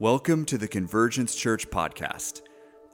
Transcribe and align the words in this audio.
Welcome 0.00 0.44
to 0.46 0.56
the 0.56 0.66
Convergence 0.66 1.34
Church 1.34 1.68
podcast. 1.68 2.40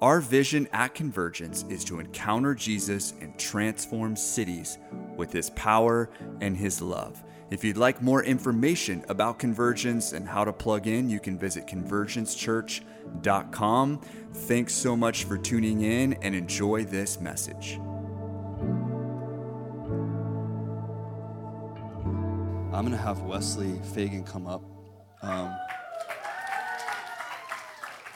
Our 0.00 0.20
vision 0.20 0.66
at 0.72 0.96
Convergence 0.96 1.64
is 1.68 1.84
to 1.84 2.00
encounter 2.00 2.52
Jesus 2.52 3.14
and 3.20 3.38
transform 3.38 4.16
cities 4.16 4.78
with 5.16 5.32
his 5.32 5.50
power 5.50 6.10
and 6.40 6.56
his 6.56 6.82
love. 6.82 7.22
If 7.52 7.62
you'd 7.62 7.76
like 7.76 8.02
more 8.02 8.24
information 8.24 9.04
about 9.08 9.38
Convergence 9.38 10.14
and 10.14 10.26
how 10.26 10.44
to 10.44 10.52
plug 10.52 10.88
in, 10.88 11.08
you 11.08 11.20
can 11.20 11.38
visit 11.38 11.68
convergencechurch.com. 11.68 14.00
Thanks 14.32 14.74
so 14.74 14.96
much 14.96 15.24
for 15.26 15.38
tuning 15.38 15.82
in 15.82 16.14
and 16.14 16.34
enjoy 16.34 16.86
this 16.86 17.20
message. 17.20 17.78
I'm 22.72 22.84
going 22.84 22.90
to 22.90 22.96
have 22.96 23.20
Wesley 23.20 23.80
Fagan 23.94 24.24
come 24.24 24.48
up. 24.48 24.64
Um, 25.22 25.56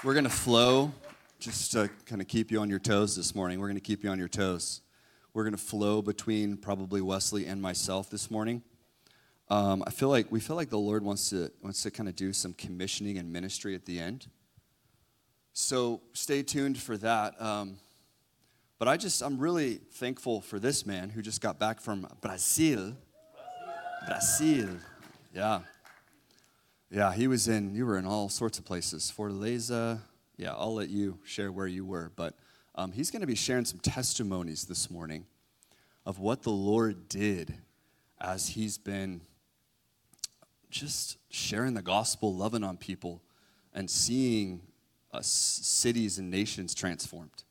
we're 0.02 0.14
going 0.14 0.24
to 0.24 0.30
flow 0.30 0.92
just 1.38 1.72
to 1.72 1.90
kind 2.06 2.22
of 2.22 2.28
keep 2.28 2.50
you 2.50 2.60
on 2.60 2.70
your 2.70 2.78
toes 2.78 3.14
this 3.14 3.34
morning. 3.34 3.60
We're 3.60 3.66
going 3.66 3.76
to 3.76 3.82
keep 3.82 4.02
you 4.02 4.08
on 4.08 4.18
your 4.18 4.28
toes. 4.28 4.80
We're 5.34 5.42
going 5.42 5.54
to 5.54 5.62
flow 5.62 6.00
between 6.00 6.56
probably 6.56 7.02
Wesley 7.02 7.46
and 7.46 7.60
myself 7.60 8.08
this 8.08 8.30
morning. 8.30 8.62
Um, 9.50 9.84
I 9.86 9.90
feel 9.90 10.08
like 10.08 10.32
we 10.32 10.40
feel 10.40 10.56
like 10.56 10.70
the 10.70 10.78
Lord 10.78 11.04
wants 11.04 11.30
to 11.30 11.50
wants 11.60 11.82
to 11.82 11.90
kind 11.90 12.08
of 12.08 12.16
do 12.16 12.32
some 12.32 12.54
commissioning 12.54 13.18
and 13.18 13.30
ministry 13.30 13.74
at 13.74 13.84
the 13.84 14.00
end. 14.00 14.28
So 15.52 16.00
stay 16.14 16.42
tuned 16.42 16.78
for 16.78 16.96
that. 16.98 17.40
Um, 17.40 17.76
but 18.78 18.88
I 18.88 18.96
just 18.96 19.20
I'm 19.22 19.38
really 19.38 19.80
thankful 19.92 20.40
for 20.40 20.58
this 20.58 20.86
man 20.86 21.10
who 21.10 21.20
just 21.20 21.42
got 21.42 21.58
back 21.58 21.80
from 21.80 22.06
Brazil. 22.22 22.96
Brazil, 24.06 24.70
yeah. 25.34 25.60
Yeah, 26.90 27.12
he 27.12 27.28
was 27.28 27.46
in, 27.46 27.72
you 27.72 27.86
were 27.86 27.98
in 27.98 28.04
all 28.04 28.28
sorts 28.28 28.58
of 28.58 28.64
places. 28.64 29.12
Fortaleza. 29.16 30.00
Yeah, 30.36 30.54
I'll 30.54 30.74
let 30.74 30.88
you 30.88 31.18
share 31.24 31.52
where 31.52 31.68
you 31.68 31.84
were. 31.84 32.10
But 32.16 32.34
um, 32.74 32.90
he's 32.90 33.12
going 33.12 33.20
to 33.20 33.28
be 33.28 33.36
sharing 33.36 33.64
some 33.64 33.78
testimonies 33.78 34.64
this 34.64 34.90
morning 34.90 35.26
of 36.04 36.18
what 36.18 36.42
the 36.42 36.50
Lord 36.50 37.08
did 37.08 37.54
as 38.20 38.48
he's 38.48 38.76
been 38.76 39.20
just 40.68 41.18
sharing 41.30 41.74
the 41.74 41.82
gospel, 41.82 42.34
loving 42.34 42.64
on 42.64 42.76
people, 42.76 43.22
and 43.72 43.88
seeing 43.88 44.60
uh, 45.12 45.20
cities 45.22 46.18
and 46.18 46.28
nations 46.28 46.74
transformed 46.74 47.44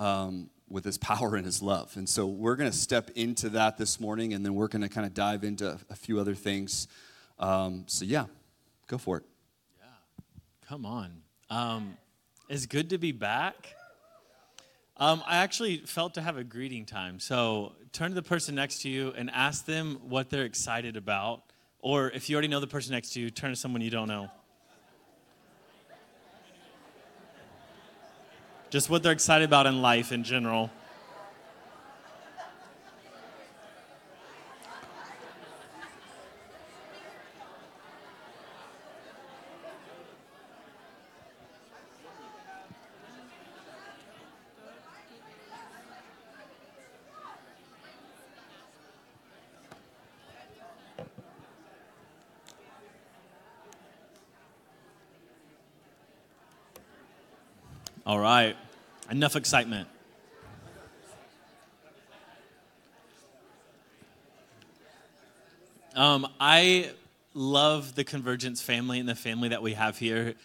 um, 0.00 0.50
with 0.68 0.84
his 0.84 0.98
power 0.98 1.36
and 1.36 1.44
his 1.44 1.62
love. 1.62 1.96
And 1.96 2.08
so 2.08 2.26
we're 2.26 2.56
going 2.56 2.70
to 2.70 2.76
step 2.76 3.10
into 3.14 3.50
that 3.50 3.78
this 3.78 4.00
morning, 4.00 4.34
and 4.34 4.44
then 4.44 4.54
we're 4.54 4.68
going 4.68 4.82
to 4.82 4.88
kind 4.88 5.06
of 5.06 5.14
dive 5.14 5.44
into 5.44 5.78
a 5.90 5.94
few 5.94 6.18
other 6.18 6.34
things. 6.34 6.88
Um, 7.38 7.84
so, 7.86 8.04
yeah, 8.04 8.26
Go 8.88 8.96
for 8.96 9.18
it. 9.18 9.22
Yeah, 9.78 9.86
come 10.66 10.86
on. 10.86 11.22
Um, 11.50 11.96
it's 12.48 12.64
good 12.64 12.90
to 12.90 12.98
be 12.98 13.12
back. 13.12 13.74
Um, 14.96 15.22
I 15.26 15.36
actually 15.36 15.78
felt 15.78 16.14
to 16.14 16.22
have 16.22 16.38
a 16.38 16.42
greeting 16.42 16.86
time. 16.86 17.20
So 17.20 17.74
turn 17.92 18.10
to 18.10 18.14
the 18.14 18.22
person 18.22 18.54
next 18.54 18.82
to 18.82 18.88
you 18.88 19.12
and 19.16 19.30
ask 19.30 19.66
them 19.66 19.98
what 20.08 20.30
they're 20.30 20.46
excited 20.46 20.96
about. 20.96 21.42
Or 21.80 22.10
if 22.10 22.30
you 22.30 22.34
already 22.34 22.48
know 22.48 22.60
the 22.60 22.66
person 22.66 22.94
next 22.94 23.10
to 23.10 23.20
you, 23.20 23.30
turn 23.30 23.50
to 23.50 23.56
someone 23.56 23.82
you 23.82 23.90
don't 23.90 24.08
know. 24.08 24.30
Just 28.70 28.88
what 28.88 29.02
they're 29.02 29.12
excited 29.12 29.44
about 29.44 29.66
in 29.66 29.82
life 29.82 30.12
in 30.12 30.24
general. 30.24 30.70
All 58.08 58.18
right. 58.18 58.56
Enough 59.10 59.36
excitement. 59.36 59.86
Um, 65.94 66.26
I 66.40 66.92
love 67.34 67.94
the 67.94 68.04
Convergence 68.04 68.62
family 68.62 68.98
and 68.98 69.06
the 69.06 69.14
family 69.14 69.50
that 69.50 69.60
we 69.60 69.74
have 69.74 69.98
here. 69.98 70.36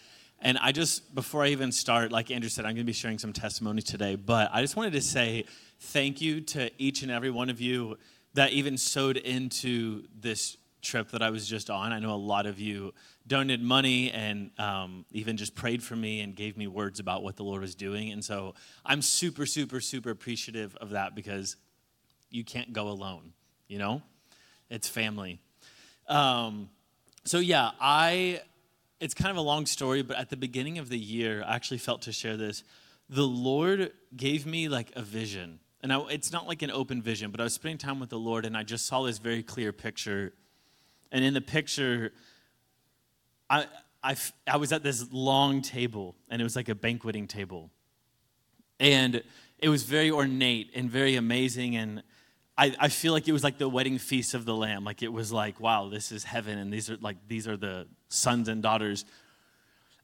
And 0.42 0.58
I 0.58 0.72
just, 0.72 1.14
before 1.14 1.42
I 1.42 1.48
even 1.48 1.72
start, 1.72 2.12
like 2.12 2.30
Andrew 2.30 2.50
said, 2.50 2.66
I'm 2.66 2.74
going 2.74 2.84
to 2.84 2.84
be 2.84 2.92
sharing 2.92 3.18
some 3.18 3.32
testimony 3.32 3.80
today. 3.80 4.16
But 4.16 4.50
I 4.52 4.60
just 4.60 4.76
wanted 4.76 4.92
to 4.92 5.00
say 5.00 5.46
thank 5.80 6.20
you 6.20 6.42
to 6.42 6.70
each 6.76 7.00
and 7.00 7.10
every 7.10 7.30
one 7.30 7.48
of 7.48 7.62
you 7.62 7.96
that 8.34 8.52
even 8.52 8.76
sowed 8.76 9.16
into 9.16 10.02
this 10.20 10.58
trip 10.84 11.10
that 11.10 11.22
I 11.22 11.30
was 11.30 11.48
just 11.48 11.70
on. 11.70 11.92
I 11.92 11.98
know 11.98 12.14
a 12.14 12.16
lot 12.16 12.46
of 12.46 12.60
you 12.60 12.92
donated 13.26 13.64
money 13.64 14.10
and 14.10 14.50
um, 14.58 15.04
even 15.10 15.36
just 15.36 15.54
prayed 15.54 15.82
for 15.82 15.96
me 15.96 16.20
and 16.20 16.36
gave 16.36 16.56
me 16.56 16.66
words 16.66 17.00
about 17.00 17.22
what 17.22 17.36
the 17.36 17.42
Lord 17.42 17.62
was 17.62 17.74
doing. 17.74 18.12
And 18.12 18.24
so 18.24 18.54
I'm 18.84 19.02
super, 19.02 19.46
super, 19.46 19.80
super 19.80 20.10
appreciative 20.10 20.76
of 20.76 20.90
that 20.90 21.14
because 21.14 21.56
you 22.30 22.44
can't 22.44 22.72
go 22.72 22.88
alone, 22.88 23.32
you 23.68 23.78
know? 23.78 24.02
It's 24.70 24.88
family. 24.88 25.40
Um, 26.08 26.68
so, 27.24 27.38
yeah, 27.38 27.70
I, 27.80 28.40
it's 29.00 29.14
kind 29.14 29.30
of 29.30 29.36
a 29.36 29.42
long 29.42 29.66
story, 29.66 30.02
but 30.02 30.16
at 30.18 30.30
the 30.30 30.36
beginning 30.36 30.78
of 30.78 30.88
the 30.88 30.98
year, 30.98 31.42
I 31.46 31.54
actually 31.54 31.78
felt 31.78 32.02
to 32.02 32.12
share 32.12 32.36
this. 32.36 32.64
The 33.08 33.26
Lord 33.26 33.92
gave 34.16 34.46
me 34.46 34.68
like 34.68 34.92
a 34.96 35.02
vision. 35.02 35.60
And 35.82 35.92
I, 35.92 36.00
it's 36.08 36.32
not 36.32 36.46
like 36.46 36.62
an 36.62 36.70
open 36.70 37.02
vision, 37.02 37.30
but 37.30 37.40
I 37.40 37.44
was 37.44 37.54
spending 37.54 37.78
time 37.78 38.00
with 38.00 38.08
the 38.08 38.18
Lord 38.18 38.46
and 38.46 38.56
I 38.56 38.62
just 38.62 38.86
saw 38.86 39.02
this 39.02 39.18
very 39.18 39.42
clear 39.42 39.72
picture 39.72 40.32
and 41.12 41.24
in 41.24 41.34
the 41.34 41.40
picture, 41.40 42.12
I, 43.48 43.66
I, 44.02 44.16
I 44.46 44.56
was 44.56 44.72
at 44.72 44.82
this 44.82 45.06
long 45.12 45.62
table, 45.62 46.16
and 46.28 46.40
it 46.40 46.44
was 46.44 46.56
like 46.56 46.68
a 46.68 46.74
banqueting 46.74 47.26
table. 47.26 47.70
And 48.80 49.22
it 49.58 49.68
was 49.68 49.84
very 49.84 50.10
ornate 50.10 50.70
and 50.74 50.90
very 50.90 51.16
amazing. 51.16 51.76
And 51.76 52.02
I, 52.58 52.74
I 52.78 52.88
feel 52.88 53.12
like 53.12 53.28
it 53.28 53.32
was 53.32 53.42
like 53.42 53.58
the 53.58 53.68
wedding 53.68 53.98
feast 53.98 54.34
of 54.34 54.44
the 54.44 54.54
Lamb. 54.54 54.84
Like 54.84 55.02
it 55.02 55.12
was 55.12 55.32
like, 55.32 55.58
wow, 55.60 55.88
this 55.88 56.12
is 56.12 56.24
heaven, 56.24 56.58
and 56.58 56.72
these 56.72 56.90
are 56.90 56.96
like 57.00 57.16
these 57.28 57.48
are 57.48 57.56
the 57.56 57.86
sons 58.08 58.48
and 58.48 58.62
daughters. 58.62 59.04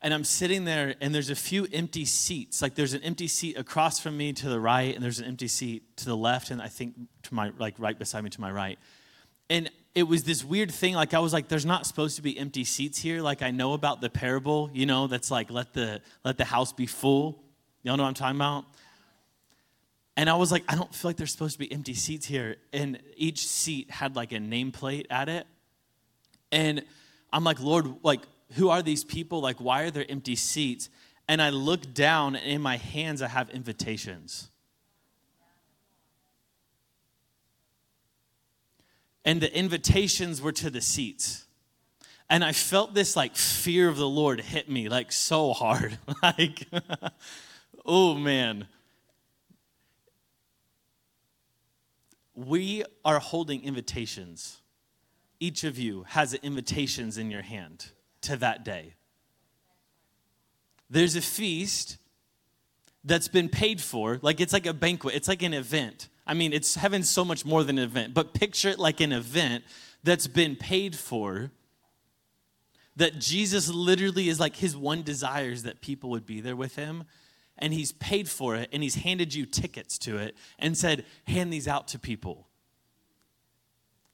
And 0.03 0.15
I'm 0.15 0.25
sitting 0.25 0.65
there, 0.65 0.95
and 1.03 1.15
there's 1.15 1.29
a 1.29 1.35
few 1.35 1.67
empty 1.73 2.07
seats. 2.07 2.63
Like 2.63 2.75
there's 2.75 2.95
an 2.95 3.03
empty 3.03 3.29
seat 3.29 3.59
across 3.59 4.01
from 4.01 4.17
me 4.17 4.33
to 4.33 4.49
the 4.49 4.59
right, 4.59 4.95
and 4.95 5.05
there's 5.05 5.19
an 5.19 5.27
empty 5.27 5.49
seat 5.49 5.97
to 5.99 6.07
the 6.07 6.17
left, 6.17 6.51
and 6.51 6.63
I 6.63 6.69
think 6.69 6.95
to 7.25 7.35
my 7.35 7.53
like 7.59 7.75
right 7.79 7.99
beside 7.99 8.25
me 8.25 8.31
to 8.31 8.41
my 8.41 8.51
right. 8.51 8.79
And 9.51 9.71
it 9.95 10.05
was 10.05 10.25
this 10.25 10.45
weird 10.45 10.71
thing 10.71 10.95
like 10.95 11.15
i 11.15 11.19
was 11.19 11.33
like 11.33 11.49
there's 11.49 11.67
not 11.67 11.87
supposed 11.87 12.17
to 12.17 12.23
be 12.23 12.39
empty 12.39 12.65
seats 12.65 12.99
here. 12.99 13.21
Like 13.23 13.43
i 13.43 13.51
know 13.51 13.73
about 13.73 14.01
the 14.01 14.11
parable 14.11 14.71
you 14.73 14.87
know 14.87 15.07
that's 15.07 15.31
like 15.31 15.51
let 15.51 15.73
the 15.73 16.01
let 16.25 16.39
the 16.39 16.45
house 16.45 16.73
be 16.73 16.87
full. 16.87 17.43
Y'all 17.83 17.97
know 17.97 18.05
what 18.05 18.11
i'm 18.11 18.15
talking 18.15 18.37
about? 18.37 18.65
And 20.17 20.31
i 20.31 20.35
was 20.35 20.53
like 20.53 20.65
i 20.69 20.75
don't 20.75 20.95
feel 20.95 21.09
like 21.09 21.17
there's 21.17 21.33
supposed 21.33 21.55
to 21.55 21.59
be 21.59 21.71
empty 21.73 21.95
seats 21.95 22.27
here. 22.27 22.57
And 22.73 23.01
each 23.17 23.47
seat 23.47 23.91
had 23.91 24.17
like 24.17 24.33
a 24.33 24.37
nameplate 24.37 25.07
at 25.11 25.29
it. 25.29 25.47
And 26.53 26.85
i'm 27.33 27.45
like 27.45 27.61
lord 27.61 27.87
like 28.03 28.21
who 28.55 28.69
are 28.69 28.83
these 28.83 29.05
people? 29.05 29.41
Like 29.41 29.61
why 29.61 29.83
are 29.83 29.91
there 29.91 30.07
empty 30.09 30.37
seats? 30.37 30.89
And 31.29 31.43
i 31.43 31.51
look 31.51 31.95
down 31.95 32.37
and 32.37 32.47
in 32.47 32.63
my 32.63 32.77
hands 32.77 33.23
i 33.23 33.29
have 33.29 33.51
invitations 33.51 34.50
and 39.25 39.41
the 39.41 39.55
invitations 39.57 40.41
were 40.41 40.53
to 40.53 40.71
the 40.71 40.81
seats. 40.81 41.45
And 42.29 42.45
I 42.45 42.53
felt 42.53 42.95
this 42.95 43.17
like 43.17 43.37
fear 43.37 43.89
of 43.89 43.97
the 43.97 44.09
Lord 44.09 44.41
hit 44.41 44.69
me 44.69 44.89
like 44.89 45.11
so 45.13 45.53
hard. 45.53 45.99
like, 46.23 46.67
oh 47.85 48.15
man. 48.15 48.67
We 52.35 52.85
are 53.05 53.19
holding 53.19 53.65
invitations. 53.65 54.61
Each 55.41 55.65
of 55.65 55.79
you 55.79 56.05
has 56.09 56.35
invitations 56.35 57.19
in 57.19 57.31
your 57.31 57.43
hand 57.43 57.91
to 58.23 58.37
that 58.37 58.65
day. 58.65 58.95
There's 60.89 61.17
a 61.17 61.21
feast 61.21 61.99
that's 63.05 63.29
been 63.29 63.49
paid 63.49 63.81
for, 63.81 64.19
like 64.23 64.41
it's 64.41 64.53
like 64.53 64.67
a 64.67 64.75
banquet, 64.75 65.15
it's 65.15 65.29
like 65.29 65.43
an 65.43 65.55
event. 65.55 66.09
I 66.31 66.35
mean, 66.35 66.53
it's 66.53 66.77
heaven's 66.77 67.11
so 67.11 67.25
much 67.25 67.45
more 67.45 67.65
than 67.65 67.77
an 67.77 67.83
event, 67.83 68.15
but 68.15 68.33
picture 68.35 68.69
it 68.69 68.79
like 68.79 69.01
an 69.01 69.11
event 69.11 69.65
that's 70.05 70.29
been 70.29 70.55
paid 70.55 70.95
for. 70.95 71.51
That 72.95 73.19
Jesus 73.19 73.69
literally 73.69 74.29
is 74.29 74.39
like 74.39 74.55
his 74.55 74.77
one 74.77 75.03
desire 75.03 75.51
is 75.51 75.65
that 75.65 75.81
people 75.81 76.11
would 76.11 76.27
be 76.27 76.41
there 76.41 76.55
with 76.55 76.77
him. 76.77 77.03
And 77.59 77.75
he's 77.75 77.91
paid 77.91 78.29
for 78.29 78.55
it 78.55 78.69
and 78.73 78.81
he's 78.81 78.95
handed 78.95 79.35
you 79.35 79.45
tickets 79.45 79.99
to 79.99 80.19
it 80.19 80.37
and 80.59 80.79
said, 80.79 81.05
hand 81.25 81.53
these 81.53 81.67
out 81.67 81.89
to 81.89 81.99
people. 81.99 82.47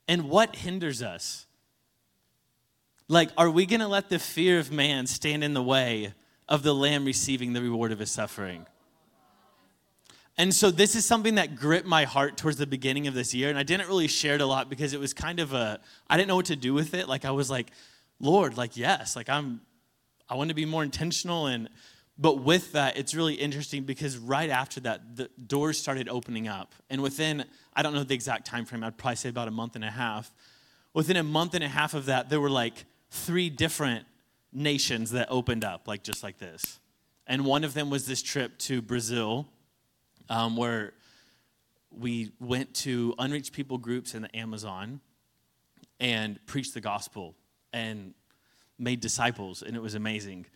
And 0.08 0.30
what 0.30 0.56
hinders 0.56 1.02
us? 1.02 1.46
Like, 3.08 3.30
are 3.36 3.50
we 3.50 3.66
going 3.66 3.80
to 3.80 3.88
let 3.88 4.08
the 4.08 4.18
fear 4.18 4.58
of 4.58 4.72
man 4.72 5.06
stand 5.06 5.44
in 5.44 5.52
the 5.52 5.62
way 5.62 6.14
of 6.48 6.62
the 6.62 6.74
Lamb 6.74 7.04
receiving 7.04 7.52
the 7.52 7.60
reward 7.60 7.92
of 7.92 7.98
his 7.98 8.10
suffering? 8.10 8.66
And 10.38 10.54
so 10.54 10.70
this 10.70 10.94
is 10.94 11.04
something 11.04 11.36
that 11.36 11.56
gripped 11.56 11.86
my 11.86 12.04
heart 12.04 12.36
towards 12.36 12.58
the 12.58 12.66
beginning 12.66 13.06
of 13.06 13.14
this 13.14 13.34
year. 13.34 13.48
And 13.48 13.58
I 13.58 13.62
didn't 13.62 13.88
really 13.88 14.08
share 14.08 14.34
it 14.34 14.40
a 14.42 14.46
lot 14.46 14.68
because 14.68 14.92
it 14.92 15.00
was 15.00 15.14
kind 15.14 15.40
of 15.40 15.54
a, 15.54 15.80
I 16.08 16.16
didn't 16.16 16.28
know 16.28 16.36
what 16.36 16.46
to 16.46 16.56
do 16.56 16.74
with 16.74 16.92
it. 16.92 17.08
Like 17.08 17.24
I 17.24 17.30
was 17.30 17.50
like, 17.50 17.70
Lord, 18.20 18.56
like, 18.56 18.76
yes, 18.76 19.16
like 19.16 19.30
I'm, 19.30 19.62
I 20.28 20.34
want 20.34 20.48
to 20.48 20.54
be 20.54 20.66
more 20.66 20.82
intentional. 20.82 21.46
And, 21.46 21.70
but 22.18 22.42
with 22.42 22.72
that, 22.72 22.98
it's 22.98 23.14
really 23.14 23.34
interesting 23.34 23.84
because 23.84 24.18
right 24.18 24.50
after 24.50 24.78
that, 24.80 25.16
the 25.16 25.30
doors 25.46 25.78
started 25.78 26.08
opening 26.08 26.48
up. 26.48 26.74
And 26.90 27.02
within, 27.02 27.46
I 27.74 27.82
don't 27.82 27.94
know 27.94 28.04
the 28.04 28.14
exact 28.14 28.46
time 28.46 28.66
frame, 28.66 28.84
I'd 28.84 28.98
probably 28.98 29.16
say 29.16 29.30
about 29.30 29.48
a 29.48 29.52
month 29.52 29.74
and 29.74 29.84
a 29.84 29.90
half. 29.90 30.30
Within 30.92 31.16
a 31.16 31.22
month 31.22 31.54
and 31.54 31.64
a 31.64 31.68
half 31.68 31.94
of 31.94 32.06
that, 32.06 32.28
there 32.28 32.40
were 32.40 32.50
like 32.50 32.84
three 33.10 33.48
different 33.48 34.04
nations 34.52 35.12
that 35.12 35.28
opened 35.30 35.64
up, 35.64 35.88
like 35.88 36.02
just 36.02 36.22
like 36.22 36.38
this. 36.38 36.78
And 37.26 37.44
one 37.46 37.64
of 37.64 37.72
them 37.72 37.88
was 37.88 38.06
this 38.06 38.22
trip 38.22 38.58
to 38.58 38.82
Brazil 38.82 39.46
um, 40.28 40.56
where 40.56 40.92
we 41.90 42.32
went 42.40 42.74
to 42.74 43.14
unreached 43.18 43.52
people 43.52 43.78
groups 43.78 44.14
in 44.14 44.22
the 44.22 44.36
Amazon 44.36 45.00
and 45.98 46.38
preached 46.46 46.74
the 46.74 46.80
gospel 46.80 47.34
and 47.72 48.14
made 48.78 49.00
disciples, 49.00 49.62
and 49.62 49.76
it 49.76 49.82
was 49.82 49.94
amazing. 49.94 50.46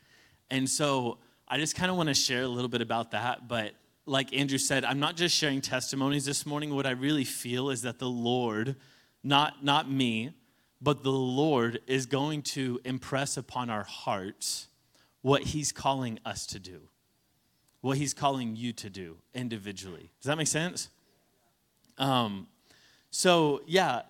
And 0.51 0.69
so 0.69 1.19
I 1.49 1.59
just 1.59 1.75
kind 1.75 1.91
of 1.91 1.97
want 1.97 2.09
to 2.09 2.15
share 2.15 2.43
a 2.43 2.49
little 2.49 2.69
bit 2.69 2.83
about 2.83 3.13
that. 3.13 3.49
But 3.49 3.73
like 4.07 4.35
Andrew 4.35 4.59
said, 4.59 4.85
I'm 4.85 5.01
not 5.01 5.17
just 5.17 5.35
sharing 5.35 5.61
testimonies 5.61 6.25
this 6.25 6.45
morning. 6.45 6.75
What 6.75 6.87
I 6.87 6.91
really 6.91 7.25
feel 7.25 7.71
is 7.71 7.83
that 7.83 7.99
the 7.99 8.09
Lord, 8.09 8.77
not, 9.23 9.65
not 9.65 9.91
me, 9.91 10.33
but 10.81 11.03
the 11.03 11.11
Lord 11.11 11.81
is 11.87 12.07
going 12.07 12.43
to 12.43 12.81
impress 12.85 13.37
upon 13.37 13.71
our 13.71 13.85
hearts 13.85 14.69
what 15.23 15.43
He's 15.43 15.73
calling 15.73 16.19
us 16.25 16.47
to 16.47 16.59
do 16.59 16.90
what 17.81 17.97
he's 17.97 18.15
calling 18.15 18.57
you 18.57 18.73
to 18.75 18.91
do 18.91 19.17
individually. 19.35 20.11
Does 20.21 20.29
that 20.29 20.37
make 20.37 20.49
sense? 20.49 20.89
Um, 21.99 22.47
so, 23.11 23.63
yeah, 23.67 24.03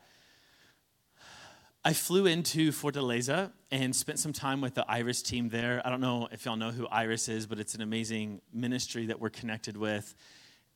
I 1.84 1.92
flew 1.94 2.26
into 2.26 2.72
Fortaleza 2.72 3.50
and 3.70 3.94
spent 3.94 4.18
some 4.18 4.32
time 4.32 4.60
with 4.60 4.74
the 4.74 4.84
Iris 4.90 5.22
team 5.22 5.48
there. 5.48 5.80
I 5.84 5.88
don't 5.90 6.00
know 6.00 6.28
if 6.30 6.44
y'all 6.44 6.56
know 6.56 6.70
who 6.70 6.86
Iris 6.88 7.28
is, 7.28 7.46
but 7.46 7.58
it's 7.58 7.74
an 7.74 7.80
amazing 7.80 8.42
ministry 8.52 9.06
that 9.06 9.18
we're 9.18 9.30
connected 9.30 9.76
with. 9.76 10.14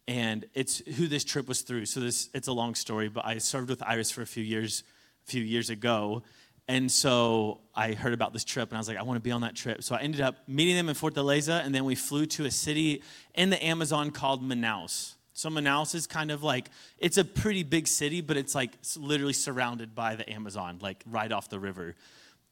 And 0.09 0.47
it's 0.55 0.79
who 0.79 1.07
this 1.07 1.25
trip 1.25 1.47
was 1.47 1.63
through. 1.63 1.87
So 1.87 2.01
this 2.01 2.31
it's 2.35 2.49
a 2.49 2.53
long 2.53 2.75
story, 2.75 3.09
but 3.09 3.27
I 3.27 3.39
served 3.39 3.71
with 3.71 3.83
Iris 3.83 4.11
for 4.11 4.23
a 4.23 4.27
few 4.27 4.45
years, 4.45 4.83
a 5.27 5.31
few 5.31 5.43
years 5.43 5.71
ago. 5.71 6.23
And 6.67 6.91
so 6.91 7.61
I 7.75 7.93
heard 7.93 8.15
about 8.15 8.33
this 8.33 8.45
trip 8.45 8.71
and 8.71 8.77
I 8.77 8.81
was 8.81 8.89
like, 8.89 8.97
I 8.97 9.03
want 9.03 9.17
to 9.17 9.23
be 9.23 9.31
on 9.31 9.43
that 9.43 9.55
trip. 9.55 9.83
So 9.83 9.95
I 9.95 10.01
ended 10.01 10.23
up 10.23 10.37
meeting 10.49 10.77
them 10.77 10.89
in 10.89 10.95
Fortaleza 10.95 11.65
and 11.65 11.75
then 11.75 11.85
we 11.85 11.95
flew 11.95 12.25
to 12.27 12.47
a 12.47 12.51
city 12.51 13.03
in 13.35 13.51
the 13.51 13.63
Amazon 13.63 14.11
called 14.11 14.43
Manaus. 14.43 15.15
So 15.35 15.51
Manaus 15.51 15.95
is 15.95 16.07
kind 16.07 16.31
of 16.31 16.43
like, 16.43 16.71
it's 16.99 17.19
a 17.19 17.25
pretty 17.25 17.65
big 17.65 17.87
city, 17.87 18.21
but 18.21 18.37
it's 18.37 18.55
like 18.55 18.71
literally 18.97 19.33
surrounded 19.33 19.95
by 19.95 20.15
the 20.15 20.29
Amazon, 20.31 20.79
like 20.81 21.03
right 21.07 21.31
off 21.31 21.51
the 21.51 21.59
river. 21.59 21.97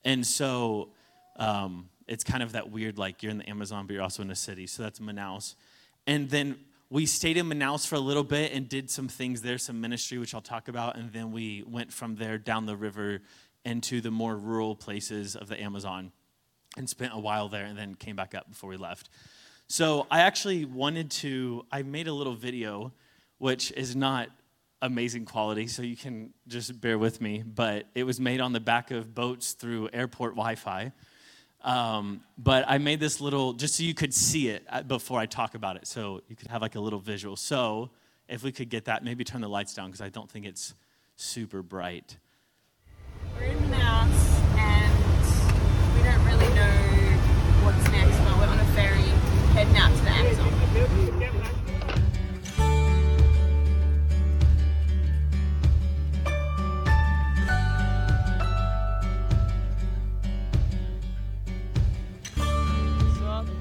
And 0.04 0.26
so 0.26 0.90
um, 1.36 1.88
it's 2.06 2.24
kind 2.24 2.42
of 2.42 2.52
that 2.52 2.70
weird, 2.70 2.98
like 2.98 3.22
you're 3.22 3.30
in 3.30 3.38
the 3.38 3.48
Amazon, 3.48 3.86
but 3.86 3.94
you're 3.94 4.02
also 4.02 4.22
in 4.22 4.30
a 4.30 4.36
city. 4.36 4.66
So 4.66 4.82
that's 4.82 4.98
Manaus. 4.98 5.54
And 6.06 6.28
then 6.28 6.56
we 6.90 7.06
stayed 7.06 7.38
in 7.38 7.46
Manaus 7.46 7.86
for 7.86 7.94
a 7.94 8.00
little 8.00 8.24
bit 8.24 8.52
and 8.52 8.68
did 8.68 8.90
some 8.90 9.08
things 9.08 9.40
there, 9.40 9.56
some 9.56 9.80
ministry, 9.80 10.18
which 10.18 10.34
I'll 10.34 10.42
talk 10.42 10.68
about. 10.68 10.96
And 10.96 11.10
then 11.12 11.32
we 11.32 11.64
went 11.66 11.92
from 11.92 12.16
there 12.16 12.36
down 12.36 12.66
the 12.66 12.76
river 12.76 13.22
into 13.64 14.00
the 14.00 14.10
more 14.10 14.36
rural 14.36 14.74
places 14.74 15.36
of 15.36 15.48
the 15.48 15.60
Amazon 15.60 16.12
and 16.76 16.88
spent 16.88 17.12
a 17.14 17.18
while 17.18 17.48
there 17.48 17.64
and 17.64 17.76
then 17.76 17.94
came 17.94 18.16
back 18.16 18.34
up 18.34 18.48
before 18.48 18.70
we 18.70 18.76
left. 18.76 19.08
So 19.68 20.06
I 20.10 20.20
actually 20.20 20.64
wanted 20.64 21.10
to, 21.12 21.64
I 21.70 21.82
made 21.82 22.08
a 22.08 22.12
little 22.12 22.34
video, 22.34 22.92
which 23.38 23.72
is 23.72 23.94
not 23.94 24.28
amazing 24.82 25.24
quality, 25.24 25.68
so 25.68 25.82
you 25.82 25.96
can 25.96 26.34
just 26.48 26.80
bear 26.80 26.98
with 26.98 27.20
me, 27.20 27.42
but 27.42 27.86
it 27.94 28.04
was 28.04 28.18
made 28.18 28.40
on 28.40 28.52
the 28.52 28.60
back 28.60 28.90
of 28.90 29.14
boats 29.14 29.52
through 29.52 29.88
airport 29.92 30.32
Wi 30.32 30.56
Fi. 30.56 30.92
Um, 31.62 32.22
but 32.36 32.64
I 32.66 32.78
made 32.78 32.98
this 32.98 33.20
little, 33.20 33.52
just 33.52 33.76
so 33.76 33.84
you 33.84 33.94
could 33.94 34.12
see 34.12 34.48
it 34.48 34.64
uh, 34.68 34.82
before 34.82 35.20
I 35.20 35.26
talk 35.26 35.54
about 35.54 35.76
it, 35.76 35.86
so 35.86 36.20
you 36.28 36.34
could 36.34 36.48
have 36.48 36.60
like 36.60 36.74
a 36.74 36.80
little 36.80 36.98
visual. 36.98 37.36
So 37.36 37.90
if 38.28 38.42
we 38.42 38.50
could 38.50 38.68
get 38.68 38.86
that, 38.86 39.04
maybe 39.04 39.22
turn 39.22 39.40
the 39.40 39.48
lights 39.48 39.72
down 39.72 39.86
because 39.86 40.00
I 40.00 40.08
don't 40.08 40.28
think 40.28 40.44
it's 40.44 40.74
super 41.14 41.62
bright. 41.62 42.16
We're 43.38 43.46
in 43.46 43.72
and 43.72 44.92
we 45.94 46.02
don't 46.02 46.24
really 46.26 46.54
know 46.54 46.76
what's 47.64 47.90
next, 47.90 48.18
but 48.18 48.38
we're 48.38 48.46
on 48.46 48.58
a 48.58 48.64
ferry 48.74 49.08
heading 49.54 49.76
out 49.76 49.90
to 49.96 50.02
the 50.04 50.10
Amazon. 50.10 50.48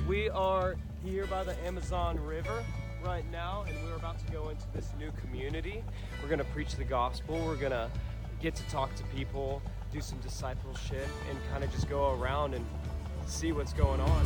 We 0.08 0.30
are 0.30 0.76
here 1.06 1.26
by 1.28 1.44
the 1.44 1.58
Amazon 1.66 2.20
River 2.20 2.64
right 3.04 3.24
now, 3.32 3.66
and 3.68 3.76
we're 3.86 3.96
about 3.96 4.24
to 4.26 4.32
go 4.32 4.50
into 4.50 4.66
this 4.74 4.90
new 5.00 5.12
community. 5.22 5.84
We're 6.22 6.28
going 6.28 6.40
to 6.40 6.46
preach 6.46 6.76
the 6.76 6.84
gospel. 6.84 7.44
We're 7.46 7.56
going 7.56 7.72
to 7.72 7.90
get 8.42 8.56
to 8.56 8.68
talk 8.70 8.94
to 8.96 9.04
people, 9.16 9.62
do 9.92 10.02
some 10.02 10.18
discipleship, 10.20 11.08
and 11.30 11.38
kind 11.52 11.64
of 11.64 11.72
just 11.72 11.88
go 11.88 12.20
around 12.20 12.56
and 12.56 12.66
see 13.28 13.52
what's 13.52 13.74
going 13.74 14.02
on. 14.02 14.26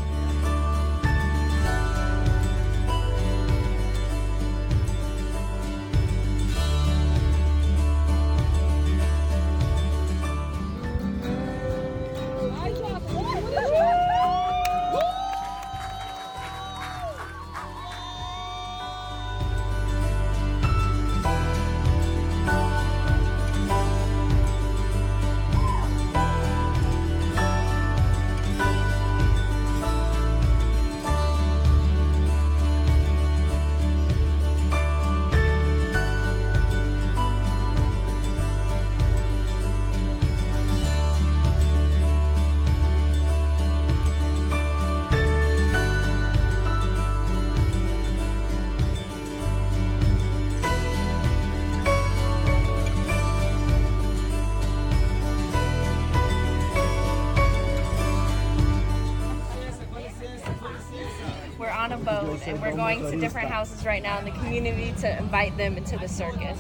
And 62.48 62.62
we're 62.62 62.75
going 62.75 63.00
to 63.12 63.20
different 63.20 63.50
houses 63.50 63.86
right 63.86 64.04
now 64.04 64.20
in 64.20 64.25
the 64.25 64.32
community 64.32 64.94
to 65.00 65.18
invite 65.18 65.56
them 65.58 65.78
into 65.78 65.98
the 65.98 66.08
circus. 66.08 66.60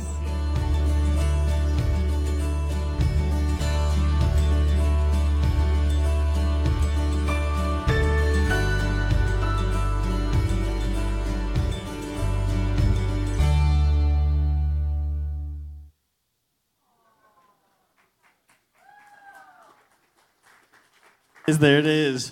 there 21.65 21.79
it 21.79 21.87
is. 21.87 22.31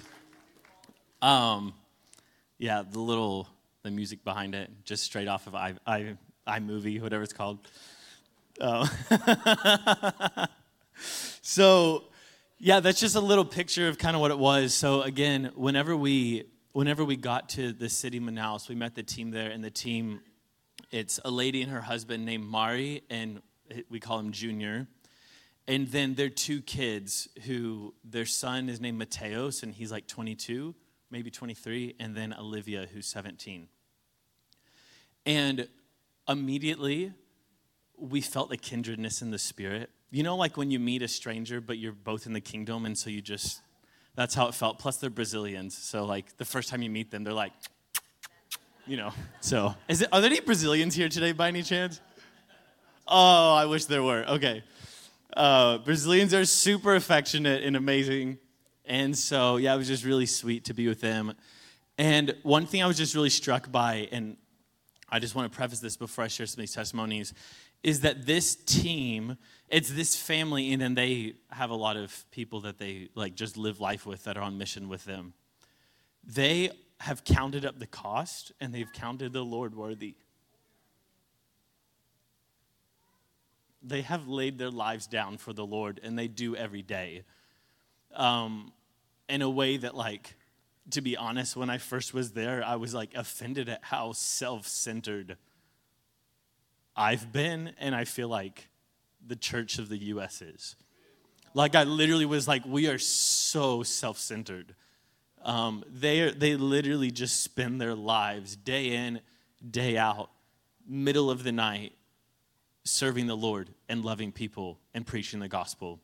Um, 1.24 1.74
yeah, 2.63 2.82
the 2.89 3.00
little 3.00 3.50
the 3.82 3.91
music 3.91 4.24
behind 4.24 4.55
it, 4.55 4.72
just 4.86 5.03
straight 5.03 5.27
off 5.27 5.48
of 5.48 5.53
i 5.53 5.74
i 5.86 6.15
iMovie, 6.48 7.01
whatever 7.01 7.22
it's 7.22 7.34
called. 7.34 7.60
Oh. 8.62 8.89
so, 11.41 12.05
yeah, 12.60 12.79
that's 12.79 13.01
just 13.01 13.17
a 13.17 13.20
little 13.20 13.43
picture 13.43 13.89
of 13.89 13.98
kind 13.98 14.15
of 14.15 14.22
what 14.22 14.32
it 14.32 14.39
was. 14.39 14.74
So 14.74 15.01
again, 15.01 15.51
whenever 15.55 15.98
we 15.98 16.46
whenever 16.72 17.03
we 17.03 17.17
got 17.17 17.50
to 17.50 17.74
the 17.74 17.89
city 17.89 18.22
Manaus, 18.22 18.70
we 18.70 18.75
met 18.75 18.96
the 18.96 19.03
team 19.03 19.32
there, 19.32 19.51
and 19.51 19.62
the 19.62 19.70
team, 19.70 20.22
it's 20.89 21.20
a 21.25 21.32
lady 21.32 21.63
and 21.63 21.70
her 21.70 21.82
husband 21.82 22.24
named 22.24 22.46
Mari, 22.46 23.03
and 23.10 23.41
we 23.89 24.00
call 24.00 24.20
him 24.20 24.32
Junior. 24.32 24.88
and 25.67 25.89
then 25.89 26.15
their 26.15 26.29
two 26.29 26.62
kids 26.62 27.27
who 27.46 27.93
their 28.05 28.25
son 28.25 28.70
is 28.70 28.79
named 28.79 29.01
Mateos 29.01 29.63
and 29.63 29.74
he's 29.74 29.91
like 29.91 30.08
22, 30.08 30.75
maybe 31.13 31.29
23, 31.29 31.93
and 32.00 32.15
then 32.15 32.34
Olivia 32.34 32.88
who's 32.91 33.05
17. 33.05 33.67
And 35.27 35.67
immediately 36.27 37.13
we 37.96 38.20
felt 38.20 38.51
a 38.51 38.58
kindredness 38.58 39.22
in 39.22 39.29
the 39.29 39.38
spirit. 39.38 39.91
You 40.10 40.24
know, 40.24 40.36
like 40.36 40.58
when 40.58 40.72
you 40.72 40.79
meet 40.79 41.03
a 41.03 41.08
stranger, 41.08 41.62
but 41.62 41.77
you're 41.77 41.91
both 41.91 42.25
in 42.25 42.34
the 42.34 42.41
kingdom, 42.41 42.88
and 42.88 42.98
so 42.98 43.12
you 43.12 43.22
just, 43.22 43.62
that's 44.15 44.34
how 44.34 44.48
it 44.48 44.55
felt. 44.55 44.79
Plus, 44.79 44.98
they're 44.98 45.12
Brazilians. 45.12 45.77
So, 45.77 46.03
like, 46.03 46.36
the 46.38 46.46
first 46.46 46.70
time 46.70 46.82
you 46.82 46.89
meet 46.89 47.12
them, 47.12 47.24
they're 47.24 47.32
like, 47.32 47.53
you 48.88 48.98
know. 48.98 49.12
So, 49.39 49.75
is 49.88 50.01
it, 50.01 50.10
are 50.12 50.20
there 50.20 50.32
any 50.32 50.39
Brazilians 50.39 50.96
here 50.96 51.10
today 51.10 51.32
by 51.32 51.48
any 51.48 51.62
chance? 51.62 52.01
Oh, 53.08 53.53
I 53.53 53.65
wish 53.65 53.86
there 53.86 54.01
were. 54.01 54.25
Okay. 54.25 54.63
Uh, 55.38 55.77
Brazilians 55.77 56.34
are 56.34 56.46
super 56.46 56.96
affectionate 56.96 57.63
and 57.63 57.75
amazing. 57.75 58.39
And 58.85 59.17
so, 59.17 59.57
yeah, 59.57 59.73
it 59.73 59.77
was 59.77 59.87
just 59.87 60.03
really 60.03 60.25
sweet 60.25 60.65
to 60.65 60.73
be 60.73 60.87
with 60.87 61.01
them. 61.01 61.33
And 61.97 62.35
one 62.43 62.65
thing 62.65 62.83
I 62.83 62.87
was 62.87 62.97
just 62.97 63.15
really 63.15 63.29
struck 63.29 63.71
by, 63.71 64.09
and 64.11 64.35
I 65.09 65.19
just 65.19 65.35
want 65.35 65.51
to 65.51 65.55
preface 65.55 65.79
this 65.79 65.95
before 65.95 66.23
I 66.23 66.27
share 66.27 66.45
some 66.45 66.59
of 66.59 66.63
these 66.63 66.73
testimonies, 66.73 67.33
is 67.83 68.01
that 68.01 68.25
this 68.25 68.55
team, 68.55 69.37
it's 69.69 69.89
this 69.91 70.15
family, 70.15 70.71
and 70.73 70.81
then 70.81 70.95
they 70.95 71.35
have 71.51 71.69
a 71.69 71.75
lot 71.75 71.97
of 71.97 72.25
people 72.31 72.61
that 72.61 72.79
they 72.79 73.09
like 73.13 73.35
just 73.35 73.57
live 73.57 73.79
life 73.79 74.05
with 74.05 74.23
that 74.23 74.37
are 74.37 74.43
on 74.43 74.57
mission 74.57 74.89
with 74.89 75.05
them. 75.05 75.33
They 76.23 76.71
have 76.99 77.25
counted 77.25 77.65
up 77.65 77.79
the 77.79 77.87
cost 77.87 78.53
and 78.61 78.73
they've 78.73 78.91
counted 78.93 79.33
the 79.33 79.43
Lord 79.43 79.75
worthy. 79.75 80.15
They 83.81 84.01
have 84.01 84.29
laid 84.29 84.57
their 84.57 84.71
lives 84.71 85.05
down 85.05 85.37
for 85.37 85.51
the 85.51 85.65
Lord, 85.65 85.99
and 86.01 86.17
they 86.17 86.29
do 86.29 86.55
every 86.55 86.81
day. 86.81 87.23
Um, 88.15 88.72
in 89.29 89.41
a 89.41 89.50
way 89.50 89.77
that, 89.77 89.96
like, 89.96 90.36
to 90.91 91.01
be 91.01 91.15
honest, 91.17 91.55
when 91.55 91.70
I 91.70 91.77
first 91.77 92.13
was 92.13 92.32
there, 92.32 92.63
I 92.63 92.75
was 92.75 92.93
like 92.93 93.15
offended 93.15 93.70
at 93.70 93.79
how 93.84 94.12
self 94.12 94.67
centered 94.67 95.38
I've 96.96 97.32
been, 97.32 97.74
and 97.79 97.96
I 97.96 98.03
feel 98.03 98.27
like 98.27 98.70
the 99.25 99.36
church 99.36 99.79
of 99.79 99.89
the 99.89 99.98
US 99.98 100.41
is. 100.41 100.75
Like, 101.53 101.75
I 101.75 101.84
literally 101.84 102.25
was 102.25 102.48
like, 102.48 102.65
we 102.65 102.88
are 102.88 102.98
so 102.98 103.84
self 103.84 104.17
centered. 104.17 104.75
Um, 105.43 105.84
they, 105.89 106.32
they 106.32 106.55
literally 106.55 107.12
just 107.12 107.41
spend 107.41 107.79
their 107.82 107.96
lives 107.96 108.55
day 108.55 108.96
in, 108.96 109.20
day 109.70 109.98
out, 109.98 110.29
middle 110.88 111.29
of 111.29 111.43
the 111.43 111.51
night, 111.51 111.93
serving 112.86 113.27
the 113.27 113.36
Lord 113.36 113.70
and 113.89 114.03
loving 114.03 114.32
people 114.32 114.79
and 114.93 115.05
preaching 115.05 115.39
the 115.39 115.48
gospel. 115.48 116.00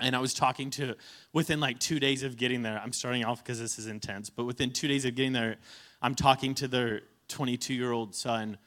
And 0.00 0.16
I 0.16 0.18
was 0.18 0.34
talking 0.34 0.70
to, 0.70 0.96
within 1.32 1.60
like 1.60 1.78
two 1.78 2.00
days 2.00 2.22
of 2.22 2.36
getting 2.36 2.62
there, 2.62 2.80
I'm 2.82 2.92
starting 2.92 3.24
off 3.24 3.42
because 3.42 3.58
this 3.58 3.78
is 3.78 3.86
intense, 3.86 4.30
but 4.30 4.44
within 4.44 4.70
two 4.70 4.88
days 4.88 5.04
of 5.04 5.14
getting 5.14 5.32
there, 5.32 5.56
I'm 6.02 6.14
talking 6.14 6.54
to 6.56 6.68
their 6.68 7.02
22 7.28 7.74
year 7.74 7.92
old 7.92 8.14
son 8.14 8.58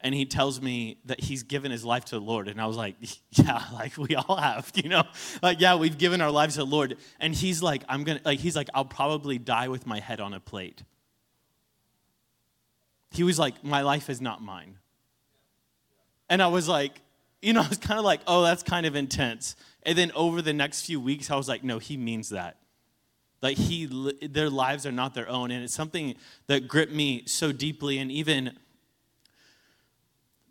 and 0.00 0.14
he 0.14 0.26
tells 0.26 0.60
me 0.60 0.98
that 1.06 1.20
he's 1.20 1.42
given 1.42 1.70
his 1.70 1.84
life 1.84 2.04
to 2.06 2.16
the 2.16 2.20
Lord. 2.20 2.48
And 2.48 2.60
I 2.60 2.66
was 2.66 2.76
like, 2.76 2.96
yeah, 3.32 3.62
like 3.72 3.96
we 3.96 4.14
all 4.14 4.36
have, 4.36 4.70
you 4.74 4.88
know? 4.88 5.04
Like, 5.42 5.60
yeah, 5.60 5.76
we've 5.76 5.96
given 5.96 6.20
our 6.20 6.30
lives 6.30 6.54
to 6.54 6.60
the 6.60 6.66
Lord. 6.66 6.96
And 7.18 7.34
he's 7.34 7.62
like, 7.62 7.82
I'm 7.88 8.04
gonna, 8.04 8.20
like, 8.24 8.38
he's 8.38 8.56
like, 8.56 8.68
I'll 8.74 8.84
probably 8.84 9.38
die 9.38 9.68
with 9.68 9.86
my 9.86 10.00
head 10.00 10.20
on 10.20 10.34
a 10.34 10.40
plate. 10.40 10.82
He 13.10 13.22
was 13.22 13.38
like, 13.38 13.64
my 13.64 13.82
life 13.82 14.10
is 14.10 14.20
not 14.20 14.42
mine. 14.42 14.78
And 16.28 16.42
I 16.42 16.48
was 16.48 16.68
like, 16.68 17.00
you 17.42 17.52
know, 17.52 17.62
I 17.64 17.68
was 17.68 17.78
kind 17.78 17.98
of 17.98 18.04
like, 18.04 18.20
oh, 18.26 18.42
that's 18.42 18.62
kind 18.62 18.86
of 18.86 18.96
intense. 18.96 19.56
And 19.82 19.96
then 19.96 20.12
over 20.12 20.42
the 20.42 20.52
next 20.52 20.86
few 20.86 21.00
weeks, 21.00 21.30
I 21.30 21.36
was 21.36 21.48
like, 21.48 21.62
no, 21.62 21.78
he 21.78 21.96
means 21.96 22.30
that. 22.30 22.58
Like 23.42 23.56
he, 23.58 23.86
their 24.22 24.50
lives 24.50 24.86
are 24.86 24.92
not 24.92 25.14
their 25.14 25.28
own, 25.28 25.50
and 25.50 25.62
it's 25.62 25.74
something 25.74 26.14
that 26.46 26.66
gripped 26.66 26.92
me 26.92 27.24
so 27.26 27.52
deeply. 27.52 27.98
And 27.98 28.10
even 28.10 28.58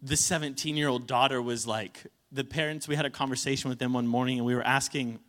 the 0.02 0.16
17 0.16 0.78
year 0.78 0.88
old 0.88 1.08
daughter 1.08 1.42
was 1.42 1.66
like, 1.66 2.04
the 2.32 2.44
parents, 2.44 2.88
we 2.88 2.96
had 2.96 3.06
a 3.06 3.10
conversation 3.10 3.70
with 3.70 3.80
them 3.80 3.94
one 3.94 4.06
morning 4.06 4.38
and 4.38 4.46
we 4.46 4.54
were 4.54 4.64
asking, 4.64 5.20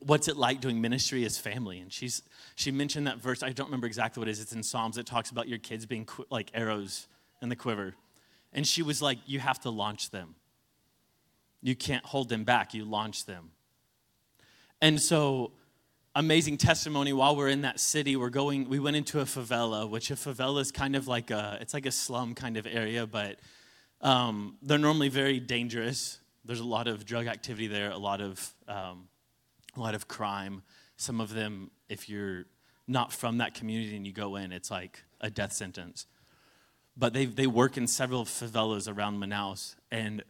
what's 0.00 0.28
it 0.28 0.36
like 0.36 0.60
doing 0.60 0.80
ministry 0.80 1.24
as 1.24 1.38
family? 1.38 1.78
And 1.78 1.92
she's, 1.92 2.22
she 2.56 2.70
mentioned 2.70 3.06
that 3.06 3.18
verse, 3.18 3.42
I 3.42 3.50
don't 3.50 3.66
remember 3.66 3.86
exactly 3.86 4.20
what 4.20 4.28
it 4.28 4.32
is, 4.32 4.40
it's 4.40 4.52
in 4.52 4.62
Psalms, 4.62 4.98
it 4.98 5.06
talks 5.06 5.30
about 5.30 5.48
your 5.48 5.58
kids 5.58 5.86
being 5.86 6.04
qu- 6.04 6.26
like 6.30 6.50
arrows 6.54 7.06
in 7.40 7.48
the 7.48 7.56
quiver. 7.56 7.94
And 8.52 8.66
she 8.66 8.82
was 8.82 9.00
like, 9.00 9.18
you 9.26 9.38
have 9.38 9.60
to 9.60 9.70
launch 9.70 10.10
them. 10.10 10.34
You 11.62 11.74
can't 11.74 12.04
hold 12.04 12.28
them 12.28 12.44
back, 12.44 12.74
you 12.74 12.84
launch 12.84 13.24
them. 13.24 13.52
And 14.80 15.00
so, 15.00 15.52
amazing 16.14 16.58
testimony 16.58 17.12
while 17.12 17.34
we're 17.34 17.48
in 17.48 17.62
that 17.62 17.80
city 17.80 18.16
we're 18.16 18.28
going 18.28 18.68
we 18.68 18.78
went 18.78 18.94
into 18.94 19.18
a 19.20 19.24
favela 19.24 19.88
which 19.88 20.10
a 20.10 20.14
favela 20.14 20.60
is 20.60 20.70
kind 20.70 20.94
of 20.94 21.08
like 21.08 21.30
a 21.30 21.56
it's 21.62 21.72
like 21.72 21.86
a 21.86 21.90
slum 21.90 22.34
kind 22.34 22.58
of 22.58 22.66
area 22.66 23.06
but 23.06 23.38
um, 24.02 24.56
they're 24.62 24.78
normally 24.78 25.08
very 25.08 25.38
dangerous. 25.38 26.18
There's 26.44 26.60
a 26.60 26.64
lot 26.64 26.88
of 26.88 27.04
drug 27.04 27.28
activity 27.28 27.68
there, 27.68 27.90
a 27.90 27.98
lot 27.98 28.20
of 28.20 28.52
um, 28.66 29.08
a 29.76 29.80
lot 29.80 29.94
of 29.94 30.08
crime. 30.08 30.62
Some 30.96 31.20
of 31.20 31.32
them, 31.32 31.70
if 31.88 32.08
you're 32.08 32.44
not 32.88 33.12
from 33.12 33.38
that 33.38 33.54
community 33.54 33.96
and 33.96 34.06
you 34.06 34.12
go 34.12 34.36
in, 34.36 34.52
it's 34.52 34.70
like 34.70 35.02
a 35.20 35.30
death 35.30 35.52
sentence. 35.52 36.06
But 36.96 37.12
they 37.12 37.26
they 37.26 37.46
work 37.46 37.76
in 37.76 37.86
several 37.86 38.24
favelas 38.24 38.92
around 38.92 39.20
Manaus, 39.20 39.76
and 39.90 40.24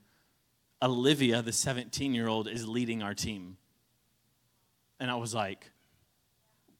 Olivia, 0.83 1.43
the 1.43 1.53
17 1.53 2.12
year 2.15 2.29
old, 2.29 2.49
is 2.49 2.67
leading 2.67 3.03
our 3.03 3.15
team. 3.15 3.57
And 4.99 5.11
I 5.11 5.15
was 5.15 5.35
like, 5.35 5.71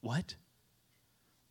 what? 0.00 0.35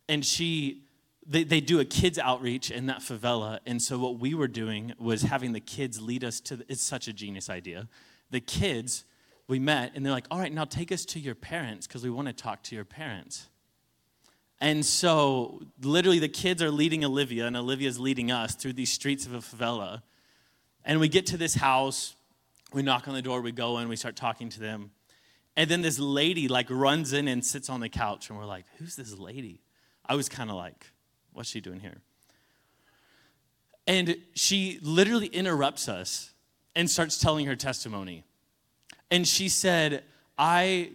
And 0.08 0.24
she 0.24 0.82
they, 1.26 1.44
they 1.44 1.60
do 1.60 1.80
a 1.80 1.84
kids 1.84 2.18
outreach 2.18 2.70
in 2.70 2.86
that 2.86 2.98
favela 2.98 3.60
and 3.64 3.80
so 3.80 3.98
what 3.98 4.18
we 4.18 4.34
were 4.34 4.48
doing 4.48 4.92
was 4.98 5.22
having 5.22 5.52
the 5.52 5.60
kids 5.60 6.00
lead 6.00 6.24
us 6.24 6.40
to 6.40 6.64
it's 6.68 6.82
such 6.82 7.08
a 7.08 7.12
genius 7.12 7.48
idea 7.48 7.88
the 8.30 8.40
kids 8.40 9.04
we 9.46 9.58
met 9.58 9.92
and 9.94 10.04
they're 10.04 10.12
like 10.12 10.26
all 10.30 10.38
right 10.38 10.52
now 10.52 10.64
take 10.64 10.90
us 10.90 11.04
to 11.04 11.20
your 11.20 11.34
parents 11.34 11.86
because 11.86 12.02
we 12.02 12.10
want 12.10 12.26
to 12.26 12.34
talk 12.34 12.62
to 12.62 12.74
your 12.74 12.84
parents 12.84 13.48
and 14.60 14.84
so 14.84 15.62
literally 15.80 16.18
the 16.18 16.28
kids 16.28 16.60
are 16.60 16.70
leading 16.70 17.04
olivia 17.04 17.46
and 17.46 17.56
olivia's 17.56 18.00
leading 18.00 18.30
us 18.30 18.54
through 18.54 18.72
these 18.72 18.92
streets 18.92 19.24
of 19.24 19.32
a 19.32 19.38
favela 19.38 20.02
and 20.84 20.98
we 20.98 21.08
get 21.08 21.24
to 21.26 21.36
this 21.36 21.54
house 21.54 22.16
we 22.72 22.82
knock 22.82 23.08
on 23.08 23.14
the 23.14 23.22
door 23.22 23.40
we 23.40 23.52
go 23.52 23.78
in 23.78 23.88
we 23.88 23.96
start 23.96 24.16
talking 24.16 24.48
to 24.48 24.60
them 24.60 24.90
and 25.56 25.70
then 25.70 25.82
this 25.82 25.98
lady 25.98 26.48
like 26.48 26.66
runs 26.70 27.12
in 27.12 27.28
and 27.28 27.44
sits 27.44 27.68
on 27.68 27.80
the 27.80 27.88
couch 27.88 28.30
and 28.30 28.38
we're 28.38 28.44
like 28.44 28.64
who's 28.78 28.96
this 28.96 29.18
lady 29.18 29.60
i 30.06 30.14
was 30.14 30.28
kind 30.28 30.50
of 30.50 30.56
like 30.56 30.86
What's 31.32 31.48
she 31.48 31.60
doing 31.60 31.80
here? 31.80 32.00
And 33.86 34.16
she 34.34 34.78
literally 34.82 35.26
interrupts 35.26 35.88
us 35.88 36.32
and 36.76 36.88
starts 36.88 37.18
telling 37.18 37.46
her 37.46 37.56
testimony. 37.56 38.24
And 39.10 39.26
she 39.26 39.48
said, 39.48 40.04
I 40.38 40.92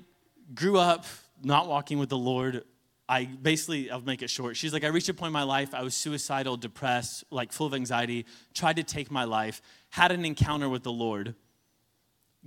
grew 0.54 0.78
up 0.78 1.06
not 1.44 1.68
walking 1.68 2.00
with 2.00 2.10
the 2.10 2.18
Lord. 2.18 2.64
I 3.10 3.26
basically, 3.26 3.92
I'll 3.92 4.02
make 4.02 4.22
it 4.22 4.30
short. 4.30 4.56
She's 4.56 4.74
like, 4.74 4.84
I 4.84 4.88
reached 4.88 5.10
a 5.10 5.14
point 5.14 5.28
in 5.28 5.34
my 5.34 5.44
life, 5.44 5.74
I 5.74 5.84
was 5.84 5.96
suicidal, 5.96 6.58
depressed, 6.58 7.26
like 7.30 7.52
full 7.52 7.68
of 7.68 7.74
anxiety, 7.74 8.26
tried 8.54 8.78
to 8.78 8.84
take 8.84 9.12
my 9.12 9.24
life, 9.24 9.62
had 9.90 10.12
an 10.12 10.26
encounter 10.26 10.70
with 10.70 10.84
the 10.84 10.92
Lord, 10.92 11.36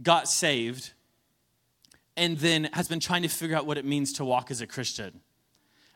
got 0.03 0.29
saved, 0.29 0.93
and 2.17 2.39
then 2.39 2.69
has 2.73 2.89
been 2.89 3.01
trying 3.01 3.23
to 3.23 3.29
figure 3.29 3.57
out 3.57 3.67
what 3.67 3.79
it 3.79 3.85
means 3.85 4.13
to 4.15 4.25
walk 4.25 4.51
as 4.51 4.61
a 4.61 4.67
Christian. 4.67 5.21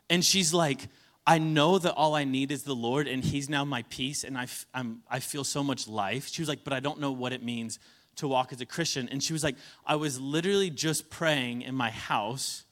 And 0.09 0.23
she's 0.23 0.53
like, 0.53 0.87
I 1.27 1.39
know 1.39 1.79
that 1.79 1.93
all 1.93 2.13
I 2.13 2.23
need 2.23 2.51
is 2.51 2.63
the 2.63 2.75
Lord, 2.75 3.07
and 3.07 3.23
He's 3.23 3.49
now 3.49 3.65
my 3.65 3.83
peace, 3.89 4.23
and 4.23 4.37
I, 4.37 4.47
I'm, 4.73 5.01
I 5.09 5.19
feel 5.19 5.43
so 5.43 5.63
much 5.63 5.87
life. 5.87 6.27
She 6.27 6.41
was 6.41 6.49
like, 6.49 6.63
but 6.63 6.73
I 6.73 6.79
don't 6.79 6.99
know 6.99 7.11
what 7.11 7.33
it 7.33 7.43
means 7.43 7.79
to 8.17 8.27
walk 8.27 8.53
as 8.53 8.61
a 8.61 8.65
Christian. 8.65 9.09
And 9.09 9.21
she 9.21 9.33
was 9.33 9.43
like, 9.43 9.55
I 9.85 9.95
was 9.95 10.19
literally 10.19 10.69
just 10.69 11.09
praying 11.09 11.63
in 11.63 11.75
my 11.75 11.89
house, 11.89 12.63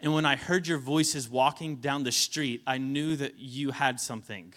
and 0.00 0.12
when 0.12 0.24
I 0.24 0.34
heard 0.34 0.66
your 0.66 0.78
voices 0.78 1.28
walking 1.28 1.76
down 1.76 2.02
the 2.02 2.12
street, 2.12 2.62
I 2.66 2.78
knew 2.78 3.14
that 3.16 3.38
you 3.38 3.70
had 3.70 4.00
something. 4.00 4.52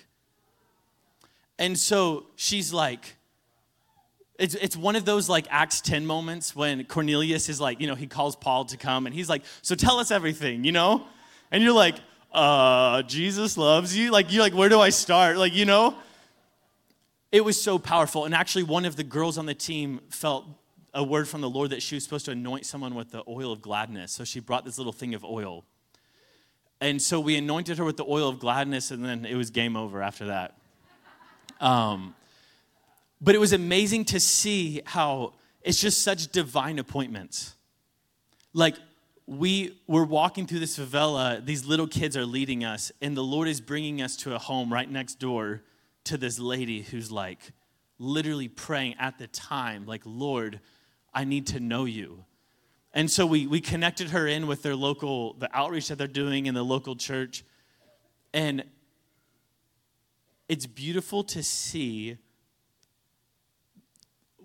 And 1.59 1.77
so 1.77 2.25
she's 2.35 2.73
like, 2.73 3.15
it's, 4.37 4.55
it's 4.55 4.75
one 4.75 4.95
of 4.95 5.05
those 5.05 5.29
like 5.29 5.47
Acts 5.49 5.81
10 5.81 6.05
moments 6.05 6.55
when 6.55 6.83
Cornelius 6.85 7.49
is 7.49 7.61
like, 7.61 7.79
you 7.79 7.87
know, 7.87 7.95
he 7.95 8.07
calls 8.07 8.35
Paul 8.35 8.65
to 8.65 8.77
come 8.77 9.05
and 9.05 9.15
he's 9.15 9.29
like, 9.29 9.43
so 9.61 9.75
tell 9.75 9.99
us 9.99 10.11
everything, 10.11 10.63
you 10.63 10.71
know? 10.71 11.05
And 11.51 11.63
you're 11.63 11.73
like, 11.73 11.95
uh, 12.33 13.01
Jesus 13.03 13.57
loves 13.57 13.95
you. 13.95 14.11
Like, 14.11 14.31
you're 14.31 14.43
like, 14.43 14.53
where 14.53 14.69
do 14.69 14.79
I 14.79 14.89
start? 14.89 15.37
Like, 15.37 15.53
you 15.53 15.65
know? 15.65 15.95
It 17.31 17.43
was 17.43 17.61
so 17.61 17.79
powerful. 17.79 18.25
And 18.25 18.33
actually, 18.33 18.63
one 18.63 18.85
of 18.85 18.95
the 18.95 19.03
girls 19.03 19.37
on 19.37 19.45
the 19.45 19.53
team 19.53 20.01
felt 20.09 20.45
a 20.93 21.03
word 21.03 21.27
from 21.27 21.41
the 21.41 21.49
Lord 21.49 21.71
that 21.71 21.81
she 21.81 21.95
was 21.95 22.03
supposed 22.03 22.25
to 22.25 22.31
anoint 22.31 22.65
someone 22.65 22.95
with 22.95 23.11
the 23.11 23.23
oil 23.27 23.51
of 23.51 23.61
gladness. 23.61 24.11
So 24.11 24.23
she 24.23 24.39
brought 24.39 24.63
this 24.63 24.77
little 24.77 24.93
thing 24.93 25.13
of 25.13 25.25
oil. 25.25 25.65
And 26.81 27.01
so 27.01 27.19
we 27.19 27.37
anointed 27.37 27.77
her 27.77 27.85
with 27.85 27.97
the 27.97 28.05
oil 28.05 28.29
of 28.29 28.39
gladness, 28.39 28.91
and 28.91 29.03
then 29.03 29.25
it 29.25 29.35
was 29.35 29.49
game 29.49 29.75
over 29.75 30.01
after 30.01 30.27
that. 30.27 30.57
Um, 31.61 32.15
but 33.21 33.35
it 33.35 33.39
was 33.39 33.53
amazing 33.53 34.05
to 34.05 34.19
see 34.19 34.81
how 34.85 35.33
it's 35.61 35.79
just 35.79 36.03
such 36.03 36.27
divine 36.31 36.79
appointments. 36.79 37.55
Like 38.53 38.75
we 39.27 39.81
were 39.87 40.05
walking 40.05 40.45
through 40.45 40.59
this 40.59 40.77
favela, 40.77 41.43
these 41.43 41.65
little 41.65 41.87
kids 41.87 42.15
are 42.15 42.25
leading 42.25 42.63
us, 42.63 42.91
and 43.01 43.17
the 43.17 43.23
Lord 43.23 43.47
is 43.47 43.59
bringing 43.59 44.01
us 44.01 44.15
to 44.17 44.35
a 44.35 44.39
home 44.39 44.71
right 44.71 44.89
next 44.89 45.15
door 45.15 45.63
to 46.05 46.17
this 46.17 46.39
lady 46.39 46.83
who's 46.83 47.11
like 47.11 47.39
literally 47.97 48.47
praying 48.47 48.95
at 48.99 49.17
the 49.17 49.27
time, 49.27 49.85
like, 49.85 50.01
Lord, 50.05 50.59
I 51.13 51.23
need 51.23 51.47
to 51.47 51.59
know 51.59 51.85
you. 51.85 52.25
And 52.93 53.09
so 53.09 53.25
we, 53.25 53.47
we 53.47 53.59
connected 53.59 54.09
her 54.09 54.27
in 54.27 54.47
with 54.47 54.63
their 54.63 54.75
local, 54.75 55.33
the 55.33 55.49
outreach 55.55 55.89
that 55.89 55.97
they're 55.97 56.07
doing 56.07 56.45
in 56.45 56.53
the 56.53 56.63
local 56.63 56.95
church. 56.95 57.43
And 58.33 58.63
it's 60.47 60.65
beautiful 60.65 61.23
to 61.25 61.43
see. 61.43 62.17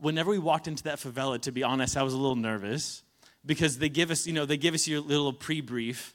Whenever 0.00 0.30
we 0.30 0.38
walked 0.38 0.69
into 0.69 0.85
that 0.85 0.99
favela, 0.99 1.40
to 1.42 1.52
be 1.52 1.62
honest, 1.62 1.97
I 1.97 2.02
was 2.02 2.14
a 2.14 2.16
little 2.16 2.37
nervous 2.37 3.02
because 3.45 3.78
they 3.78 3.88
give 3.88 4.11
us, 4.11 4.26
you 4.26 4.33
know, 4.33 4.47
they 4.47 4.57
give 4.57 4.75
us 4.75 4.87
your 4.88 5.00
little 5.00 5.33
pre-brief, 5.33 6.14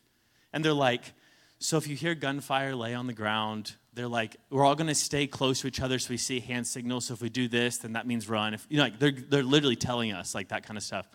and 0.53 0.63
they're 0.63 0.73
like, 0.73 1.13
so 1.59 1.77
if 1.77 1.87
you 1.87 1.95
hear 1.95 2.15
gunfire, 2.15 2.75
lay 2.75 2.93
on 2.93 3.07
the 3.07 3.13
ground. 3.13 3.75
They're 3.93 4.07
like, 4.09 4.35
we're 4.49 4.65
all 4.65 4.75
to 4.75 4.93
stay 4.93 5.25
close 5.25 5.61
to 5.61 5.67
each 5.67 5.79
other, 5.79 5.99
so 5.99 6.09
we 6.09 6.17
see 6.17 6.41
hand 6.41 6.67
signals. 6.67 7.05
So 7.05 7.13
if 7.13 7.21
we 7.21 7.29
do 7.29 7.47
this, 7.47 7.77
then 7.77 7.93
that 7.93 8.05
means 8.05 8.27
run. 8.27 8.53
If 8.53 8.65
you 8.69 8.77
know, 8.77 8.83
like 8.83 8.99
they're 8.99 9.11
they're 9.11 9.43
literally 9.43 9.77
telling 9.77 10.11
us 10.11 10.35
like 10.35 10.49
that 10.49 10.63
kind 10.65 10.77
of 10.77 10.83
stuff. 10.83 11.07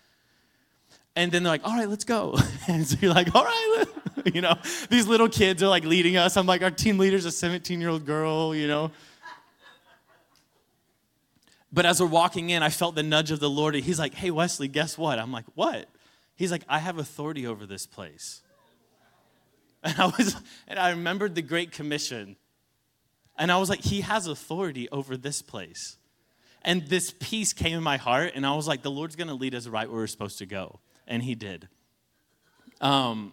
And 1.14 1.30
then 1.30 1.42
they're 1.42 1.52
like, 1.52 1.64
all 1.64 1.74
right, 1.74 1.88
let's 1.88 2.04
go. 2.04 2.38
And 2.68 2.86
so 2.86 2.96
you're 3.00 3.12
like, 3.12 3.34
all 3.34 3.44
right, 3.44 3.84
you 4.34 4.40
know, 4.40 4.54
these 4.88 5.06
little 5.06 5.28
kids 5.28 5.62
are 5.62 5.68
like 5.68 5.84
leading 5.84 6.16
us. 6.16 6.36
I'm 6.36 6.46
like, 6.46 6.62
our 6.62 6.70
team 6.70 6.98
leader's 6.98 7.24
a 7.24 7.32
17 7.32 7.80
year 7.80 7.90
old 7.90 8.06
girl, 8.06 8.54
you 8.54 8.68
know. 8.68 8.92
But 11.72 11.86
as 11.86 12.00
we're 12.00 12.08
walking 12.08 12.50
in, 12.50 12.62
I 12.62 12.68
felt 12.68 12.94
the 12.94 13.02
nudge 13.02 13.30
of 13.30 13.40
the 13.40 13.50
Lord. 13.50 13.74
And 13.74 13.84
he's 13.84 13.98
like, 13.98 14.14
hey, 14.14 14.30
Wesley, 14.30 14.68
guess 14.68 14.98
what? 14.98 15.18
I'm 15.18 15.30
like, 15.30 15.44
what? 15.54 15.88
He's 16.34 16.50
like, 16.50 16.64
I 16.68 16.78
have 16.78 16.98
authority 16.98 17.46
over 17.46 17.66
this 17.66 17.86
place. 17.86 18.42
And 19.82 19.98
I 19.98 20.06
was, 20.08 20.36
and 20.68 20.78
I 20.78 20.90
remembered 20.90 21.34
the 21.34 21.40
Great 21.40 21.72
Commission. 21.72 22.36
And 23.38 23.50
I 23.50 23.56
was 23.56 23.70
like, 23.70 23.80
He 23.80 24.02
has 24.02 24.26
authority 24.26 24.90
over 24.90 25.16
this 25.16 25.40
place. 25.40 25.96
And 26.60 26.86
this 26.86 27.14
peace 27.18 27.54
came 27.54 27.78
in 27.78 27.82
my 27.82 27.96
heart, 27.96 28.32
and 28.34 28.44
I 28.44 28.54
was 28.54 28.68
like, 28.68 28.82
the 28.82 28.90
Lord's 28.90 29.16
gonna 29.16 29.32
lead 29.32 29.54
us 29.54 29.66
right 29.66 29.88
where 29.88 30.00
we're 30.00 30.06
supposed 30.06 30.36
to 30.38 30.46
go. 30.46 30.80
And 31.06 31.22
He 31.22 31.34
did. 31.34 31.66
Um, 32.82 33.32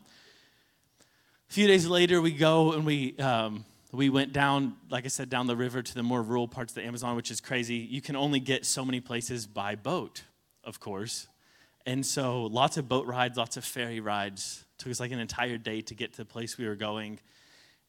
a 1.50 1.54
few 1.54 1.68
days 1.68 1.86
later, 1.86 2.22
we 2.22 2.32
go 2.32 2.72
and 2.72 2.86
we, 2.86 3.18
um, 3.18 3.66
we 3.92 4.10
went 4.10 4.34
down, 4.34 4.76
like 4.90 5.06
I 5.06 5.08
said, 5.08 5.30
down 5.30 5.48
the 5.48 5.56
river 5.56 5.82
to 5.82 5.94
the 5.94 6.04
more 6.04 6.22
rural 6.22 6.48
parts 6.48 6.72
of 6.72 6.76
the 6.76 6.86
Amazon, 6.86 7.16
which 7.16 7.32
is 7.32 7.40
crazy. 7.40 7.76
You 7.76 8.02
can 8.02 8.16
only 8.16 8.40
get 8.40 8.66
so 8.66 8.84
many 8.84 9.00
places 9.00 9.48
by 9.48 9.76
boat, 9.76 10.24
of 10.64 10.80
course. 10.80 11.28
And 11.86 12.06
so 12.06 12.44
lots 12.44 12.76
of 12.76 12.90
boat 12.90 13.08
rides, 13.08 13.38
lots 13.38 13.56
of 13.56 13.64
ferry 13.64 14.02
rides. 14.02 14.66
It 14.76 14.84
took 14.84 14.92
us 14.92 15.00
like 15.00 15.12
an 15.12 15.20
entire 15.20 15.58
day 15.58 15.82
to 15.82 15.96
get 15.96 16.12
to 16.12 16.18
the 16.18 16.26
place 16.26 16.58
we 16.58 16.68
were 16.68 16.76
going. 16.76 17.20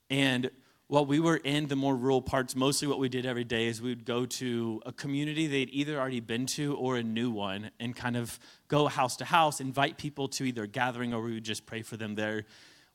And 0.08 0.50
while 0.86 1.04
we 1.04 1.18
were 1.20 1.36
in 1.36 1.66
the 1.66 1.76
more 1.76 1.96
rural 1.96 2.22
parts, 2.22 2.54
mostly 2.54 2.86
what 2.86 3.00
we 3.00 3.08
did 3.08 3.26
every 3.26 3.44
day 3.44 3.66
is 3.66 3.82
we 3.82 3.90
would 3.90 4.06
go 4.06 4.24
to 4.24 4.80
a 4.86 4.92
community 4.92 5.46
they'd 5.46 5.68
either 5.70 5.98
already 5.98 6.20
been 6.20 6.46
to 6.46 6.76
or 6.76 6.96
a 6.96 7.02
new 7.02 7.30
one 7.30 7.70
and 7.78 7.94
kind 7.94 8.16
of 8.16 8.38
go 8.68 8.86
house 8.86 9.16
to 9.16 9.24
house, 9.24 9.60
invite 9.60 9.98
people 9.98 10.28
to 10.28 10.44
either 10.44 10.66
gathering 10.66 11.12
or 11.12 11.20
we 11.20 11.34
would 11.34 11.44
just 11.44 11.66
pray 11.66 11.82
for 11.82 11.96
them 11.96 12.14
there. 12.14 12.46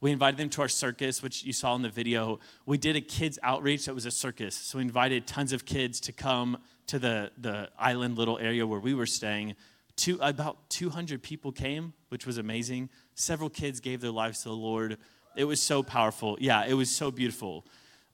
We 0.04 0.12
invited 0.12 0.38
them 0.38 0.50
to 0.50 0.62
our 0.64 0.68
circus, 0.68 1.24
which 1.24 1.46
you 1.46 1.54
saw 1.54 1.76
in 1.76 1.82
the 1.82 1.88
video. 1.88 2.42
We 2.66 2.78
did 2.78 2.98
a 2.98 3.02
kids' 3.02 3.40
outreach 3.42 3.86
that 3.86 3.96
was 3.96 4.06
a 4.06 4.12
circus. 4.12 4.54
So 4.54 4.78
we 4.78 4.84
invited 4.84 5.26
tons 5.26 5.54
of 5.54 5.64
kids 5.64 6.02
to 6.02 6.12
come 6.12 6.58
to 6.88 7.00
the, 7.00 7.32
the 7.38 7.70
island 7.80 8.18
little 8.18 8.38
area 8.38 8.68
where 8.68 8.82
we 8.82 8.94
were 8.94 9.06
staying 9.06 9.56
Two, 9.96 10.18
about 10.22 10.70
200 10.72 11.24
people 11.24 11.54
came, 11.54 11.94
which 12.10 12.26
was 12.26 12.38
amazing. 12.38 12.90
Several 13.16 13.50
kids 13.50 13.80
gave 13.80 14.02
their 14.02 14.12
lives 14.12 14.44
to 14.44 14.50
the 14.50 14.56
Lord. 14.56 14.98
It 15.38 15.46
was 15.46 15.62
so 15.62 15.84
powerful. 15.84 16.38
Yeah, 16.42 16.66
it 16.66 16.74
was 16.74 16.90
so 16.90 17.10
beautiful. 17.10 17.66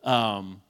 Um, 0.04 0.62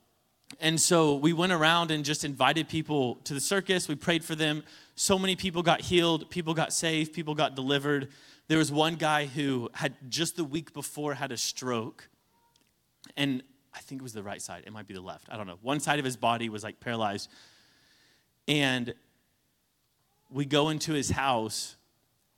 and 0.60 0.80
so 0.80 1.16
we 1.16 1.34
went 1.34 1.52
around 1.52 1.92
and 1.92 2.04
just 2.04 2.26
invited 2.26 2.68
people 2.68 3.16
to 3.26 3.34
the 3.34 3.40
circus. 3.40 3.88
We 3.88 3.96
prayed 3.96 4.24
for 4.24 4.36
them. 4.36 4.64
So 4.96 5.20
many 5.20 5.36
people 5.36 5.62
got 5.64 5.82
healed, 5.82 6.30
people 6.30 6.54
got 6.54 6.74
saved, 6.74 7.14
people 7.14 7.36
got 7.36 7.56
delivered. 7.56 8.10
There 8.48 8.58
was 8.58 8.72
one 8.72 8.96
guy 8.96 9.26
who 9.26 9.70
had 9.74 9.94
just 10.10 10.36
the 10.36 10.44
week 10.44 10.74
before 10.74 11.14
had 11.14 11.32
a 11.32 11.38
stroke. 11.38 12.10
And 13.16 13.44
I 13.74 13.80
think 13.80 14.02
it 14.02 14.04
was 14.04 14.14
the 14.14 14.24
right 14.24 14.42
side. 14.42 14.64
It 14.66 14.74
might 14.74 14.88
be 14.88 14.94
the 14.94 15.02
left. 15.02 15.28
I 15.30 15.38
don't 15.38 15.48
know. 15.48 15.60
One 15.62 15.80
side 15.80 16.00
of 16.00 16.06
his 16.06 16.18
body 16.18 16.50
was 16.50 16.64
like 16.64 16.80
paralyzed. 16.80 17.30
And 18.48 18.94
we 20.30 20.46
go 20.46 20.70
into 20.70 20.94
his 20.94 21.10
house, 21.10 21.76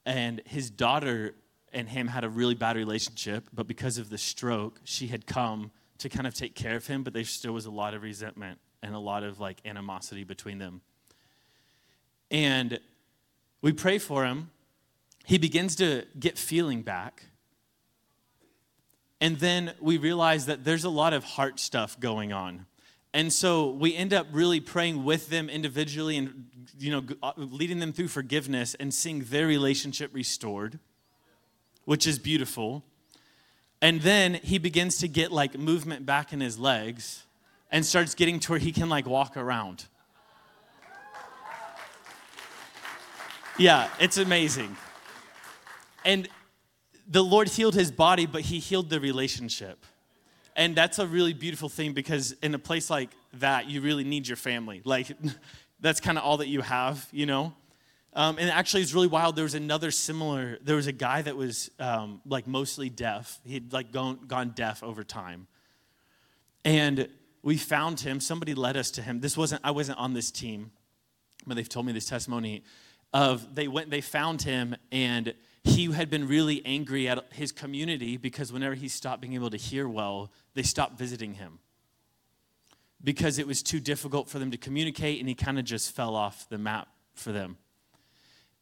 and 0.06 0.42
his 0.46 0.70
daughter 0.70 1.36
and 1.74 1.88
him 1.88 2.08
had 2.08 2.24
a 2.24 2.30
really 2.30 2.56
bad 2.56 2.76
relationship, 2.76 3.48
but 3.54 3.68
because 3.68 3.98
of 3.98 4.10
the 4.10 4.18
stroke, 4.18 4.80
she 4.84 5.08
had 5.08 5.26
come 5.26 5.72
to 6.02 6.10
kind 6.10 6.28
of 6.28 6.34
take 6.34 6.56
care 6.56 6.76
of 6.76 6.88
him, 6.88 7.04
but 7.04 7.14
there 7.14 7.24
still 7.24 7.54
was 7.54 7.66
a 7.66 7.72
lot 7.72 7.94
of 7.94 8.04
resentment 8.04 8.60
and 8.84 8.96
a 8.96 9.00
lot 9.00 9.24
of 9.24 9.40
like 9.40 9.60
animosity 9.66 10.24
between 10.24 10.58
them. 10.58 10.82
And 12.30 12.80
we 13.62 13.72
pray 13.72 13.98
for 13.98 14.26
him. 14.26 14.50
He 15.26 15.38
begins 15.38 15.76
to 15.78 16.06
get 16.20 16.38
feeling 16.38 16.82
back. 16.82 17.26
And 19.20 19.38
then 19.38 19.74
we 19.80 19.98
realize 19.98 20.48
that 20.48 20.64
there's 20.64 20.84
a 20.84 20.90
lot 20.90 21.14
of 21.14 21.24
heart 21.24 21.60
stuff 21.60 22.00
going 22.00 22.34
on. 22.34 22.66
And 23.14 23.32
so 23.32 23.70
we 23.70 23.96
end 23.96 24.14
up 24.14 24.28
really 24.32 24.60
praying 24.60 25.04
with 25.04 25.30
them 25.30 25.50
individually 25.50 26.18
and 26.18 26.48
you 26.80 26.92
know 26.92 27.04
uh, 27.22 27.34
leading 27.36 27.80
them 27.80 27.92
through 27.92 28.08
forgiveness 28.08 28.74
and 28.76 28.94
seeing 28.94 29.26
their 29.26 29.46
relationship 29.46 30.10
restored, 30.14 30.80
which 31.86 32.08
is 32.08 32.18
beautiful. 32.18 32.84
And 33.82 34.02
then 34.02 34.36
he 34.36 34.60
begins 34.60 35.00
to 35.00 35.08
get 35.08 35.32
like 35.32 35.58
movement 35.58 36.06
back 36.06 36.34
in 36.34 36.40
his 36.40 36.60
legs 36.60 37.24
and 37.72 37.86
starts 37.86 38.14
getting 38.14 38.40
to 38.42 38.52
where 38.52 38.60
he 38.60 38.72
can 38.72 38.90
like 38.90 39.06
walk 39.06 39.38
around. 39.38 39.86
Yeah, 43.58 43.90
it's 44.00 44.18
amazing. 44.18 44.76
And 46.06 46.28
the 47.08 47.24
Lord 47.24 47.48
healed 47.48 47.76
his 47.76 47.92
body, 47.92 48.26
but 48.26 48.42
he 48.42 48.60
healed 48.60 48.90
the 48.90 49.00
relationship. 49.00 49.86
And 50.56 50.76
that's 50.76 51.00
a 51.00 51.08
really 51.08 51.34
beautiful 51.34 51.70
thing 51.70 51.94
because 51.94 52.34
in 52.44 52.54
a 52.54 52.60
place 52.60 52.90
like 52.90 53.10
that, 53.34 53.70
you 53.70 53.82
really 53.82 54.04
need 54.04 54.28
your 54.28 54.38
family. 54.38 54.82
Like, 54.84 55.12
that's 55.80 56.00
kind 56.00 56.18
of 56.18 56.24
all 56.24 56.38
that 56.38 56.48
you 56.48 56.62
have, 56.62 57.08
you 57.12 57.26
know? 57.26 57.54
Um, 58.14 58.38
and 58.38 58.50
actually, 58.50 58.82
it's 58.82 58.94
really 58.94 59.08
wild. 59.08 59.36
There 59.36 59.44
was 59.44 59.56
another 59.56 59.90
similar, 59.90 60.58
there 60.62 60.76
was 60.76 60.88
a 60.88 60.92
guy 60.92 61.22
that 61.22 61.38
was 61.38 61.72
um, 61.80 62.22
like 62.26 62.46
mostly 62.46 62.90
deaf. 62.90 63.40
He'd 63.46 63.72
like 63.72 63.92
gone, 63.92 64.20
gone 64.28 64.50
deaf 64.50 64.84
over 64.84 65.04
time. 65.04 65.48
And 66.66 67.08
we 67.42 67.58
found 67.58 68.02
him. 68.02 68.20
Somebody 68.20 68.54
led 68.54 68.76
us 68.78 68.92
to 68.92 69.02
him. 69.02 69.22
This 69.22 69.38
wasn't, 69.38 69.62
I 69.64 69.72
wasn't 69.72 69.98
on 69.98 70.14
this 70.14 70.30
team, 70.30 70.72
but 71.48 71.56
they've 71.56 71.70
told 71.70 71.86
me 71.86 71.94
this 71.94 72.06
testimony 72.06 72.64
of 73.14 73.56
they 73.56 73.68
went, 73.68 73.90
they 73.90 74.02
found 74.02 74.42
him 74.42 74.76
and 74.92 75.34
he 75.64 75.92
had 75.92 76.10
been 76.10 76.28
really 76.28 76.62
angry 76.66 77.08
at 77.08 77.24
his 77.34 77.52
community 77.52 78.18
because 78.18 78.52
whenever 78.52 78.74
he 78.76 78.88
stopped 78.88 79.22
being 79.22 79.34
able 79.34 79.50
to 79.50 79.58
hear 79.58 79.88
well, 79.88 80.32
they 80.54 80.64
stopped 80.64 80.98
visiting 80.98 81.36
him 81.36 81.60
because 83.04 83.38
it 83.38 83.48
was 83.48 83.62
too 83.62 83.80
difficult 83.80 84.30
for 84.30 84.40
them 84.40 84.52
to 84.52 84.58
communicate 84.58 85.20
and 85.20 85.28
he 85.28 85.36
kind 85.36 85.60
of 85.60 85.66
just 85.66 85.92
fell 85.92 86.16
off 86.16 86.48
the 86.50 86.58
map 86.58 86.88
for 87.14 87.32
them. 87.32 87.58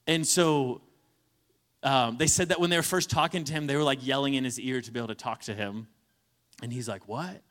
And 0.09 0.27
so 0.27 0.81
um, 1.83 2.17
they 2.17 2.27
said 2.27 2.49
that 2.49 2.59
when 2.59 2.69
they 2.69 2.75
were 2.75 2.83
first 2.83 3.09
talking 3.09 3.45
to 3.45 3.53
him, 3.53 3.67
they 3.67 3.77
were 3.77 3.83
like 3.83 4.05
yelling 4.05 4.33
in 4.33 4.43
his 4.43 4.59
ear 4.59 4.81
to 4.81 4.91
be 4.91 4.99
able 4.99 5.07
to 5.07 5.15
talk 5.15 5.41
to 5.43 5.53
him. 5.53 5.87
And 6.61 6.73
he's 6.73 6.89
like, 6.89 7.07
What? 7.07 7.41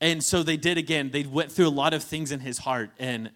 And 0.00 0.24
so 0.24 0.42
they 0.42 0.56
did 0.56 0.78
again. 0.78 1.10
They 1.10 1.24
went 1.24 1.52
through 1.52 1.68
a 1.68 1.76
lot 1.82 1.92
of 1.92 2.02
things 2.02 2.32
in 2.32 2.40
his 2.40 2.56
heart 2.56 2.90
and 2.98 3.30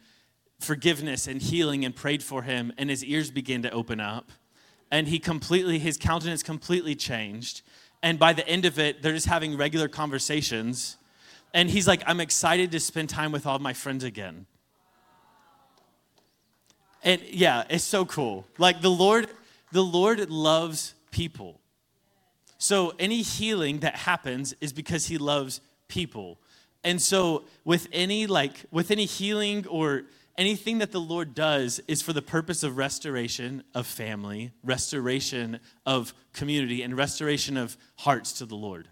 forgiveness 0.60 1.26
and 1.26 1.42
healing 1.42 1.84
and 1.84 1.94
prayed 1.94 2.22
for 2.22 2.42
him, 2.42 2.72
and 2.78 2.88
his 2.88 3.04
ears 3.04 3.30
began 3.30 3.60
to 3.62 3.70
open 3.70 4.00
up 4.00 4.30
and 4.94 5.08
he 5.08 5.18
completely, 5.18 5.80
his 5.80 5.96
countenance 5.96 6.44
completely 6.44 6.94
changed. 6.94 7.62
And 8.04 8.16
by 8.16 8.32
the 8.32 8.46
end 8.46 8.64
of 8.64 8.78
it, 8.78 9.02
they're 9.02 9.12
just 9.12 9.26
having 9.26 9.56
regular 9.56 9.88
conversations. 9.88 10.98
And 11.52 11.68
he's 11.68 11.88
like, 11.88 12.04
I'm 12.06 12.20
excited 12.20 12.70
to 12.70 12.78
spend 12.78 13.08
time 13.08 13.32
with 13.32 13.44
all 13.44 13.58
my 13.58 13.72
friends 13.72 14.04
again. 14.04 14.46
And 17.04 17.20
yeah, 17.30 17.64
it's 17.68 17.84
so 17.84 18.06
cool. 18.06 18.46
Like 18.58 18.80
the 18.80 18.90
Lord, 18.90 19.28
the 19.72 19.84
Lord 19.84 20.30
loves 20.30 20.94
people. 21.10 21.60
So 22.56 22.94
any 22.98 23.20
healing 23.20 23.80
that 23.80 23.94
happens 23.94 24.54
is 24.62 24.72
because 24.72 25.06
he 25.06 25.18
loves 25.18 25.60
people. 25.86 26.38
And 26.82 27.00
so 27.00 27.44
with 27.64 27.88
any 27.92 28.26
like 28.26 28.64
with 28.70 28.90
any 28.90 29.04
healing 29.04 29.66
or 29.68 30.04
anything 30.38 30.78
that 30.78 30.92
the 30.92 31.00
Lord 31.00 31.34
does 31.34 31.78
is 31.86 32.00
for 32.00 32.14
the 32.14 32.22
purpose 32.22 32.62
of 32.62 32.78
restoration 32.78 33.62
of 33.74 33.86
family, 33.86 34.52
restoration 34.62 35.60
of 35.84 36.14
community, 36.32 36.82
and 36.82 36.96
restoration 36.96 37.58
of 37.58 37.76
hearts 37.96 38.32
to 38.34 38.46
the 38.46 38.56
Lord. 38.56 38.88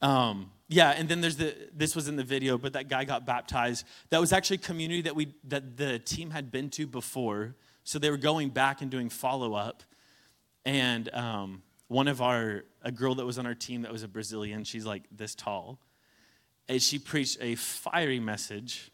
Um, 0.00 0.52
yeah, 0.68 0.90
and 0.90 1.08
then 1.08 1.22
there's 1.22 1.36
the 1.36 1.54
this 1.74 1.96
was 1.96 2.08
in 2.08 2.16
the 2.16 2.24
video, 2.24 2.58
but 2.58 2.74
that 2.74 2.88
guy 2.88 3.04
got 3.04 3.24
baptized. 3.24 3.86
That 4.10 4.20
was 4.20 4.34
actually 4.34 4.56
a 4.56 4.60
community 4.60 5.02
that 5.02 5.16
we 5.16 5.34
that 5.44 5.78
the 5.78 5.98
team 5.98 6.30
had 6.30 6.50
been 6.50 6.68
to 6.70 6.86
before, 6.86 7.56
so 7.84 7.98
they 7.98 8.10
were 8.10 8.18
going 8.18 8.50
back 8.50 8.82
and 8.82 8.90
doing 8.90 9.08
follow 9.08 9.54
up. 9.54 9.82
And 10.66 11.12
um, 11.14 11.62
one 11.88 12.06
of 12.06 12.20
our 12.20 12.64
a 12.82 12.92
girl 12.92 13.14
that 13.14 13.24
was 13.24 13.38
on 13.38 13.46
our 13.46 13.54
team 13.54 13.82
that 13.82 13.92
was 13.92 14.02
a 14.02 14.08
Brazilian, 14.08 14.62
she's 14.62 14.84
like 14.84 15.04
this 15.10 15.34
tall, 15.34 15.78
and 16.68 16.82
she 16.82 16.98
preached 16.98 17.38
a 17.40 17.54
fiery 17.54 18.20
message. 18.20 18.90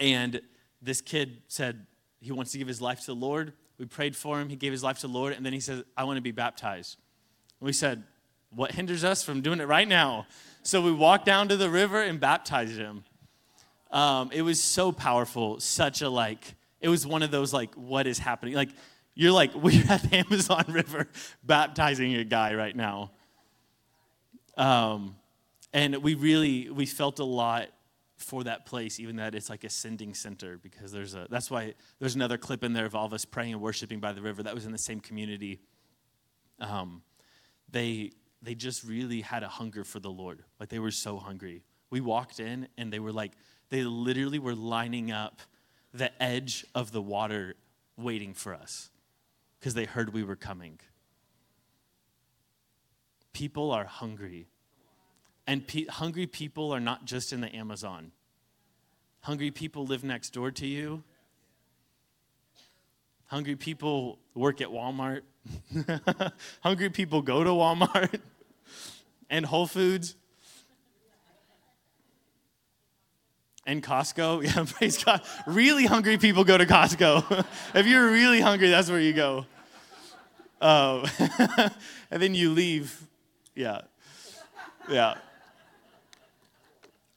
And 0.00 0.40
this 0.82 1.00
kid 1.00 1.42
said 1.46 1.86
he 2.20 2.32
wants 2.32 2.50
to 2.52 2.58
give 2.58 2.66
his 2.66 2.82
life 2.82 3.00
to 3.00 3.06
the 3.06 3.14
Lord. 3.14 3.52
We 3.78 3.84
prayed 3.86 4.16
for 4.16 4.40
him. 4.40 4.48
He 4.48 4.56
gave 4.56 4.72
his 4.72 4.82
life 4.82 4.98
to 5.00 5.06
the 5.06 5.12
Lord, 5.12 5.32
and 5.32 5.46
then 5.46 5.52
he 5.52 5.60
said, 5.60 5.84
"I 5.96 6.02
want 6.02 6.16
to 6.16 6.22
be 6.22 6.32
baptized." 6.32 6.98
And 7.60 7.66
we 7.66 7.72
said, 7.72 8.02
"What 8.50 8.72
hinders 8.72 9.04
us 9.04 9.22
from 9.22 9.42
doing 9.42 9.60
it 9.60 9.68
right 9.68 9.86
now?" 9.86 10.26
So 10.66 10.82
we 10.82 10.90
walked 10.90 11.26
down 11.26 11.46
to 11.50 11.56
the 11.56 11.70
river 11.70 12.02
and 12.02 12.18
baptized 12.18 12.76
him. 12.76 13.04
Um, 13.92 14.30
it 14.32 14.42
was 14.42 14.60
so 14.60 14.90
powerful, 14.90 15.60
such 15.60 16.02
a 16.02 16.08
like. 16.08 16.56
It 16.80 16.88
was 16.88 17.06
one 17.06 17.22
of 17.22 17.30
those 17.30 17.52
like, 17.52 17.72
what 17.76 18.08
is 18.08 18.18
happening? 18.18 18.54
Like, 18.54 18.70
you're 19.14 19.30
like, 19.30 19.54
we're 19.54 19.84
at 19.88 20.02
the 20.10 20.16
Amazon 20.16 20.64
River 20.66 21.06
baptizing 21.44 22.16
a 22.16 22.24
guy 22.24 22.54
right 22.54 22.74
now. 22.74 23.12
Um, 24.56 25.14
and 25.72 25.98
we 25.98 26.16
really 26.16 26.68
we 26.68 26.84
felt 26.84 27.20
a 27.20 27.24
lot 27.24 27.68
for 28.16 28.42
that 28.42 28.66
place, 28.66 28.98
even 28.98 29.14
that 29.16 29.36
it's 29.36 29.48
like 29.48 29.62
a 29.62 29.70
sending 29.70 30.14
center, 30.14 30.58
because 30.58 30.90
there's 30.90 31.14
a 31.14 31.28
that's 31.30 31.48
why 31.48 31.74
there's 32.00 32.16
another 32.16 32.38
clip 32.38 32.64
in 32.64 32.72
there 32.72 32.86
of 32.86 32.96
all 32.96 33.06
of 33.06 33.12
us 33.12 33.24
praying 33.24 33.52
and 33.52 33.62
worshiping 33.62 34.00
by 34.00 34.12
the 34.12 34.20
river. 34.20 34.42
That 34.42 34.54
was 34.54 34.66
in 34.66 34.72
the 34.72 34.78
same 34.78 34.98
community. 34.98 35.60
Um, 36.58 37.02
they 37.70 38.10
they 38.46 38.54
just 38.54 38.84
really 38.84 39.22
had 39.22 39.42
a 39.42 39.48
hunger 39.48 39.82
for 39.82 39.98
the 39.98 40.08
Lord. 40.08 40.44
Like 40.60 40.68
they 40.68 40.78
were 40.78 40.92
so 40.92 41.16
hungry. 41.16 41.64
We 41.90 42.00
walked 42.00 42.38
in 42.38 42.68
and 42.78 42.92
they 42.92 43.00
were 43.00 43.10
like, 43.10 43.32
they 43.70 43.82
literally 43.82 44.38
were 44.38 44.54
lining 44.54 45.10
up 45.10 45.42
the 45.92 46.10
edge 46.22 46.64
of 46.72 46.92
the 46.92 47.02
water 47.02 47.56
waiting 47.96 48.34
for 48.34 48.54
us 48.54 48.90
because 49.58 49.74
they 49.74 49.84
heard 49.84 50.14
we 50.14 50.22
were 50.22 50.36
coming. 50.36 50.78
People 53.32 53.72
are 53.72 53.84
hungry. 53.84 54.46
And 55.48 55.66
pe- 55.66 55.86
hungry 55.86 56.28
people 56.28 56.72
are 56.72 56.80
not 56.80 57.04
just 57.04 57.32
in 57.32 57.40
the 57.40 57.52
Amazon. 57.54 58.12
Hungry 59.22 59.50
people 59.50 59.84
live 59.86 60.04
next 60.04 60.30
door 60.30 60.52
to 60.52 60.66
you. 60.68 61.02
Hungry 63.24 63.56
people 63.56 64.20
work 64.36 64.60
at 64.60 64.68
Walmart. 64.68 65.22
hungry 66.60 66.90
people 66.90 67.22
go 67.22 67.42
to 67.42 67.50
Walmart 67.50 68.20
and 69.30 69.46
Whole 69.46 69.66
Foods 69.66 70.16
and 73.66 73.82
Costco. 73.82 74.44
Yeah, 74.46 74.64
praise 74.64 75.02
God. 75.02 75.22
Really 75.46 75.84
hungry 75.86 76.18
people 76.18 76.44
go 76.44 76.56
to 76.56 76.66
Costco. 76.66 77.44
if 77.74 77.86
you're 77.86 78.10
really 78.10 78.40
hungry, 78.40 78.70
that's 78.70 78.88
where 78.88 79.00
you 79.00 79.12
go. 79.12 79.46
Uh, 80.60 81.06
and 82.10 82.22
then 82.22 82.34
you 82.34 82.52
leave. 82.52 83.06
Yeah. 83.54 83.82
Yeah. 84.88 85.14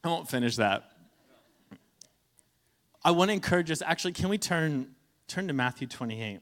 I 0.02 0.08
won't 0.08 0.28
finish 0.28 0.56
that. 0.56 0.90
I 3.04 3.12
want 3.12 3.30
to 3.30 3.32
encourage 3.32 3.70
us. 3.70 3.82
Actually, 3.82 4.12
can 4.12 4.28
we 4.28 4.36
turn 4.36 4.94
turn 5.26 5.46
to 5.46 5.54
Matthew 5.54 5.86
28? 5.86 6.40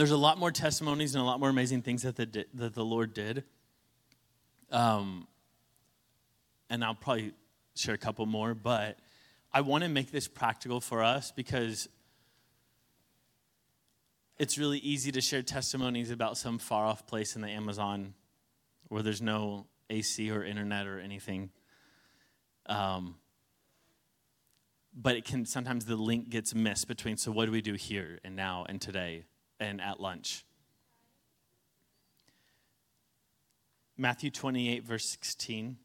There's 0.00 0.12
a 0.12 0.16
lot 0.16 0.38
more 0.38 0.50
testimonies 0.50 1.14
and 1.14 1.20
a 1.20 1.26
lot 1.26 1.40
more 1.40 1.50
amazing 1.50 1.82
things 1.82 2.04
that 2.04 2.16
the, 2.16 2.46
that 2.54 2.74
the 2.74 2.82
Lord 2.82 3.12
did. 3.12 3.44
Um, 4.72 5.28
and 6.70 6.82
I'll 6.82 6.94
probably 6.94 7.34
share 7.74 7.96
a 7.96 7.98
couple 7.98 8.24
more, 8.24 8.54
but 8.54 8.98
I 9.52 9.60
want 9.60 9.84
to 9.84 9.90
make 9.90 10.10
this 10.10 10.26
practical 10.26 10.80
for 10.80 11.02
us 11.02 11.32
because 11.32 11.86
it's 14.38 14.56
really 14.56 14.78
easy 14.78 15.12
to 15.12 15.20
share 15.20 15.42
testimonies 15.42 16.10
about 16.10 16.38
some 16.38 16.58
far 16.58 16.86
off 16.86 17.06
place 17.06 17.36
in 17.36 17.42
the 17.42 17.50
Amazon 17.50 18.14
where 18.88 19.02
there's 19.02 19.20
no 19.20 19.66
AC 19.90 20.30
or 20.30 20.42
internet 20.42 20.86
or 20.86 20.98
anything. 20.98 21.50
Um, 22.64 23.16
but 24.94 25.14
it 25.14 25.26
can 25.26 25.44
sometimes 25.44 25.84
the 25.84 25.96
link 25.96 26.30
gets 26.30 26.54
missed 26.54 26.88
between 26.88 27.18
so 27.18 27.30
what 27.30 27.44
do 27.44 27.52
we 27.52 27.60
do 27.60 27.74
here 27.74 28.18
and 28.24 28.34
now 28.34 28.64
and 28.66 28.80
today 28.80 29.26
and 29.60 29.80
at 29.80 30.00
lunch. 30.00 30.44
Matthew 33.96 34.30
28, 34.30 34.82
verse 34.82 35.04
16. 35.04 35.76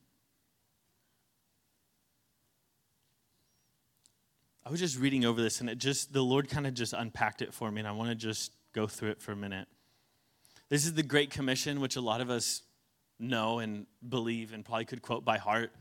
I 4.65 4.71
was 4.71 4.79
just 4.79 4.97
reading 4.97 5.25
over 5.25 5.41
this 5.41 5.59
and 5.59 5.69
it 5.69 5.77
just, 5.77 6.13
the 6.13 6.21
Lord 6.21 6.49
kind 6.49 6.65
of 6.65 6.73
just 6.73 6.93
unpacked 6.93 7.41
it 7.41 7.53
for 7.53 7.69
me, 7.69 7.79
and 7.81 7.87
I 7.87 7.91
want 7.91 8.09
to 8.09 8.15
just 8.15 8.51
go 8.73 8.87
through 8.87 9.11
it 9.11 9.21
for 9.21 9.33
a 9.33 9.35
minute. 9.35 9.67
This 10.69 10.85
is 10.85 10.93
the 10.93 11.03
Great 11.03 11.29
Commission, 11.29 11.81
which 11.81 11.97
a 11.97 12.01
lot 12.01 12.21
of 12.21 12.29
us 12.29 12.63
know 13.19 13.59
and 13.59 13.85
believe 14.07 14.53
and 14.53 14.65
probably 14.65 14.85
could 14.85 15.01
quote 15.01 15.23
by 15.23 15.37
heart. 15.37 15.71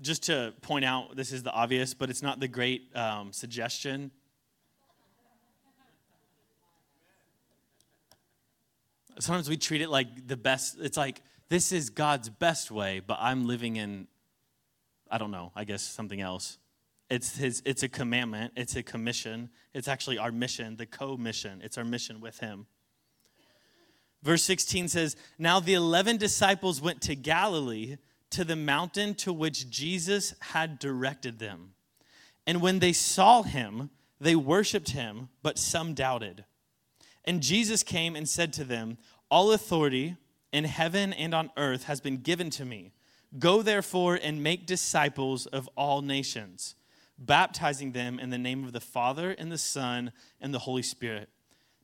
Just 0.00 0.24
to 0.24 0.52
point 0.62 0.84
out, 0.84 1.16
this 1.16 1.32
is 1.32 1.42
the 1.42 1.52
obvious, 1.52 1.94
but 1.94 2.10
it's 2.10 2.22
not 2.22 2.40
the 2.40 2.48
great 2.48 2.94
um, 2.96 3.32
suggestion. 3.32 4.10
Sometimes 9.18 9.48
we 9.48 9.56
treat 9.56 9.80
it 9.80 9.90
like 9.90 10.26
the 10.26 10.36
best, 10.36 10.76
it's 10.80 10.96
like, 10.96 11.22
this 11.48 11.72
is 11.72 11.90
God's 11.90 12.28
best 12.28 12.70
way, 12.70 13.00
but 13.04 13.18
I'm 13.20 13.46
living 13.46 13.76
in, 13.76 14.06
I 15.10 15.18
don't 15.18 15.30
know, 15.30 15.52
I 15.56 15.64
guess 15.64 15.82
something 15.82 16.20
else. 16.20 16.58
It's, 17.10 17.36
his, 17.36 17.60
it's 17.66 17.82
a 17.82 17.88
commandment, 17.88 18.52
it's 18.56 18.76
a 18.76 18.84
commission. 18.84 19.50
It's 19.74 19.88
actually 19.88 20.18
our 20.18 20.30
mission, 20.30 20.76
the 20.76 20.86
co 20.86 21.16
mission. 21.16 21.60
It's 21.62 21.76
our 21.76 21.84
mission 21.84 22.20
with 22.20 22.38
him. 22.38 22.66
Verse 24.22 24.44
16 24.44 24.88
says, 24.88 25.16
Now 25.36 25.58
the 25.58 25.74
11 25.74 26.18
disciples 26.18 26.80
went 26.80 27.00
to 27.02 27.16
Galilee, 27.16 27.96
to 28.30 28.44
the 28.44 28.54
mountain 28.54 29.14
to 29.16 29.32
which 29.32 29.70
Jesus 29.70 30.34
had 30.40 30.78
directed 30.78 31.40
them. 31.40 31.72
And 32.46 32.62
when 32.62 32.78
they 32.78 32.92
saw 32.92 33.42
him, 33.42 33.90
they 34.20 34.36
worshiped 34.36 34.90
him, 34.90 35.30
but 35.42 35.58
some 35.58 35.94
doubted. 35.94 36.44
And 37.24 37.42
Jesus 37.42 37.82
came 37.82 38.16
and 38.16 38.28
said 38.28 38.52
to 38.54 38.64
them, 38.64 38.98
All 39.30 39.52
authority 39.52 40.16
in 40.52 40.64
heaven 40.64 41.12
and 41.12 41.34
on 41.34 41.50
earth 41.56 41.84
has 41.84 42.00
been 42.00 42.18
given 42.18 42.50
to 42.50 42.64
me. 42.64 42.92
Go 43.38 43.62
therefore 43.62 44.18
and 44.20 44.42
make 44.42 44.66
disciples 44.66 45.46
of 45.46 45.68
all 45.76 46.02
nations 46.02 46.74
baptizing 47.20 47.92
them 47.92 48.18
in 48.18 48.30
the 48.30 48.38
name 48.38 48.64
of 48.64 48.72
the 48.72 48.80
Father 48.80 49.32
and 49.32 49.52
the 49.52 49.58
Son 49.58 50.10
and 50.40 50.52
the 50.52 50.60
Holy 50.60 50.82
Spirit, 50.82 51.28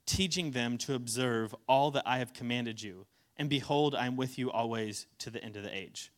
teaching 0.07 0.51
them 0.51 0.79
to 0.79 0.95
observe 0.95 1.55
all 1.69 1.91
that 1.91 2.05
I 2.07 2.19
have 2.19 2.33
commanded 2.33 2.83
you. 2.83 3.07
And 3.37 3.51
behold, 3.51 3.95
I 3.95 4.07
am 4.07 4.17
with 4.17 4.39
you 4.39 4.51
always 4.51 5.07
to 5.19 5.31
the 5.31 5.45
end 5.45 5.57
of 5.57 5.63
the 5.63 5.77
age. 5.77 6.11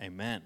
Amen. 0.00 0.42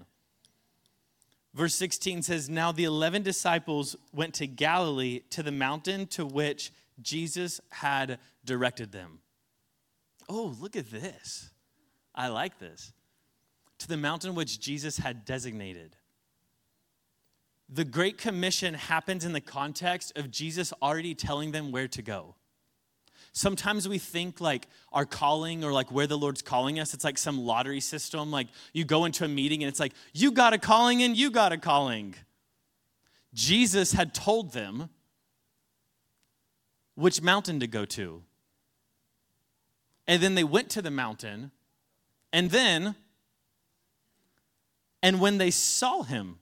Verse 1.53 1.73
16 1.75 2.23
says, 2.23 2.49
Now 2.49 2.73
the 2.73 2.83
11 2.83 3.23
disciples 3.23 3.95
went 4.13 4.33
to 4.35 4.47
Galilee 4.47 5.21
to 5.29 5.41
the 5.41 5.51
mountain 5.51 6.05
to 6.07 6.25
which 6.25 6.71
Jesus 7.01 7.61
had 7.69 8.19
directed 8.43 8.91
them. 8.91 9.19
Oh, 10.29 10.55
look 10.59 10.75
at 10.75 10.91
this. 10.91 11.51
I 12.13 12.27
like 12.29 12.59
this. 12.59 12.91
To 13.79 13.87
the 13.87 13.97
mountain 13.97 14.35
which 14.35 14.59
Jesus 14.59 14.97
had 14.97 15.23
designated 15.23 15.95
the 17.69 17.83
Great 17.83 18.17
Commission 18.17 18.73
happens 18.73 19.25
in 19.25 19.33
the 19.33 19.41
context 19.41 20.17
of 20.17 20.31
Jesus 20.31 20.71
already 20.81 21.13
telling 21.13 21.51
them 21.51 21.71
where 21.71 21.87
to 21.89 22.01
go. 22.01 22.35
Sometimes 23.33 23.87
we 23.87 23.97
think 23.97 24.39
like 24.39 24.67
our 24.93 25.05
calling 25.05 25.63
or 25.63 25.71
like 25.71 25.91
where 25.91 26.07
the 26.07 26.17
Lord's 26.17 26.41
calling 26.41 26.79
us, 26.79 26.93
it's 26.93 27.03
like 27.03 27.17
some 27.17 27.39
lottery 27.39 27.81
system. 27.81 28.31
Like 28.31 28.47
you 28.73 28.85
go 28.85 29.05
into 29.05 29.25
a 29.25 29.27
meeting 29.27 29.63
and 29.63 29.69
it's 29.69 29.79
like, 29.79 29.93
you 30.13 30.31
got 30.31 30.53
a 30.53 30.57
calling 30.57 31.03
and 31.03 31.15
you 31.15 31.29
got 31.29 31.51
a 31.51 31.57
calling. 31.57 32.15
Jesus 33.33 33.91
had 33.91 34.13
told 34.13 34.53
them 34.53 34.89
which 36.97 37.21
mountain 37.21 37.59
to 37.59 37.67
go 37.67 37.85
to. 37.85 38.23
And 40.07 40.21
then 40.21 40.33
they 40.33 40.43
went 40.43 40.69
to 40.71 40.81
the 40.81 40.89
mountain. 40.89 41.51
And 42.33 42.49
then, 42.49 42.95
and 45.03 45.21
when 45.21 45.37
they 45.37 45.51
saw 45.51 46.01
him, 46.01 46.39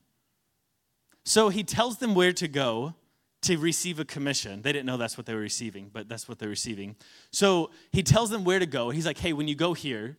so 1.26 1.50
he 1.50 1.63
tells 1.63 1.98
them 1.98 2.15
where 2.15 2.32
to 2.32 2.48
go 2.48 2.96
to 3.41 3.58
receive 3.58 4.00
a 4.00 4.06
commission. 4.06 4.62
They 4.62 4.72
didn't 4.72 4.86
know 4.86 4.96
that's 4.96 5.18
what 5.18 5.26
they 5.26 5.34
were 5.34 5.41
receiving, 5.41 5.89
but 5.91 6.08
that's 6.08 6.30
what 6.30 6.39
they're 6.39 6.48
receiving. 6.48 6.96
So 7.32 7.72
he 7.91 8.02
tells 8.02 8.30
them 8.30 8.46
where 8.46 8.60
to 8.60 8.65
go. 8.65 8.91
He's 8.91 9.06
like, 9.06 9.18
hey, 9.18 9.34
when 9.34 9.50
you 9.50 9.56
go 9.56 9.74
here, 9.74 10.15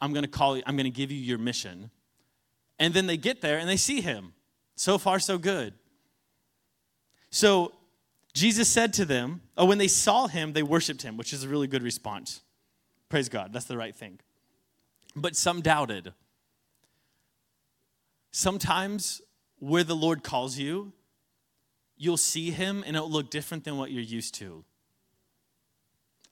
I'm 0.00 0.12
to 0.14 0.26
call 0.26 0.56
you, 0.56 0.64
I'm 0.66 0.76
to 0.76 0.90
give 0.90 1.12
you 1.12 1.18
your 1.18 1.38
mission. 1.38 1.90
And 2.80 2.92
then 2.92 3.06
they 3.06 3.16
get 3.16 3.40
there 3.40 3.58
and 3.58 3.68
they 3.68 3.76
see 3.76 4.00
him. 4.00 4.32
So 4.74 4.98
far, 4.98 5.20
so 5.20 5.38
good. 5.38 5.74
So 7.30 7.72
Jesus 8.34 8.68
said 8.68 8.92
to 8.94 9.04
them, 9.04 9.40
oh, 9.56 9.66
when 9.66 9.78
they 9.78 9.88
saw 9.88 10.26
him, 10.26 10.52
they 10.52 10.62
worshiped 10.62 11.02
him, 11.02 11.16
which 11.16 11.32
is 11.32 11.44
a 11.44 11.48
really 11.48 11.66
good 11.66 11.82
response. 11.82 12.42
Praise 13.08 13.28
God, 13.28 13.52
that's 13.52 13.64
the 13.64 13.76
right 13.76 13.94
thing. 13.94 14.20
But 15.16 15.34
some 15.34 15.60
doubted. 15.60 16.12
Sometimes 18.30 19.20
where 19.58 19.82
the 19.84 19.96
Lord 19.96 20.22
calls 20.22 20.58
you, 20.58 20.92
you'll 21.96 22.16
see 22.16 22.50
him 22.50 22.84
and 22.86 22.94
it'll 22.94 23.10
look 23.10 23.30
different 23.30 23.64
than 23.64 23.76
what 23.76 23.90
you're 23.90 24.02
used 24.02 24.34
to. 24.36 24.64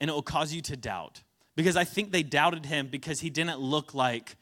And 0.00 0.10
it 0.10 0.12
will 0.12 0.22
cause 0.22 0.52
you 0.52 0.60
to 0.62 0.76
doubt. 0.76 1.22
Because 1.56 1.76
I 1.76 1.84
think 1.84 2.12
they 2.12 2.22
doubted 2.22 2.66
him 2.66 2.88
because 2.88 3.20
he 3.20 3.30
didn't 3.30 3.58
look 3.58 3.94
like 3.94 4.36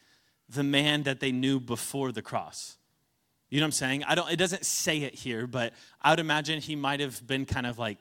the 0.49 0.65
man 0.65 1.05
that 1.05 1.21
they 1.21 1.33
knew 1.33 1.61
before 1.61 2.13
the 2.13 2.23
cross. 2.23 2.77
You 3.55 3.61
know 3.61 3.67
what 3.67 3.69
I'm 3.69 3.73
saying? 3.73 4.05
I 4.09 4.17
don't 4.17 4.29
it 4.33 4.37
doesn't 4.37 4.67
say 4.67 5.03
it 5.03 5.15
here, 5.15 5.47
but 5.47 5.75
I 6.03 6.11
would 6.11 6.19
imagine 6.19 6.61
he 6.61 6.75
might 6.75 6.99
have 6.99 7.25
been 7.25 7.47
kind 7.47 7.67
of 7.67 7.79
like 7.79 7.99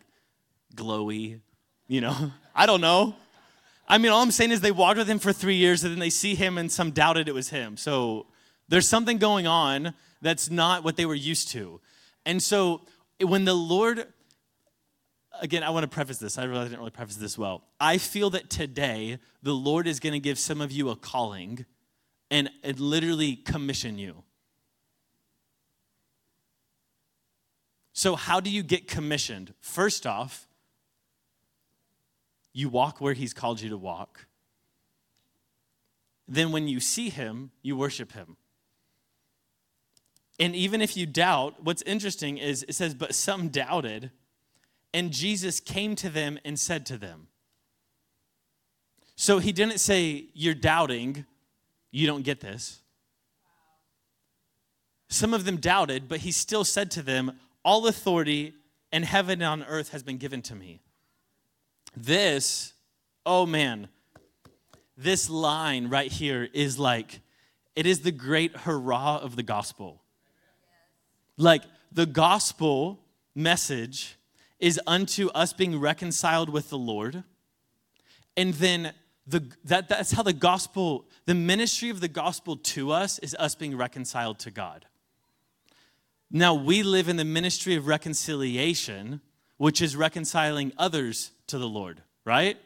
glowy, 0.75 1.41
you 1.87 2.01
know? 2.01 2.31
I 2.55 2.65
don't 2.65 2.81
know. 2.81 3.13
I 3.87 3.99
mean, 3.99 4.11
all 4.11 4.23
I'm 4.23 4.31
saying 4.31 4.49
is 4.49 4.61
they 4.61 4.71
walked 4.71 4.97
with 4.97 5.07
him 5.07 5.19
for 5.19 5.31
three 5.31 5.53
years 5.53 5.83
and 5.83 5.93
then 5.93 5.99
they 5.99 6.09
see 6.09 6.33
him 6.33 6.57
and 6.57 6.71
some 6.71 6.89
doubted 6.89 7.27
it 7.27 7.35
was 7.35 7.49
him. 7.49 7.77
So 7.77 8.25
there's 8.67 8.89
something 8.89 9.19
going 9.19 9.45
on 9.45 9.93
that's 10.23 10.49
not 10.49 10.83
what 10.83 10.95
they 10.95 11.05
were 11.05 11.13
used 11.13 11.49
to. 11.49 11.79
And 12.25 12.41
so 12.41 12.81
when 13.21 13.45
the 13.45 13.53
Lord, 13.53 14.07
again, 15.39 15.61
I 15.61 15.69
want 15.69 15.83
to 15.83 15.87
preface 15.87 16.17
this. 16.17 16.39
I 16.39 16.45
really 16.45 16.63
didn't 16.63 16.79
really 16.79 16.89
preface 16.89 17.17
this 17.17 17.37
well. 17.37 17.63
I 17.79 17.99
feel 17.99 18.31
that 18.31 18.49
today 18.49 19.19
the 19.43 19.53
Lord 19.53 19.85
is 19.85 19.99
going 19.99 20.13
to 20.13 20.19
give 20.19 20.39
some 20.39 20.61
of 20.61 20.71
you 20.71 20.89
a 20.89 20.95
calling 20.95 21.63
and, 22.31 22.49
and 22.63 22.79
literally 22.79 23.35
commission 23.35 23.99
you. 23.99 24.23
So, 27.93 28.15
how 28.15 28.39
do 28.39 28.49
you 28.49 28.63
get 28.63 28.87
commissioned? 28.87 29.53
First 29.61 30.07
off, 30.07 30.47
you 32.51 32.67
walk 32.67 32.99
where 32.99 33.13
He's 33.13 33.33
called 33.33 33.61
you 33.61 33.69
to 33.69 33.77
walk. 33.77 34.25
Then, 36.27 36.51
when 36.51 36.67
you 36.67 36.79
see 36.79 37.09
Him, 37.09 37.51
you 37.61 37.77
worship 37.77 38.13
Him. 38.13 38.35
And 40.39 40.55
even 40.55 40.81
if 40.81 40.97
you 40.97 41.05
doubt, 41.05 41.63
what's 41.63 41.83
interesting 41.83 42.39
is 42.39 42.65
it 42.67 42.73
says, 42.73 42.95
But 42.95 43.13
some 43.13 43.49
doubted, 43.49 44.09
and 44.91 45.11
Jesus 45.11 45.59
came 45.59 45.95
to 45.97 46.09
them 46.09 46.39
and 46.43 46.59
said 46.59 46.87
to 46.87 46.97
them. 46.97 47.27
So 49.15 49.37
he 49.37 49.51
didn't 49.51 49.79
say, 49.79 50.25
You're 50.33 50.55
doubting, 50.55 51.25
you 51.91 52.07
don't 52.07 52.23
get 52.23 52.39
this. 52.39 52.79
Some 55.09 55.35
of 55.35 55.45
them 55.45 55.57
doubted, 55.57 56.09
but 56.09 56.21
he 56.21 56.31
still 56.31 56.63
said 56.63 56.89
to 56.91 57.03
them, 57.03 57.39
All 57.63 57.87
authority 57.87 58.53
in 58.91 59.03
heaven 59.03 59.41
and 59.41 59.61
on 59.61 59.63
earth 59.63 59.89
has 59.89 60.03
been 60.03 60.17
given 60.17 60.41
to 60.43 60.55
me. 60.55 60.81
This, 61.95 62.73
oh 63.25 63.45
man, 63.45 63.87
this 64.97 65.29
line 65.29 65.89
right 65.89 66.11
here 66.11 66.47
is 66.53 66.77
like, 66.77 67.21
it 67.75 67.85
is 67.85 68.01
the 68.01 68.11
great 68.11 68.55
hurrah 68.55 69.17
of 69.17 69.35
the 69.35 69.43
gospel. 69.43 70.01
Like 71.37 71.63
the 71.91 72.05
gospel 72.05 72.99
message 73.35 74.17
is 74.59 74.79
unto 74.85 75.29
us 75.29 75.53
being 75.53 75.79
reconciled 75.79 76.49
with 76.49 76.69
the 76.69 76.77
Lord. 76.77 77.23
And 78.37 78.53
then 78.53 78.93
the, 79.25 79.43
that, 79.65 79.89
that's 79.89 80.11
how 80.11 80.23
the 80.23 80.33
gospel, 80.33 81.05
the 81.25 81.35
ministry 81.35 81.89
of 81.89 81.99
the 81.99 82.07
gospel 82.07 82.57
to 82.57 82.91
us 82.91 83.19
is 83.19 83.35
us 83.39 83.55
being 83.55 83.75
reconciled 83.75 84.39
to 84.39 84.51
God. 84.51 84.85
Now 86.35 86.55
we 86.55 86.81
live 86.81 87.09
in 87.09 87.15
the 87.17 87.23
ministry 87.23 87.75
of 87.75 87.85
reconciliation, 87.85 89.21
which 89.57 89.83
is 89.83 89.95
reconciling 89.95 90.73
others 90.79 91.31
to 91.45 91.59
the 91.59 91.67
Lord, 91.67 92.01
right? 92.25 92.57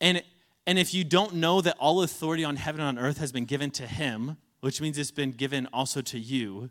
And, 0.00 0.22
and 0.64 0.78
if 0.78 0.94
you 0.94 1.02
don't 1.02 1.34
know 1.34 1.60
that 1.60 1.76
all 1.80 2.04
authority 2.04 2.44
on 2.44 2.54
heaven 2.54 2.80
and 2.80 2.96
on 2.96 3.04
earth 3.04 3.18
has 3.18 3.32
been 3.32 3.44
given 3.44 3.72
to 3.72 3.88
him, 3.88 4.36
which 4.60 4.80
means 4.80 4.96
it's 4.98 5.10
been 5.10 5.32
given 5.32 5.66
also 5.72 6.00
to 6.02 6.18
you, 6.18 6.70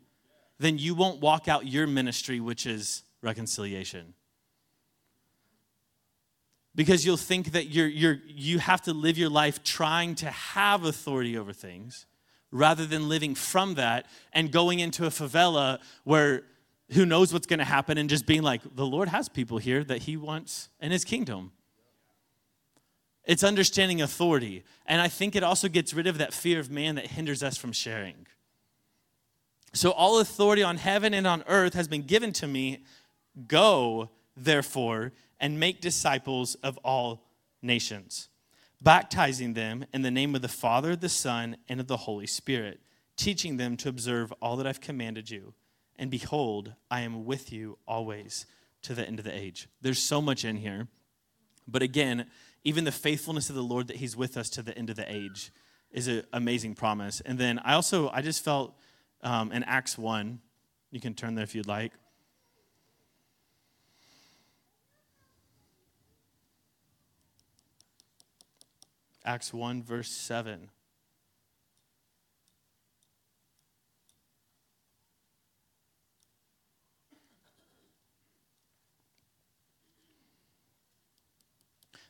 then 0.58 0.78
you 0.78 0.96
won't 0.96 1.20
walk 1.20 1.50
out 1.50 1.68
your 1.68 1.86
ministry, 1.86 2.40
which 2.40 2.66
is 2.66 3.04
reconciliation. 3.22 4.14
Because 6.76 7.06
you'll 7.06 7.18
think 7.18 7.52
that 7.52 7.66
you're, 7.66 7.88
you're, 7.88 8.20
you 8.26 8.60
have 8.60 8.82
to 8.84 8.94
live 8.94 9.18
your 9.18 9.30
life 9.30 9.66
trying 9.66 10.16
to 10.16 10.28
have 10.28 10.86
authority 10.86 11.38
over 11.38 11.52
things 11.52 12.06
rather 12.54 12.86
than 12.86 13.10
living 13.10 13.36
from 13.36 13.74
that 13.74 14.06
and 14.32 14.52
going 14.52 14.80
into 14.80 15.06
a 15.06 15.10
favela 15.10 15.80
where 16.04 16.44
who 16.92 17.06
knows 17.06 17.34
what's 17.34 17.48
going 17.48 17.60
to 17.60 17.66
happen 17.66 17.98
and 17.98 18.10
just 18.10 18.26
being 18.26 18.44
like, 18.44 18.62
the 18.76 18.86
Lord 18.86 19.10
has 19.10 19.28
people 19.28 19.58
here 19.58 19.84
that 19.84 20.04
he 20.04 20.16
wants 20.16 20.70
in 20.80 20.92
his 20.92 21.04
kingdom. 21.04 21.52
It's 23.26 23.44
understanding 23.44 24.02
authority. 24.02 24.64
And 24.86 25.02
I 25.02 25.08
think 25.08 25.36
it 25.36 25.44
also 25.44 25.68
gets 25.68 25.94
rid 25.94 26.08
of 26.08 26.20
that 26.20 26.34
fear 26.34 26.60
of 26.60 26.70
man 26.70 26.96
that 26.96 27.08
hinders 27.08 27.42
us 27.42 27.58
from 27.58 27.72
sharing. 27.72 28.28
So, 29.74 29.90
all 29.92 30.20
authority 30.20 30.62
on 30.62 30.78
heaven 30.78 31.16
and 31.16 31.26
on 31.26 31.44
earth 31.48 31.74
has 31.74 31.88
been 31.88 32.04
given 32.04 32.32
to 32.34 32.48
me. 32.48 32.84
Go, 33.48 34.12
therefore, 34.38 35.14
and 35.40 35.60
make 35.60 35.82
disciples 35.82 36.54
of 36.56 36.78
all 36.84 37.24
nations, 37.64 38.30
baptizing 38.84 39.54
them 39.54 39.86
in 39.94 40.02
the 40.02 40.12
name 40.12 40.36
of 40.36 40.42
the 40.42 40.48
Father, 40.48 40.96
the 40.96 41.10
Son, 41.10 41.56
and 41.70 41.80
of 41.80 41.88
the 41.88 41.98
Holy 41.98 42.28
Spirit, 42.28 42.82
teaching 43.16 43.58
them 43.58 43.78
to 43.78 43.90
observe 43.90 44.34
all 44.42 44.58
that 44.58 44.68
I've 44.68 44.82
commanded 44.82 45.30
you. 45.30 45.54
And 45.96 46.12
behold, 46.12 46.74
I 46.92 47.02
am 47.02 47.26
with 47.26 47.52
you 47.52 47.78
always 47.88 48.46
to 48.82 48.94
the 48.94 49.08
end 49.08 49.20
of 49.20 49.26
the 49.26 49.34
age. 49.34 49.70
There's 49.82 50.00
so 50.00 50.22
much 50.22 50.44
in 50.44 50.58
here. 50.58 50.88
But 51.68 51.82
again, 51.82 52.26
even 52.66 52.84
the 52.84 52.92
faithfulness 52.92 53.50
of 53.50 53.56
the 53.56 53.64
Lord 53.64 53.88
that 53.88 53.98
He's 53.98 54.18
with 54.18 54.36
us 54.36 54.50
to 54.52 54.62
the 54.62 54.78
end 54.78 54.90
of 54.90 54.98
the 54.98 55.10
age 55.10 55.52
is 55.92 56.08
an 56.08 56.24
amazing 56.34 56.76
promise. 56.76 57.22
And 57.22 57.40
then 57.40 57.60
I 57.60 57.74
also, 57.74 58.10
I 58.10 58.22
just 58.22 58.44
felt 58.44 58.76
um, 59.22 59.52
in 59.52 59.64
Acts 59.64 59.98
1. 59.98 60.40
You 60.92 61.00
can 61.00 61.14
turn 61.14 61.36
there 61.36 61.44
if 61.44 61.56
you'd 61.56 61.68
like. 61.68 61.94
Acts 69.26 69.54
1, 69.54 69.84
verse 69.84 70.10
7. 70.10 70.70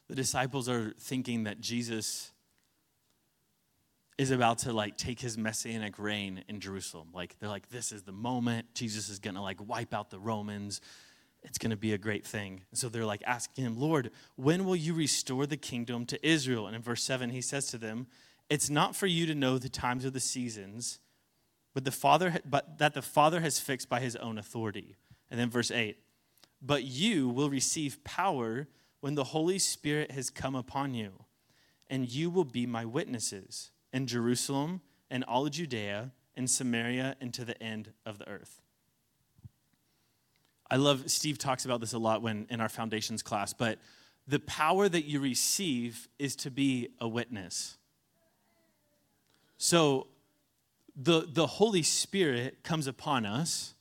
The 0.07 0.15
disciples 0.15 0.67
are 0.69 0.93
thinking 0.99 1.43
that 1.43 1.61
Jesus 1.61 2.31
is 4.17 4.31
about 4.31 4.59
to 4.59 4.73
like 4.73 4.97
take 4.97 5.19
his 5.19 5.37
messianic 5.37 5.97
reign 5.97 6.43
in 6.47 6.59
Jerusalem. 6.59 7.09
Like 7.13 7.35
they're 7.39 7.49
like, 7.49 7.69
this 7.69 7.91
is 7.91 8.03
the 8.03 8.11
moment. 8.11 8.73
Jesus 8.73 9.09
is 9.09 9.19
gonna 9.19 9.41
like 9.41 9.57
wipe 9.67 9.93
out 9.93 10.09
the 10.09 10.19
Romans. 10.19 10.81
It's 11.43 11.57
gonna 11.57 11.77
be 11.77 11.93
a 11.93 11.97
great 11.97 12.25
thing. 12.25 12.61
And 12.71 12.79
so 12.79 12.89
they're 12.89 13.05
like 13.05 13.23
asking 13.25 13.65
him, 13.65 13.79
Lord, 13.79 14.11
when 14.35 14.65
will 14.65 14.75
you 14.75 14.93
restore 14.93 15.45
the 15.45 15.57
kingdom 15.57 16.05
to 16.07 16.27
Israel? 16.27 16.67
And 16.67 16.75
in 16.75 16.81
verse 16.81 17.03
7, 17.03 17.29
he 17.29 17.41
says 17.41 17.67
to 17.67 17.77
them, 17.77 18.07
It's 18.49 18.69
not 18.69 18.95
for 18.95 19.07
you 19.07 19.25
to 19.25 19.35
know 19.35 19.57
the 19.57 19.69
times 19.69 20.05
or 20.05 20.09
the 20.09 20.19
seasons, 20.19 20.99
but 21.73 21.85
the 21.85 21.91
Father 21.91 22.39
but 22.45 22.77
that 22.77 22.93
the 22.93 23.01
Father 23.01 23.41
has 23.41 23.59
fixed 23.59 23.89
by 23.89 23.99
his 23.99 24.15
own 24.15 24.37
authority. 24.37 24.95
And 25.29 25.39
then 25.39 25.49
verse 25.49 25.71
8, 25.71 25.97
but 26.61 26.83
you 26.83 27.27
will 27.27 27.49
receive 27.49 28.03
power 28.03 28.67
when 29.01 29.15
the 29.15 29.25
Holy 29.25 29.59
Spirit 29.59 30.11
has 30.11 30.29
come 30.29 30.55
upon 30.55 30.93
you, 30.93 31.25
and 31.89 32.09
you 32.09 32.29
will 32.29 32.45
be 32.45 32.65
my 32.65 32.85
witnesses 32.85 33.71
in 33.91 34.07
Jerusalem 34.07 34.79
and 35.11 35.23
all 35.25 35.45
of 35.45 35.51
Judea 35.51 36.11
and 36.35 36.49
Samaria 36.49 37.17
and 37.19 37.33
to 37.33 37.43
the 37.43 37.61
end 37.61 37.91
of 38.05 38.17
the 38.17 38.27
earth. 38.29 38.62
I 40.73 40.77
love, 40.77 41.11
Steve 41.11 41.37
talks 41.37 41.65
about 41.65 41.81
this 41.81 41.93
a 41.93 41.99
lot 41.99 42.23
when 42.23 42.47
in 42.49 42.59
our 42.59 42.67
foundations 42.67 43.21
class, 43.21 43.53
but 43.53 43.77
the 44.27 44.39
power 44.39 44.89
that 44.89 45.05
you 45.05 45.19
receive 45.19 46.07
is 46.17 46.35
to 46.37 46.49
be 46.49 46.89
a 46.99 47.07
witness. 47.07 47.77
So 49.59 50.07
the, 50.95 51.27
the 51.31 51.45
Holy 51.45 51.83
Spirit 51.83 52.63
comes 52.63 52.87
upon 52.87 53.23
us 53.23 53.75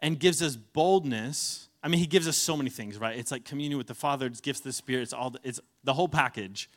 and 0.00 0.18
gives 0.18 0.40
us 0.40 0.56
boldness. 0.56 1.68
I 1.82 1.88
mean, 1.88 2.00
he 2.00 2.06
gives 2.06 2.26
us 2.26 2.38
so 2.38 2.56
many 2.56 2.70
things, 2.70 2.96
right? 2.96 3.18
It's 3.18 3.30
like 3.30 3.44
communion 3.44 3.76
with 3.76 3.88
the 3.88 3.94
Father, 3.94 4.24
it's 4.24 4.40
gifts 4.40 4.60
of 4.60 4.64
the 4.64 4.72
Spirit, 4.72 5.02
it's 5.02 5.12
all 5.12 5.28
the, 5.28 5.40
it's 5.44 5.60
the 5.84 5.92
whole 5.92 6.08
package. 6.08 6.70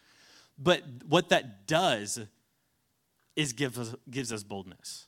But 0.58 0.84
what 1.08 1.30
that 1.30 1.68
does 1.68 2.20
is 3.38 3.54
give 3.54 3.80
us, 3.80 3.96
gives 4.10 4.34
us 4.34 4.44
boldness. 4.44 5.08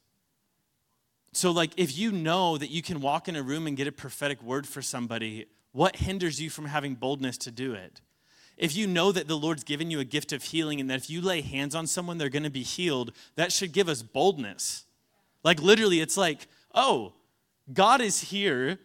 So, 1.34 1.52
like, 1.52 1.72
if 1.78 1.98
you 1.98 2.12
know 2.12 2.58
that 2.58 2.70
you 2.70 2.82
can 2.82 3.02
walk 3.02 3.28
in 3.28 3.36
a 3.36 3.44
room 3.44 3.68
and 3.68 3.76
get 3.76 3.88
a 3.88 3.92
prophetic 3.92 4.42
word 4.42 4.68
for 4.68 4.82
somebody, 4.82 5.46
what 5.72 5.98
hinders 5.98 6.42
you 6.42 6.50
from 6.50 6.66
having 6.66 6.96
boldness 6.96 7.38
to 7.40 7.52
do 7.52 7.74
it? 7.74 8.02
If 8.56 8.76
you 8.76 8.88
know 8.88 9.12
that 9.12 9.28
the 9.28 9.38
Lord's 9.38 9.64
given 9.64 9.90
you 9.90 10.00
a 10.00 10.06
gift 10.06 10.32
of 10.32 10.44
healing 10.44 10.80
and 10.80 10.90
that 10.90 10.98
if 10.98 11.10
you 11.10 11.22
lay 11.22 11.42
hands 11.42 11.74
on 11.74 11.88
someone, 11.88 12.18
they're 12.18 12.30
going 12.30 12.44
to 12.44 12.52
be 12.52 12.64
healed, 12.64 13.12
that 13.36 13.52
should 13.52 13.72
give 13.72 13.90
us 13.90 14.04
boldness. 14.04 14.86
Like, 15.44 15.62
literally, 15.62 16.00
it's 16.00 16.18
like, 16.18 16.48
oh, 16.74 17.14
God 17.74 18.00
is 18.00 18.22
here 18.22 18.80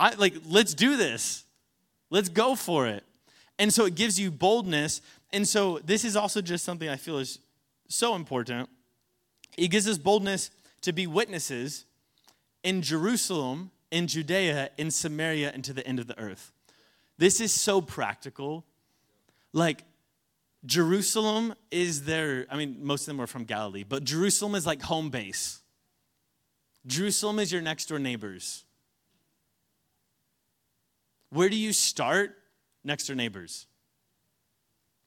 I 0.00 0.14
like 0.14 0.34
let's 0.48 0.72
do 0.72 0.96
this. 0.96 1.44
Let's 2.08 2.30
go 2.30 2.56
for 2.56 2.86
it. 2.86 3.04
And 3.58 3.72
so 3.72 3.84
it 3.84 3.94
gives 3.94 4.18
you 4.18 4.30
boldness. 4.30 5.02
And 5.32 5.46
so 5.46 5.78
this 5.84 6.04
is 6.04 6.16
also 6.16 6.40
just 6.40 6.64
something 6.64 6.88
I 6.88 6.96
feel 6.96 7.18
is 7.18 7.38
so 7.86 8.14
important. 8.14 8.68
It 9.58 9.68
gives 9.68 9.86
us 9.86 9.98
boldness 9.98 10.50
to 10.82 10.92
be 10.92 11.06
witnesses 11.06 11.84
in 12.62 12.82
Jerusalem, 12.82 13.70
in 13.90 14.06
Judea, 14.06 14.70
in 14.78 14.90
Samaria, 14.90 15.50
and 15.52 15.64
to 15.64 15.72
the 15.72 15.86
end 15.86 15.98
of 15.98 16.06
the 16.06 16.18
earth. 16.18 16.52
This 17.18 17.40
is 17.40 17.52
so 17.52 17.80
practical. 17.80 18.64
Like, 19.52 19.84
Jerusalem 20.64 21.54
is 21.70 22.04
their, 22.04 22.46
I 22.50 22.56
mean, 22.56 22.78
most 22.80 23.02
of 23.02 23.06
them 23.06 23.20
are 23.20 23.26
from 23.26 23.44
Galilee, 23.44 23.84
but 23.86 24.04
Jerusalem 24.04 24.54
is 24.54 24.66
like 24.66 24.82
home 24.82 25.10
base. 25.10 25.60
Jerusalem 26.86 27.38
is 27.38 27.52
your 27.52 27.62
next 27.62 27.86
door 27.86 27.98
neighbors. 27.98 28.64
Where 31.30 31.48
do 31.48 31.56
you 31.56 31.72
start? 31.72 32.36
Next 32.84 33.06
door 33.06 33.16
neighbors. 33.16 33.66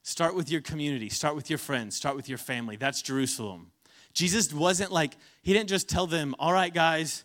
Start 0.03 0.36
with 0.36 0.51
your 0.51 0.62
community, 0.62 1.09
start 1.09 1.36
with 1.36 1.49
your 1.49 1.59
friends, 1.59 1.95
start 1.95 2.15
with 2.15 2.27
your 2.27 2.38
family. 2.38 2.75
That's 2.75 3.01
Jerusalem. 3.01 3.72
Jesus 4.13 4.54
wasn't 4.54 4.91
like, 4.91 5.17
he 5.41 5.54
didn't 5.54 5.69
just 5.69 5.89
tell 5.89 6.08
them, 6.08 6.36
all 6.39 6.54
right, 6.54 6.73
guys, 6.73 7.23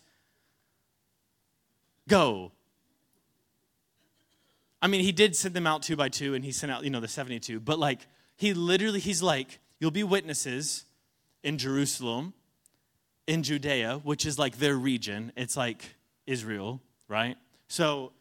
go. 2.07 2.51
I 4.81 4.87
mean, 4.87 5.01
he 5.01 5.11
did 5.11 5.35
send 5.35 5.53
them 5.53 5.67
out 5.67 5.83
two 5.83 5.95
by 5.95 6.09
two 6.09 6.33
and 6.33 6.43
he 6.43 6.51
sent 6.51 6.71
out, 6.71 6.83
you 6.83 6.89
know, 6.89 6.99
the 6.99 7.07
72, 7.07 7.59
but 7.59 7.79
like, 7.79 8.07
he 8.37 8.53
literally, 8.53 8.99
he's 8.99 9.21
like, 9.21 9.59
you'll 9.79 9.91
be 9.91 10.03
witnesses 10.03 10.85
in 11.43 11.57
Jerusalem, 11.57 12.33
in 13.27 13.43
Judea, 13.43 13.99
which 14.03 14.25
is 14.25 14.39
like 14.39 14.57
their 14.57 14.75
region. 14.75 15.31
It's 15.35 15.57
like 15.57 15.95
Israel, 16.25 16.81
right? 17.07 17.37
So 17.67 18.13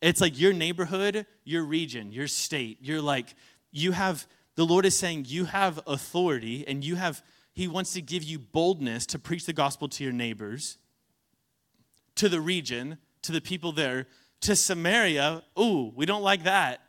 it's 0.00 0.20
like 0.20 0.38
your 0.38 0.52
neighborhood, 0.52 1.26
your 1.44 1.64
region, 1.64 2.10
your 2.12 2.26
state. 2.26 2.78
You're 2.80 3.02
like, 3.02 3.34
you 3.70 3.92
have, 3.92 4.26
the 4.56 4.64
Lord 4.64 4.86
is 4.86 4.96
saying 4.96 5.26
you 5.28 5.44
have 5.44 5.80
authority 5.86 6.66
and 6.66 6.82
you 6.82 6.96
have, 6.96 7.22
He 7.58 7.66
wants 7.66 7.92
to 7.94 8.00
give 8.00 8.22
you 8.22 8.38
boldness 8.38 9.04
to 9.06 9.18
preach 9.18 9.44
the 9.44 9.52
gospel 9.52 9.88
to 9.88 10.04
your 10.04 10.12
neighbors, 10.12 10.78
to 12.14 12.28
the 12.28 12.40
region, 12.40 12.98
to 13.22 13.32
the 13.32 13.40
people 13.40 13.72
there, 13.72 14.06
to 14.42 14.54
Samaria. 14.54 15.42
Ooh, 15.58 15.92
we 15.96 16.06
don't 16.06 16.22
like 16.22 16.44
that. 16.44 16.80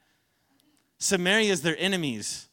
Samaria 1.00 1.52
is 1.52 1.64
their 1.64 1.76
enemies. 1.80 2.50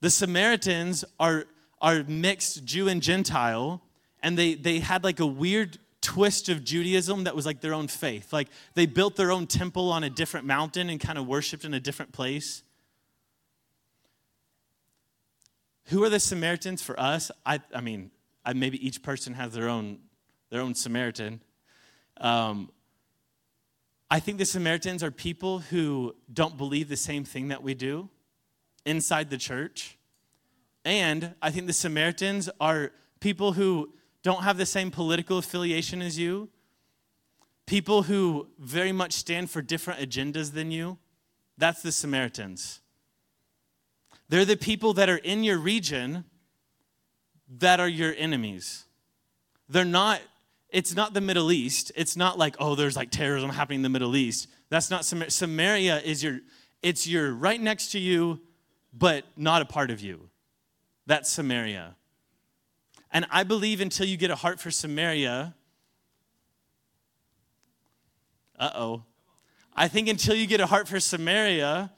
The 0.00 0.08
Samaritans 0.08 1.04
are, 1.18 1.44
are 1.82 2.02
mixed 2.04 2.64
Jew 2.64 2.88
and 2.88 3.02
Gentile, 3.02 3.82
and 4.22 4.38
they, 4.38 4.54
they 4.54 4.78
had 4.78 5.04
like 5.04 5.20
a 5.20 5.26
weird 5.26 5.76
twist 6.00 6.48
of 6.48 6.64
Judaism 6.64 7.24
that 7.24 7.36
was 7.36 7.44
like 7.44 7.60
their 7.60 7.74
own 7.74 7.88
faith. 7.88 8.32
Like 8.32 8.48
they 8.72 8.86
built 8.86 9.16
their 9.16 9.32
own 9.32 9.46
temple 9.46 9.92
on 9.92 10.02
a 10.02 10.08
different 10.08 10.46
mountain 10.46 10.88
and 10.88 10.98
kind 10.98 11.18
of 11.18 11.26
worshiped 11.26 11.66
in 11.66 11.74
a 11.74 11.80
different 11.80 12.12
place. 12.12 12.62
Who 15.86 16.04
are 16.04 16.08
the 16.08 16.20
Samaritans 16.20 16.82
for 16.82 16.98
us? 16.98 17.30
I, 17.44 17.60
I 17.74 17.80
mean, 17.80 18.10
I, 18.44 18.52
maybe 18.52 18.84
each 18.84 19.02
person 19.02 19.34
has 19.34 19.52
their 19.52 19.68
own, 19.68 19.98
their 20.50 20.60
own 20.60 20.74
Samaritan. 20.74 21.42
Um, 22.18 22.70
I 24.10 24.20
think 24.20 24.38
the 24.38 24.44
Samaritans 24.44 25.02
are 25.02 25.10
people 25.10 25.60
who 25.60 26.14
don't 26.32 26.56
believe 26.56 26.88
the 26.88 26.96
same 26.96 27.24
thing 27.24 27.48
that 27.48 27.62
we 27.62 27.74
do 27.74 28.08
inside 28.84 29.30
the 29.30 29.38
church. 29.38 29.96
And 30.84 31.34
I 31.40 31.50
think 31.50 31.66
the 31.66 31.72
Samaritans 31.72 32.48
are 32.60 32.92
people 33.20 33.52
who 33.52 33.92
don't 34.22 34.42
have 34.42 34.56
the 34.56 34.66
same 34.66 34.90
political 34.90 35.38
affiliation 35.38 36.02
as 36.02 36.18
you, 36.18 36.48
people 37.66 38.02
who 38.02 38.48
very 38.58 38.92
much 38.92 39.12
stand 39.12 39.50
for 39.50 39.62
different 39.62 40.00
agendas 40.00 40.52
than 40.52 40.70
you. 40.70 40.98
That's 41.56 41.82
the 41.82 41.92
Samaritans. 41.92 42.80
They're 44.30 44.44
the 44.44 44.56
people 44.56 44.94
that 44.94 45.10
are 45.10 45.16
in 45.16 45.42
your 45.42 45.58
region 45.58 46.24
that 47.58 47.80
are 47.80 47.88
your 47.88 48.14
enemies. 48.16 48.84
They're 49.68 49.84
not, 49.84 50.20
it's 50.68 50.94
not 50.94 51.14
the 51.14 51.20
Middle 51.20 51.50
East. 51.50 51.90
It's 51.96 52.16
not 52.16 52.38
like, 52.38 52.54
oh, 52.60 52.76
there's 52.76 52.94
like 52.94 53.10
terrorism 53.10 53.50
happening 53.50 53.80
in 53.80 53.82
the 53.82 53.88
Middle 53.88 54.14
East. 54.14 54.46
That's 54.68 54.88
not 54.88 55.04
Samaria. 55.04 55.30
Samaria 55.32 55.98
is 55.98 56.22
your, 56.22 56.38
it's 56.80 57.08
your 57.08 57.34
right 57.34 57.60
next 57.60 57.90
to 57.90 57.98
you, 57.98 58.38
but 58.92 59.24
not 59.36 59.62
a 59.62 59.64
part 59.64 59.90
of 59.90 60.00
you. 60.00 60.30
That's 61.06 61.28
Samaria. 61.28 61.96
And 63.10 63.26
I 63.32 63.42
believe 63.42 63.80
until 63.80 64.06
you 64.06 64.16
get 64.16 64.30
a 64.30 64.36
heart 64.36 64.60
for 64.60 64.70
Samaria, 64.70 65.56
uh 68.60 68.70
oh. 68.76 69.02
I 69.74 69.88
think 69.88 70.08
until 70.08 70.36
you 70.36 70.46
get 70.46 70.60
a 70.60 70.66
heart 70.66 70.86
for 70.86 71.00
Samaria, 71.00 71.90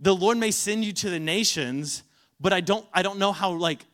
the 0.00 0.14
Lord 0.14 0.38
may 0.38 0.50
send 0.50 0.84
you 0.84 0.92
to 0.92 1.10
the 1.10 1.18
nations, 1.18 2.02
but 2.40 2.52
I 2.52 2.60
don't, 2.60 2.86
I 2.92 3.02
don't 3.02 3.18
know 3.18 3.32
how, 3.32 3.50
like, 3.52 3.84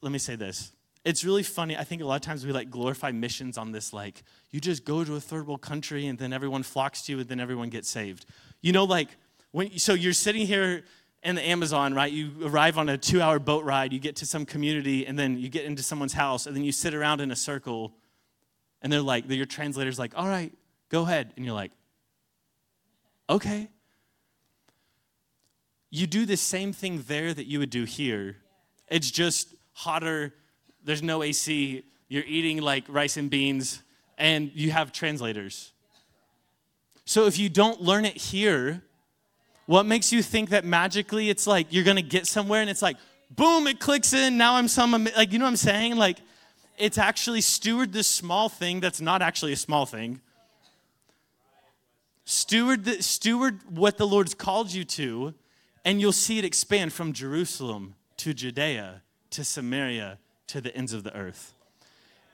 let 0.00 0.12
me 0.12 0.18
say 0.18 0.36
this. 0.36 0.72
It's 1.04 1.24
really 1.24 1.44
funny. 1.44 1.76
I 1.76 1.84
think 1.84 2.02
a 2.02 2.04
lot 2.04 2.16
of 2.16 2.22
times 2.22 2.44
we 2.44 2.52
like 2.52 2.68
glorify 2.68 3.12
missions 3.12 3.56
on 3.56 3.70
this, 3.70 3.92
like, 3.92 4.24
you 4.50 4.60
just 4.60 4.84
go 4.84 5.04
to 5.04 5.14
a 5.14 5.20
third 5.20 5.46
world 5.46 5.60
country 5.60 6.06
and 6.06 6.18
then 6.18 6.32
everyone 6.32 6.62
flocks 6.62 7.02
to 7.02 7.12
you 7.12 7.20
and 7.20 7.28
then 7.28 7.38
everyone 7.38 7.68
gets 7.68 7.88
saved. 7.88 8.26
You 8.60 8.72
know, 8.72 8.84
like, 8.84 9.08
when, 9.52 9.78
so 9.78 9.94
you're 9.94 10.12
sitting 10.12 10.46
here 10.46 10.82
in 11.22 11.34
the 11.34 11.48
Amazon, 11.48 11.94
right? 11.94 12.12
You 12.12 12.32
arrive 12.44 12.78
on 12.78 12.88
a 12.88 12.98
two 12.98 13.22
hour 13.22 13.38
boat 13.38 13.64
ride, 13.64 13.92
you 13.92 13.98
get 13.98 14.16
to 14.16 14.26
some 14.26 14.44
community, 14.44 15.06
and 15.06 15.18
then 15.18 15.38
you 15.38 15.48
get 15.48 15.64
into 15.64 15.82
someone's 15.82 16.12
house, 16.12 16.46
and 16.46 16.54
then 16.54 16.62
you 16.62 16.72
sit 16.72 16.94
around 16.94 17.20
in 17.20 17.30
a 17.30 17.36
circle, 17.36 17.94
and 18.82 18.92
they're 18.92 19.00
like, 19.00 19.28
your 19.28 19.46
translator's 19.46 19.98
like, 19.98 20.12
all 20.16 20.28
right, 20.28 20.52
go 20.88 21.02
ahead. 21.02 21.32
And 21.36 21.44
you're 21.44 21.54
like, 21.54 21.72
okay. 23.28 23.68
You 25.90 26.06
do 26.06 26.26
the 26.26 26.36
same 26.36 26.72
thing 26.72 27.04
there 27.06 27.32
that 27.32 27.46
you 27.46 27.58
would 27.58 27.70
do 27.70 27.84
here. 27.84 28.36
It's 28.88 29.10
just 29.10 29.54
hotter, 29.72 30.34
there's 30.84 31.02
no 31.02 31.22
AC, 31.22 31.84
you're 32.08 32.24
eating 32.24 32.60
like 32.60 32.84
rice 32.88 33.16
and 33.16 33.30
beans, 33.30 33.82
and 34.18 34.50
you 34.54 34.70
have 34.70 34.92
translators. 34.92 35.72
So 37.04 37.26
if 37.26 37.38
you 37.38 37.48
don't 37.48 37.80
learn 37.80 38.04
it 38.04 38.16
here, 38.16 38.82
what 39.66 39.86
makes 39.86 40.12
you 40.12 40.22
think 40.22 40.50
that 40.50 40.64
magically 40.64 41.28
it's 41.28 41.46
like 41.46 41.68
you're 41.70 41.84
gonna 41.84 42.02
get 42.02 42.26
somewhere 42.26 42.60
and 42.60 42.70
it's 42.70 42.82
like, 42.82 42.96
boom, 43.30 43.66
it 43.66 43.80
clicks 43.80 44.12
in, 44.12 44.36
now 44.36 44.54
I'm 44.54 44.68
some, 44.68 44.92
like, 45.16 45.32
you 45.32 45.38
know 45.38 45.44
what 45.44 45.50
I'm 45.50 45.56
saying? 45.56 45.96
Like, 45.96 46.18
it's 46.78 46.98
actually 46.98 47.40
steward 47.40 47.92
this 47.92 48.06
small 48.06 48.48
thing 48.48 48.80
that's 48.80 49.00
not 49.00 49.22
actually 49.22 49.52
a 49.52 49.56
small 49.56 49.86
thing 49.86 50.20
Steward, 52.28 52.84
the, 52.84 53.02
steward 53.04 53.60
what 53.70 53.98
the 53.98 54.06
Lord's 54.06 54.34
called 54.34 54.72
you 54.72 54.84
to, 54.84 55.32
and 55.84 56.00
you'll 56.00 56.10
see 56.10 56.38
it 56.38 56.44
expand 56.44 56.92
from 56.92 57.12
Jerusalem 57.12 57.94
to 58.16 58.34
Judea 58.34 59.02
to 59.30 59.44
Samaria 59.44 60.18
to 60.48 60.60
the 60.60 60.76
ends 60.76 60.92
of 60.92 61.04
the 61.04 61.14
earth. 61.16 61.54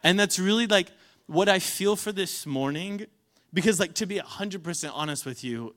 And 0.02 0.18
that's 0.18 0.38
really 0.38 0.66
like 0.66 0.88
what 1.26 1.50
I 1.50 1.58
feel 1.58 1.94
for 1.94 2.10
this 2.10 2.46
morning, 2.46 3.04
because, 3.52 3.78
like, 3.78 3.92
to 3.96 4.06
be 4.06 4.18
100% 4.18 4.90
honest 4.94 5.26
with 5.26 5.44
you, 5.44 5.74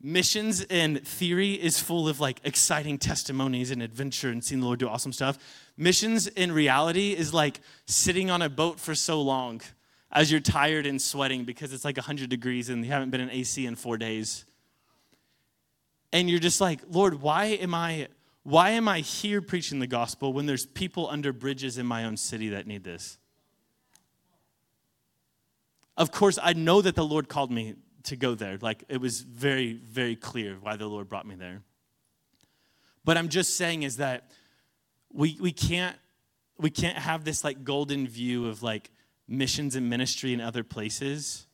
missions 0.00 0.62
and 0.68 1.06
theory 1.06 1.52
is 1.52 1.78
full 1.78 2.08
of 2.08 2.18
like 2.18 2.40
exciting 2.42 2.98
testimonies 2.98 3.70
and 3.70 3.80
adventure 3.80 4.30
and 4.30 4.42
seeing 4.42 4.60
the 4.60 4.66
Lord 4.66 4.80
do 4.80 4.88
awesome 4.88 5.12
stuff. 5.12 5.38
Missions 5.76 6.26
in 6.26 6.50
reality 6.50 7.12
is 7.12 7.32
like 7.32 7.60
sitting 7.86 8.28
on 8.28 8.42
a 8.42 8.48
boat 8.48 8.80
for 8.80 8.96
so 8.96 9.22
long 9.22 9.60
as 10.12 10.30
you're 10.30 10.40
tired 10.40 10.86
and 10.86 11.00
sweating 11.00 11.44
because 11.44 11.72
it's 11.72 11.84
like 11.84 11.96
100 11.96 12.28
degrees 12.28 12.68
and 12.68 12.84
you 12.84 12.92
haven't 12.92 13.10
been 13.10 13.20
in 13.20 13.30
AC 13.30 13.64
in 13.64 13.74
four 13.74 13.96
days. 13.96 14.44
And 16.12 16.28
you're 16.28 16.38
just 16.38 16.60
like, 16.60 16.80
Lord, 16.90 17.20
why 17.22 17.46
am 17.46 17.74
I 17.74 18.08
why 18.44 18.70
am 18.70 18.88
I 18.88 19.00
here 19.00 19.40
preaching 19.40 19.78
the 19.78 19.86
gospel 19.86 20.32
when 20.32 20.46
there's 20.46 20.66
people 20.66 21.08
under 21.08 21.32
bridges 21.32 21.78
in 21.78 21.86
my 21.86 22.04
own 22.04 22.16
city 22.16 22.48
that 22.50 22.66
need 22.66 22.82
this? 22.82 23.18
Of 25.96 26.10
course, 26.10 26.38
I 26.42 26.52
know 26.52 26.82
that 26.82 26.96
the 26.96 27.04
Lord 27.04 27.28
called 27.28 27.52
me 27.52 27.76
to 28.04 28.16
go 28.16 28.34
there. 28.34 28.58
Like 28.60 28.84
it 28.88 29.00
was 29.00 29.20
very, 29.20 29.74
very 29.74 30.16
clear 30.16 30.56
why 30.60 30.76
the 30.76 30.88
Lord 30.88 31.08
brought 31.08 31.24
me 31.24 31.36
there. 31.36 31.62
But 33.04 33.16
I'm 33.16 33.28
just 33.28 33.56
saying 33.56 33.84
is 33.84 33.96
that 33.98 34.30
we 35.12 35.38
we 35.40 35.52
can't 35.52 35.96
we 36.58 36.70
can't 36.70 36.98
have 36.98 37.24
this 37.24 37.44
like 37.44 37.64
golden 37.64 38.06
view 38.06 38.48
of 38.48 38.62
like 38.62 38.90
missions 39.32 39.74
and 39.74 39.88
ministry 39.88 40.32
in 40.32 40.40
other 40.40 40.62
places 40.62 41.46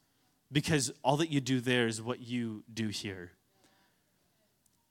because 0.51 0.91
all 1.05 1.17
that 1.19 1.31
you 1.31 1.41
do 1.41 1.61
there 1.61 1.87
is 1.87 2.03
what 2.03 2.21
you 2.21 2.65
do 2.73 2.89
here. 2.89 3.33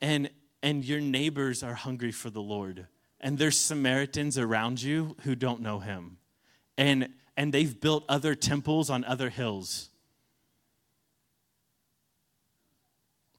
And 0.01 0.29
and 0.63 0.83
your 0.83 0.99
neighbors 0.99 1.63
are 1.63 1.75
hungry 1.75 2.11
for 2.11 2.29
the 2.29 2.41
Lord. 2.41 2.88
And 3.19 3.38
there's 3.38 3.57
Samaritans 3.57 4.38
around 4.38 4.81
you 4.81 5.15
who 5.23 5.35
don't 5.35 5.61
know 5.61 5.79
him. 5.79 6.17
And 6.77 7.09
and 7.35 7.53
they've 7.53 7.79
built 7.79 8.03
other 8.07 8.35
temples 8.35 8.89
on 8.89 9.03
other 9.03 9.29
hills. 9.29 9.89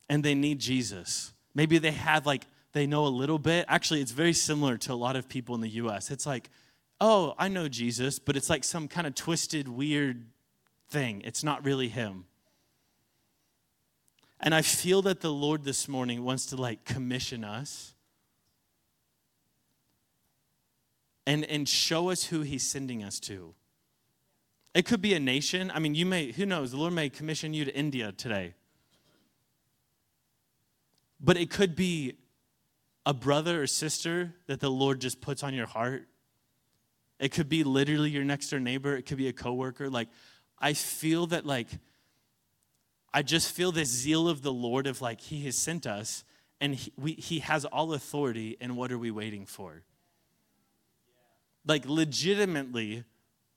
And 0.08 0.24
they 0.24 0.34
need 0.34 0.58
Jesus. 0.58 1.32
Maybe 1.54 1.78
they 1.78 1.92
have 1.92 2.26
like 2.26 2.44
they 2.72 2.86
know 2.86 3.06
a 3.06 3.08
little 3.08 3.38
bit. 3.38 3.64
Actually, 3.68 4.00
it's 4.00 4.12
very 4.12 4.32
similar 4.32 4.76
to 4.78 4.92
a 4.92 4.94
lot 4.94 5.16
of 5.16 5.28
people 5.28 5.54
in 5.54 5.60
the 5.60 5.70
US. 5.70 6.10
It's 6.10 6.26
like 6.26 6.50
oh, 7.00 7.34
I 7.38 7.48
know 7.48 7.68
Jesus, 7.68 8.18
but 8.18 8.36
it's 8.36 8.50
like 8.50 8.64
some 8.64 8.88
kind 8.88 9.06
of 9.06 9.14
twisted, 9.14 9.68
weird 9.68 10.26
thing. 10.88 11.22
It's 11.24 11.44
not 11.44 11.64
really 11.64 11.88
him. 11.88 12.24
And 14.40 14.54
I 14.54 14.62
feel 14.62 15.02
that 15.02 15.20
the 15.20 15.32
Lord 15.32 15.64
this 15.64 15.88
morning 15.88 16.24
wants 16.24 16.46
to 16.46 16.56
like 16.56 16.84
commission 16.84 17.44
us 17.44 17.94
and, 21.26 21.44
and 21.44 21.68
show 21.68 22.10
us 22.10 22.24
who 22.24 22.40
he's 22.40 22.66
sending 22.66 23.04
us 23.04 23.20
to. 23.20 23.54
It 24.74 24.86
could 24.86 25.02
be 25.02 25.14
a 25.14 25.20
nation. 25.20 25.70
I 25.74 25.78
mean, 25.78 25.94
you 25.94 26.06
may, 26.06 26.32
who 26.32 26.46
knows, 26.46 26.70
the 26.70 26.78
Lord 26.78 26.94
may 26.94 27.10
commission 27.10 27.52
you 27.52 27.64
to 27.66 27.76
India 27.76 28.12
today. 28.12 28.54
But 31.20 31.36
it 31.36 31.50
could 31.50 31.76
be 31.76 32.14
a 33.04 33.12
brother 33.12 33.62
or 33.62 33.66
sister 33.66 34.34
that 34.46 34.60
the 34.60 34.70
Lord 34.70 35.00
just 35.00 35.20
puts 35.20 35.42
on 35.42 35.52
your 35.52 35.66
heart. 35.66 36.07
It 37.18 37.32
could 37.32 37.48
be 37.48 37.64
literally 37.64 38.10
your 38.10 38.24
next 38.24 38.50
door 38.50 38.60
neighbor. 38.60 38.96
It 38.96 39.06
could 39.06 39.18
be 39.18 39.28
a 39.28 39.32
coworker. 39.32 39.90
Like, 39.90 40.08
I 40.58 40.72
feel 40.72 41.26
that, 41.28 41.44
like, 41.44 41.68
I 43.12 43.22
just 43.22 43.52
feel 43.52 43.72
this 43.72 43.88
zeal 43.88 44.28
of 44.28 44.42
the 44.42 44.52
Lord 44.52 44.86
of 44.86 45.00
like, 45.00 45.20
He 45.20 45.44
has 45.46 45.56
sent 45.56 45.86
us 45.86 46.24
and 46.60 46.74
he, 46.74 46.92
we, 46.96 47.12
he 47.12 47.38
has 47.40 47.64
all 47.64 47.94
authority, 47.94 48.56
and 48.60 48.76
what 48.76 48.90
are 48.90 48.98
we 48.98 49.10
waiting 49.10 49.46
for? 49.46 49.82
Like, 51.66 51.84
legitimately, 51.86 53.04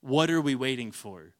what 0.01 0.29
are 0.29 0.41
we 0.41 0.55
waiting 0.55 0.91
for? 0.91 1.33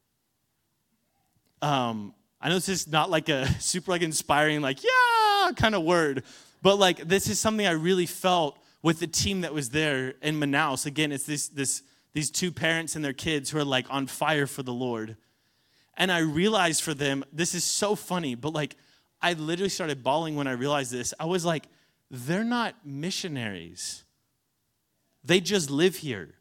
Um, 1.61 2.13
I 2.39 2.49
know 2.49 2.55
this 2.55 2.69
is 2.69 2.88
not 2.88 3.09
like 3.09 3.30
a 3.30 3.47
super 3.59 3.91
like 3.91 4.01
inspiring, 4.01 4.61
like, 4.61 4.84
yeah, 4.84 5.51
kind 5.55 5.76
of 5.76 5.84
word, 5.84 6.24
but 6.61 6.78
like 6.78 6.97
this 7.07 7.30
is 7.30 7.39
something 7.39 7.65
I 7.67 7.72
really 7.72 8.05
felt 8.05 8.57
with 8.82 8.99
the 8.99 9.07
team 9.07 9.41
that 9.41 9.53
was 9.53 9.69
there 9.69 10.15
in 10.24 10.39
Manaus. 10.39 10.86
Again, 10.88 11.11
it's 11.11 11.26
this, 11.26 11.47
this, 11.49 11.84
these 12.14 12.30
two 12.30 12.51
parents 12.51 12.95
and 12.95 13.03
their 13.03 13.14
kids 13.14 13.49
who 13.49 13.57
are 13.57 13.66
like 13.66 13.86
on 13.89 14.07
fire 14.07 14.47
for 14.47 14.64
the 14.64 14.74
Lord. 14.74 15.18
And 15.95 16.12
I 16.12 16.20
realized 16.20 16.82
for 16.82 16.93
them, 16.93 17.24
this 17.32 17.53
is 17.55 17.64
so 17.64 17.95
funny, 17.95 18.36
but 18.36 18.53
like 18.53 18.76
I 19.22 19.34
literally 19.34 19.70
started 19.70 20.03
bawling 20.03 20.36
when 20.36 20.47
I 20.47 20.53
realized 20.53 20.91
this. 20.91 21.14
I 21.20 21.26
was 21.26 21.45
like, 21.45 21.66
they're 22.09 22.43
not 22.43 22.76
missionaries, 22.86 24.03
they 25.24 25.39
just 25.39 25.70
live 25.70 25.97
here. 25.97 26.36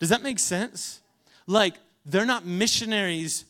Does 0.00 0.10
that 0.10 0.22
make 0.22 0.38
sense? 0.38 1.00
Like, 1.46 1.76
they're 2.04 2.26
not 2.26 2.44
missionaries 2.44 3.46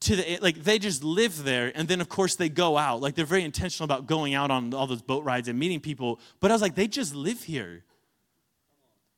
to 0.00 0.16
the 0.16 0.38
like 0.40 0.56
they 0.62 0.78
just 0.78 1.02
live 1.02 1.44
there 1.44 1.72
and 1.74 1.88
then 1.88 2.00
of 2.00 2.08
course 2.08 2.36
they 2.36 2.50
go 2.50 2.76
out 2.76 3.00
like 3.00 3.14
they're 3.14 3.24
very 3.24 3.42
intentional 3.42 3.84
about 3.84 4.06
going 4.06 4.34
out 4.34 4.50
on 4.50 4.74
all 4.74 4.86
those 4.86 5.00
boat 5.00 5.24
rides 5.24 5.48
and 5.48 5.58
meeting 5.58 5.80
people 5.80 6.20
but 6.40 6.50
i 6.50 6.54
was 6.54 6.60
like 6.60 6.74
they 6.74 6.86
just 6.86 7.14
live 7.14 7.42
here 7.42 7.82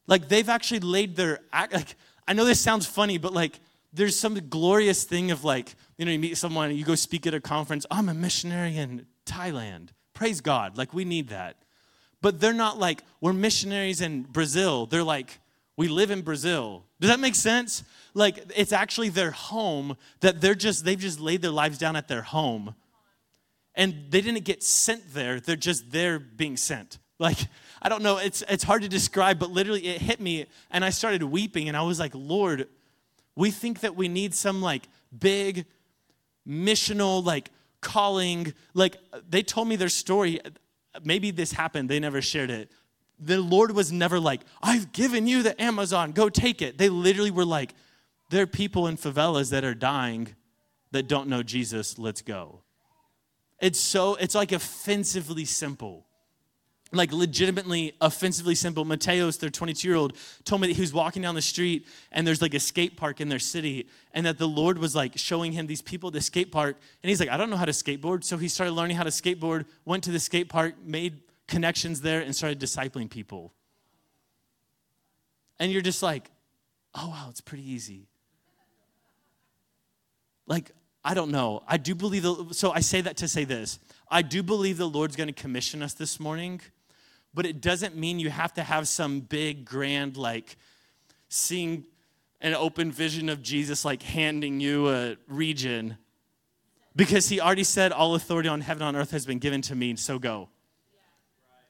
like 0.06 0.28
they've 0.28 0.48
actually 0.48 0.80
laid 0.80 1.16
their 1.16 1.40
like 1.52 1.96
i 2.28 2.32
know 2.32 2.44
this 2.44 2.60
sounds 2.60 2.86
funny 2.86 3.18
but 3.18 3.32
like 3.32 3.60
there's 3.96 4.18
some 4.18 4.34
glorious 4.50 5.04
thing 5.04 5.30
of 5.30 5.42
like, 5.42 5.74
you 5.96 6.04
know, 6.04 6.12
you 6.12 6.18
meet 6.18 6.36
someone, 6.36 6.74
you 6.76 6.84
go 6.84 6.94
speak 6.94 7.26
at 7.26 7.32
a 7.32 7.40
conference, 7.40 7.86
I'm 7.90 8.08
a 8.08 8.14
missionary 8.14 8.76
in 8.76 9.06
Thailand. 9.24 9.88
Praise 10.12 10.40
God. 10.40 10.76
Like, 10.76 10.92
we 10.92 11.04
need 11.04 11.28
that. 11.28 11.56
But 12.20 12.40
they're 12.40 12.52
not 12.52 12.78
like, 12.78 13.02
we're 13.20 13.32
missionaries 13.32 14.00
in 14.02 14.22
Brazil. 14.22 14.86
They're 14.86 15.02
like, 15.02 15.40
we 15.76 15.88
live 15.88 16.10
in 16.10 16.22
Brazil. 16.22 16.84
Does 17.00 17.10
that 17.10 17.20
make 17.20 17.34
sense? 17.34 17.84
Like, 18.14 18.38
it's 18.54 18.72
actually 18.72 19.08
their 19.08 19.30
home 19.30 19.96
that 20.20 20.40
they're 20.40 20.54
just, 20.54 20.84
they've 20.84 20.98
just 20.98 21.20
laid 21.20 21.40
their 21.40 21.50
lives 21.50 21.78
down 21.78 21.96
at 21.96 22.08
their 22.08 22.22
home. 22.22 22.74
And 23.74 24.06
they 24.10 24.20
didn't 24.20 24.44
get 24.44 24.62
sent 24.62 25.14
there, 25.14 25.40
they're 25.40 25.56
just 25.56 25.90
there 25.90 26.18
being 26.18 26.56
sent. 26.56 26.98
Like, 27.18 27.38
I 27.82 27.88
don't 27.88 28.02
know, 28.02 28.16
it's, 28.18 28.42
it's 28.48 28.64
hard 28.64 28.82
to 28.82 28.88
describe, 28.88 29.38
but 29.38 29.50
literally 29.50 29.86
it 29.86 30.00
hit 30.00 30.20
me 30.20 30.46
and 30.70 30.84
I 30.84 30.90
started 30.90 31.22
weeping 31.22 31.68
and 31.68 31.76
I 31.76 31.82
was 31.82 32.00
like, 32.00 32.12
Lord, 32.14 32.68
we 33.34 33.50
think 33.50 33.80
that 33.80 33.94
we 33.96 34.08
need 34.08 34.34
some 34.34 34.62
like 34.62 34.88
big 35.16 35.66
missional 36.48 37.24
like 37.24 37.50
calling. 37.80 38.54
Like 38.74 38.96
they 39.28 39.42
told 39.42 39.68
me 39.68 39.76
their 39.76 39.88
story. 39.88 40.40
Maybe 41.04 41.30
this 41.30 41.52
happened, 41.52 41.88
they 41.88 42.00
never 42.00 42.22
shared 42.22 42.50
it. 42.50 42.70
The 43.18 43.40
Lord 43.40 43.72
was 43.72 43.92
never 43.92 44.18
like, 44.18 44.42
I've 44.62 44.92
given 44.92 45.26
you 45.26 45.42
the 45.42 45.60
Amazon, 45.60 46.12
go 46.12 46.28
take 46.28 46.60
it. 46.62 46.78
They 46.78 46.88
literally 46.88 47.30
were 47.30 47.44
like, 47.44 47.74
there 48.30 48.42
are 48.42 48.46
people 48.46 48.86
in 48.86 48.96
favelas 48.96 49.50
that 49.50 49.64
are 49.64 49.74
dying 49.74 50.34
that 50.90 51.08
don't 51.08 51.28
know 51.28 51.42
Jesus, 51.42 51.98
let's 51.98 52.22
go. 52.22 52.62
It's 53.60 53.78
so, 53.78 54.16
it's 54.16 54.34
like 54.34 54.52
offensively 54.52 55.44
simple 55.44 56.06
like 56.96 57.12
legitimately 57.12 57.94
offensively 58.00 58.54
simple. 58.54 58.84
Mateos, 58.84 59.38
their 59.38 59.50
22 59.50 59.86
year 59.86 59.96
old, 59.96 60.16
told 60.44 60.60
me 60.60 60.68
that 60.68 60.74
he 60.74 60.80
was 60.80 60.92
walking 60.92 61.22
down 61.22 61.34
the 61.34 61.42
street 61.42 61.86
and 62.12 62.26
there's 62.26 62.42
like 62.42 62.54
a 62.54 62.60
skate 62.60 62.96
park 62.96 63.20
in 63.20 63.28
their 63.28 63.38
city, 63.38 63.88
and 64.12 64.26
that 64.26 64.38
the 64.38 64.48
Lord 64.48 64.78
was 64.78 64.94
like 64.94 65.12
showing 65.16 65.52
him 65.52 65.66
these 65.66 65.82
people 65.82 66.08
at 66.08 66.14
the 66.14 66.20
skate 66.20 66.52
park. 66.52 66.76
And 67.02 67.08
he's 67.10 67.20
like, 67.20 67.28
I 67.28 67.36
don't 67.36 67.50
know 67.50 67.56
how 67.56 67.64
to 67.64 67.72
skateboard. 67.72 68.24
So 68.24 68.36
he 68.36 68.48
started 68.48 68.72
learning 68.72 68.96
how 68.96 69.04
to 69.04 69.10
skateboard, 69.10 69.66
went 69.84 70.04
to 70.04 70.10
the 70.10 70.20
skate 70.20 70.48
park, 70.48 70.74
made 70.84 71.20
connections 71.46 72.00
there, 72.00 72.20
and 72.20 72.34
started 72.34 72.58
discipling 72.58 73.10
people. 73.10 73.52
And 75.58 75.72
you're 75.72 75.82
just 75.82 76.02
like, 76.02 76.30
oh, 76.94 77.08
wow, 77.08 77.26
it's 77.30 77.40
pretty 77.40 77.70
easy. 77.70 78.08
Like, 80.46 80.70
I 81.04 81.14
don't 81.14 81.30
know. 81.30 81.62
I 81.66 81.76
do 81.76 81.94
believe, 81.94 82.22
the, 82.22 82.48
so 82.52 82.72
I 82.72 82.80
say 82.80 83.00
that 83.00 83.16
to 83.18 83.28
say 83.28 83.44
this. 83.44 83.78
I 84.10 84.22
do 84.22 84.42
believe 84.42 84.76
the 84.76 84.88
Lord's 84.88 85.16
going 85.16 85.28
to 85.28 85.32
commission 85.32 85.82
us 85.82 85.94
this 85.94 86.18
morning 86.20 86.60
but 87.36 87.44
it 87.44 87.60
doesn't 87.60 87.94
mean 87.94 88.18
you 88.18 88.30
have 88.30 88.54
to 88.54 88.62
have 88.62 88.88
some 88.88 89.20
big, 89.20 89.66
grand, 89.66 90.16
like 90.16 90.56
seeing 91.28 91.84
an 92.40 92.54
open 92.54 92.90
vision 92.90 93.28
of 93.28 93.42
Jesus, 93.42 93.84
like 93.84 94.02
handing 94.02 94.58
you 94.58 94.88
a 94.88 95.16
region. 95.28 95.98
Because 96.96 97.28
he 97.28 97.38
already 97.38 97.62
said, 97.62 97.92
All 97.92 98.14
authority 98.14 98.48
on 98.48 98.62
heaven 98.62 98.82
and 98.82 98.96
on 98.96 99.00
earth 99.00 99.10
has 99.10 99.26
been 99.26 99.38
given 99.38 99.60
to 99.62 99.74
me, 99.74 99.94
so 99.96 100.18
go. 100.18 100.48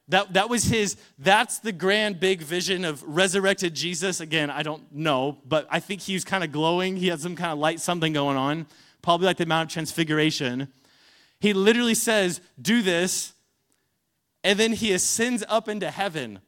That, 0.08 0.34
that 0.34 0.48
was 0.48 0.62
his, 0.62 0.96
that's 1.18 1.58
the 1.58 1.72
grand 1.72 2.20
big 2.20 2.42
vision 2.42 2.84
of 2.84 3.02
resurrected 3.02 3.74
Jesus. 3.74 4.20
Again, 4.20 4.50
I 4.50 4.62
don't 4.62 4.94
know, 4.94 5.38
but 5.44 5.66
I 5.68 5.80
think 5.80 6.00
he 6.00 6.14
was 6.14 6.24
kind 6.24 6.44
of 6.44 6.52
glowing. 6.52 6.94
He 6.94 7.08
had 7.08 7.18
some 7.18 7.34
kind 7.34 7.50
of 7.50 7.58
light 7.58 7.80
something 7.80 8.12
going 8.12 8.36
on, 8.36 8.66
probably 9.02 9.26
like 9.26 9.36
the 9.36 9.46
Mount 9.46 9.68
of 9.68 9.72
Transfiguration. 9.72 10.68
He 11.40 11.52
literally 11.52 11.96
says, 11.96 12.40
Do 12.62 12.82
this, 12.82 13.32
and 14.46 14.60
then 14.60 14.72
he 14.72 14.92
ascends 14.92 15.42
up 15.48 15.68
into 15.68 15.90
heaven. 15.90 16.38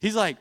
He's 0.00 0.16
like, 0.16 0.38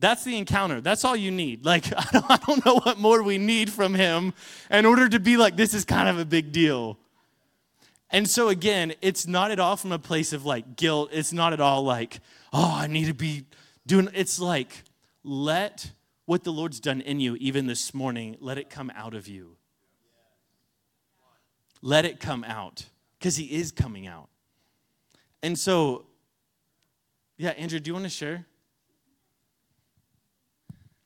that's 0.00 0.24
the 0.24 0.38
encounter. 0.38 0.80
That's 0.80 1.04
all 1.04 1.14
you 1.14 1.30
need. 1.30 1.66
Like, 1.66 1.92
I 1.96 2.06
don't, 2.10 2.30
I 2.30 2.36
don't 2.38 2.64
know 2.64 2.76
what 2.76 2.98
more 2.98 3.22
we 3.22 3.36
need 3.36 3.70
from 3.70 3.92
him 3.92 4.32
in 4.70 4.86
order 4.86 5.10
to 5.10 5.20
be 5.20 5.36
like, 5.36 5.56
this 5.56 5.74
is 5.74 5.84
kind 5.84 6.08
of 6.08 6.18
a 6.18 6.24
big 6.24 6.52
deal. 6.52 6.98
And 8.08 8.26
so, 8.26 8.48
again, 8.48 8.94
it's 9.02 9.26
not 9.26 9.50
at 9.50 9.60
all 9.60 9.76
from 9.76 9.92
a 9.92 9.98
place 9.98 10.32
of 10.32 10.46
like 10.46 10.74
guilt. 10.74 11.10
It's 11.12 11.34
not 11.34 11.52
at 11.52 11.60
all 11.60 11.82
like, 11.82 12.20
oh, 12.50 12.78
I 12.80 12.86
need 12.86 13.08
to 13.08 13.14
be 13.14 13.44
doing. 13.86 14.08
It's 14.14 14.40
like, 14.40 14.84
let 15.22 15.92
what 16.24 16.44
the 16.44 16.52
Lord's 16.52 16.80
done 16.80 17.02
in 17.02 17.20
you, 17.20 17.36
even 17.36 17.66
this 17.66 17.92
morning, 17.92 18.38
let 18.40 18.56
it 18.56 18.70
come 18.70 18.90
out 18.96 19.12
of 19.12 19.28
you. 19.28 19.58
Let 21.82 22.04
it 22.04 22.20
come 22.20 22.44
out 22.44 22.86
because 23.18 23.36
he 23.36 23.44
is 23.44 23.72
coming 23.72 24.06
out. 24.06 24.28
And 25.42 25.58
so, 25.58 26.06
yeah, 27.36 27.50
Andrew, 27.50 27.80
do 27.80 27.88
you 27.88 27.94
want 27.94 28.04
to 28.04 28.10
share? 28.10 28.46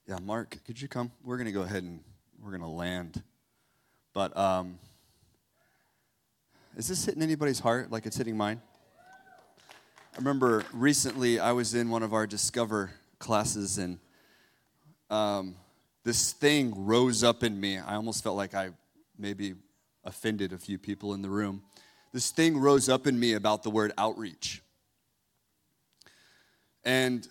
Yeah, 0.07 0.19
Mark, 0.23 0.59
could 0.67 0.81
you 0.81 0.87
come? 0.87 1.11
We're 1.25 1.39
going 1.39 1.47
to 1.47 1.53
go 1.53 1.63
ahead 1.63 1.83
and 1.83 2.01
we're 2.43 2.51
going 2.51 2.61
to 2.61 2.69
land. 2.69 3.23
But 4.13 4.37
um, 4.37 4.79
is 6.77 6.89
this 6.89 7.05
hitting 7.07 7.23
anybody's 7.23 7.59
heart 7.59 7.91
like 7.91 8.05
it's 8.05 8.17
hitting 8.17 8.37
mine? 8.37 8.61
I 10.15 10.19
remember 10.19 10.65
recently 10.73 11.41
I 11.41 11.53
was 11.53 11.75
in 11.75 11.91
one 11.91 12.03
of 12.03 12.13
our 12.13 12.27
Discover 12.27 12.91
classes 13.19 13.79
and 13.79 13.99
um, 15.11 15.57
this 16.05 16.33
thing 16.33 16.87
rose 16.87 17.25
up 17.25 17.43
in 17.43 17.59
me. 17.59 17.79
I 17.79 17.95
almost 17.95 18.23
felt 18.23 18.37
like 18.37 18.55
I 18.55 18.71
maybe 19.19 19.55
offended 20.07 20.53
a 20.53 20.59
few 20.59 20.79
people 20.79 21.13
in 21.13 21.23
the 21.23 21.29
room. 21.29 21.63
This 22.13 22.31
thing 22.31 22.57
rose 22.57 22.89
up 22.89 23.07
in 23.07 23.19
me 23.19 23.35
about 23.35 23.63
the 23.63 23.71
word 23.71 23.93
outreach. 23.99 24.63
And 26.85 27.29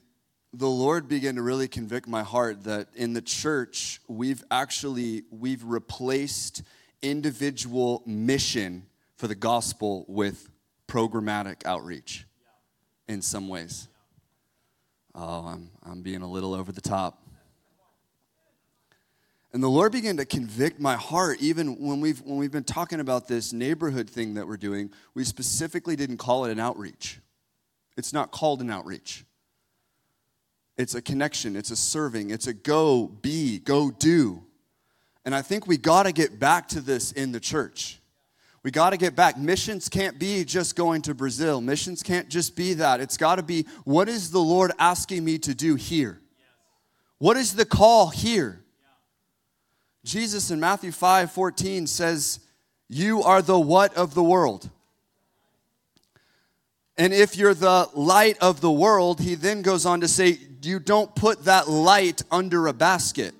the 0.54 0.70
Lord 0.70 1.08
began 1.08 1.36
to 1.36 1.42
really 1.42 1.68
convict 1.68 2.08
my 2.08 2.24
heart 2.24 2.66
that 2.66 2.90
in 2.94 3.14
the 3.14 3.22
church, 3.22 4.00
we've 4.08 4.44
actually 4.52 5.24
we've 5.32 5.64
replaced 5.64 6.62
individual 7.02 8.04
mission 8.06 8.86
for 9.18 9.28
the 9.28 9.36
gospel 9.36 10.06
with 10.08 10.50
programmatic 10.88 11.66
outreach 11.66 12.26
in 13.08 13.22
some 13.22 13.48
ways. 13.48 13.88
Oh, 15.14 15.46
I'm, 15.46 15.70
I'm 15.84 16.02
being 16.02 16.22
a 16.22 16.30
little 16.30 16.54
over 16.54 16.72
the 16.72 16.82
top. 16.82 17.25
And 19.56 19.64
the 19.64 19.70
Lord 19.70 19.94
began 19.94 20.18
to 20.18 20.26
convict 20.26 20.82
my 20.82 20.98
heart, 20.98 21.38
even 21.40 21.80
when 21.80 22.02
we've, 22.02 22.20
when 22.20 22.36
we've 22.36 22.52
been 22.52 22.66
talking 22.66 23.00
about 23.00 23.30
this 23.30 23.54
neighborhood 23.54 24.10
thing 24.10 24.34
that 24.34 24.46
we're 24.46 24.58
doing, 24.58 24.92
we 25.14 25.24
specifically 25.24 25.96
didn't 25.96 26.18
call 26.18 26.44
it 26.44 26.52
an 26.52 26.60
outreach. 26.60 27.22
It's 27.96 28.12
not 28.12 28.32
called 28.32 28.60
an 28.60 28.70
outreach. 28.70 29.24
It's 30.76 30.94
a 30.94 31.02
connection, 31.02 31.56
it's 31.56 31.72
a 31.72 31.78
serving, 31.78 32.32
it's 32.32 32.48
a 32.48 32.54
go 32.54 33.08
be, 33.08 33.60
go 33.60 33.92
do. 33.92 34.44
And 35.24 35.34
I 35.34 35.42
think 35.42 35.68
we 35.68 35.78
got 35.78 36.04
to 36.04 36.12
get 36.12 36.38
back 36.38 36.68
to 36.70 36.82
this 36.82 37.14
in 37.14 37.32
the 37.32 37.40
church. 37.40 38.02
We 38.62 38.72
got 38.72 38.90
to 38.90 38.98
get 38.98 39.16
back. 39.16 39.38
Missions 39.38 39.88
can't 39.88 40.20
be 40.20 40.44
just 40.44 40.76
going 40.76 41.02
to 41.04 41.14
Brazil. 41.14 41.62
Missions 41.62 42.04
can't 42.04 42.28
just 42.28 42.58
be 42.58 42.74
that. 42.74 43.00
It's 43.00 43.16
got 43.16 43.38
to 43.38 43.44
be 43.44 43.68
what 43.86 44.10
is 44.10 44.32
the 44.32 44.40
Lord 44.40 44.74
asking 44.78 45.24
me 45.24 45.38
to 45.38 45.56
do 45.56 45.76
here? 45.76 46.20
What 47.20 47.38
is 47.38 47.56
the 47.56 47.66
call 47.66 48.10
here? 48.10 48.60
Jesus 50.06 50.52
in 50.52 50.60
Matthew 50.60 50.92
5 50.92 51.32
14 51.32 51.88
says, 51.88 52.40
You 52.88 53.24
are 53.24 53.42
the 53.42 53.60
what 53.60 53.96
of 53.96 54.14
the 54.14 54.24
world? 54.24 54.70
And 56.96 57.12
if 57.12 57.36
you're 57.36 57.56
the 57.56 57.90
light 57.96 58.38
of 58.40 58.62
the 58.62 58.72
world, 58.72 59.20
he 59.20 59.34
then 59.34 59.64
goes 59.64 59.86
on 59.86 60.02
to 60.02 60.08
say, 60.08 60.38
You 60.62 60.80
don't 60.80 61.14
put 61.16 61.46
that 61.46 61.68
light 61.68 62.22
under 62.30 62.68
a 62.68 62.74
basket. 62.74 63.34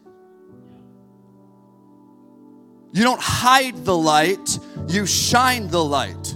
You 2.92 3.04
don't 3.04 3.22
hide 3.22 3.86
the 3.86 3.96
light, 3.96 4.58
you 4.88 5.06
shine 5.06 5.68
the 5.68 5.84
light. 5.84 6.34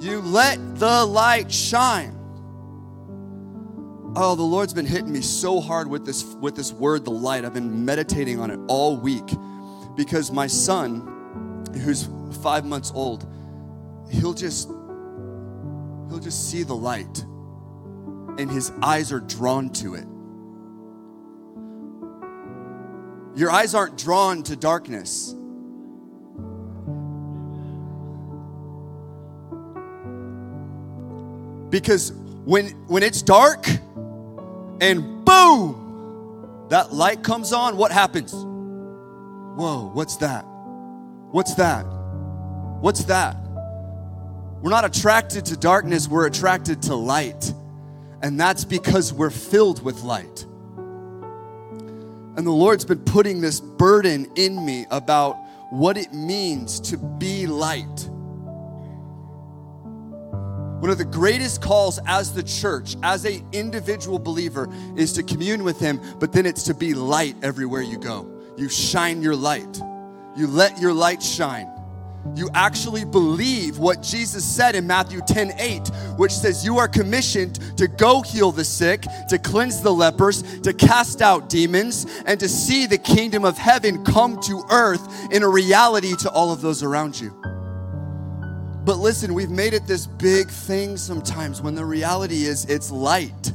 You 0.00 0.20
let 0.20 0.58
the 0.80 1.06
light 1.06 1.52
shine. 1.52 2.18
Oh, 4.14 4.34
the 4.34 4.42
Lord's 4.42 4.74
been 4.74 4.86
hitting 4.86 5.10
me 5.10 5.22
so 5.22 5.58
hard 5.60 5.88
with 5.88 6.04
this 6.04 6.22
with 6.34 6.54
this 6.54 6.72
word 6.72 7.04
the 7.04 7.10
light. 7.10 7.44
I've 7.44 7.54
been 7.54 7.84
meditating 7.84 8.40
on 8.40 8.50
it 8.50 8.60
all 8.68 8.96
week 8.96 9.24
because 9.96 10.30
my 10.30 10.46
son 10.46 11.64
who's 11.82 12.08
5 12.42 12.66
months 12.66 12.92
old, 12.94 13.26
he'll 14.10 14.34
just 14.34 14.68
he'll 14.68 16.20
just 16.20 16.50
see 16.50 16.62
the 16.62 16.74
light 16.74 17.24
and 18.38 18.50
his 18.50 18.70
eyes 18.82 19.12
are 19.12 19.20
drawn 19.20 19.70
to 19.70 19.94
it. 19.94 20.06
Your 23.34 23.50
eyes 23.50 23.74
aren't 23.74 23.96
drawn 23.96 24.42
to 24.42 24.56
darkness. 24.56 25.34
Because 31.70 32.12
when, 32.44 32.66
when 32.88 33.02
it's 33.02 33.22
dark 33.22 33.66
and 34.82 35.24
boom, 35.24 36.66
that 36.68 36.92
light 36.92 37.22
comes 37.22 37.52
on, 37.52 37.76
what 37.76 37.92
happens? 37.92 38.32
Whoa, 38.32 39.90
what's 39.94 40.16
that? 40.16 40.42
What's 41.30 41.54
that? 41.54 41.84
What's 42.80 43.04
that? 43.04 43.36
We're 44.60 44.70
not 44.70 44.84
attracted 44.84 45.44
to 45.46 45.56
darkness, 45.56 46.08
we're 46.08 46.26
attracted 46.26 46.82
to 46.82 46.96
light. 46.96 47.54
And 48.22 48.40
that's 48.40 48.64
because 48.64 49.12
we're 49.12 49.30
filled 49.30 49.84
with 49.84 50.02
light. 50.02 50.46
And 52.36 52.44
the 52.44 52.50
Lord's 52.50 52.84
been 52.84 53.04
putting 53.04 53.40
this 53.40 53.60
burden 53.60 54.32
in 54.34 54.64
me 54.66 54.86
about 54.90 55.36
what 55.70 55.96
it 55.96 56.12
means 56.12 56.80
to 56.80 56.96
be 56.96 57.46
light. 57.46 58.10
One 60.82 60.90
of 60.90 60.98
the 60.98 61.04
greatest 61.04 61.62
calls 61.62 62.00
as 62.06 62.34
the 62.34 62.42
church, 62.42 62.96
as 63.04 63.24
a 63.24 63.40
individual 63.52 64.18
believer, 64.18 64.68
is 64.96 65.12
to 65.12 65.22
commune 65.22 65.62
with 65.62 65.78
Him, 65.78 66.00
but 66.18 66.32
then 66.32 66.44
it's 66.44 66.64
to 66.64 66.74
be 66.74 66.92
light 66.92 67.36
everywhere 67.42 67.82
you 67.82 67.98
go. 67.98 68.28
You 68.56 68.68
shine 68.68 69.22
your 69.22 69.36
light. 69.36 69.80
You 70.36 70.48
let 70.48 70.80
your 70.80 70.92
light 70.92 71.22
shine 71.22 71.72
you 72.36 72.48
actually 72.54 73.04
believe 73.04 73.78
what 73.78 74.02
Jesus 74.02 74.44
said 74.44 74.74
in 74.74 74.86
Matthew 74.86 75.20
10 75.26 75.54
8, 75.58 75.88
which 76.16 76.32
says, 76.32 76.64
You 76.64 76.78
are 76.78 76.88
commissioned 76.88 77.58
to 77.78 77.88
go 77.88 78.22
heal 78.22 78.52
the 78.52 78.64
sick, 78.64 79.04
to 79.28 79.38
cleanse 79.38 79.82
the 79.82 79.92
lepers, 79.92 80.42
to 80.60 80.72
cast 80.72 81.20
out 81.20 81.48
demons, 81.48 82.06
and 82.26 82.38
to 82.40 82.48
see 82.48 82.86
the 82.86 82.98
kingdom 82.98 83.44
of 83.44 83.58
heaven 83.58 84.04
come 84.04 84.40
to 84.42 84.62
earth 84.70 85.32
in 85.32 85.42
a 85.42 85.48
reality 85.48 86.14
to 86.16 86.30
all 86.30 86.52
of 86.52 86.60
those 86.60 86.82
around 86.82 87.20
you. 87.20 87.36
But 88.84 88.98
listen, 88.98 89.32
we've 89.34 89.50
made 89.50 89.74
it 89.74 89.86
this 89.86 90.06
big 90.06 90.48
thing 90.48 90.96
sometimes 90.96 91.62
when 91.62 91.74
the 91.74 91.84
reality 91.84 92.44
is 92.44 92.64
it's 92.64 92.90
light. 92.90 93.52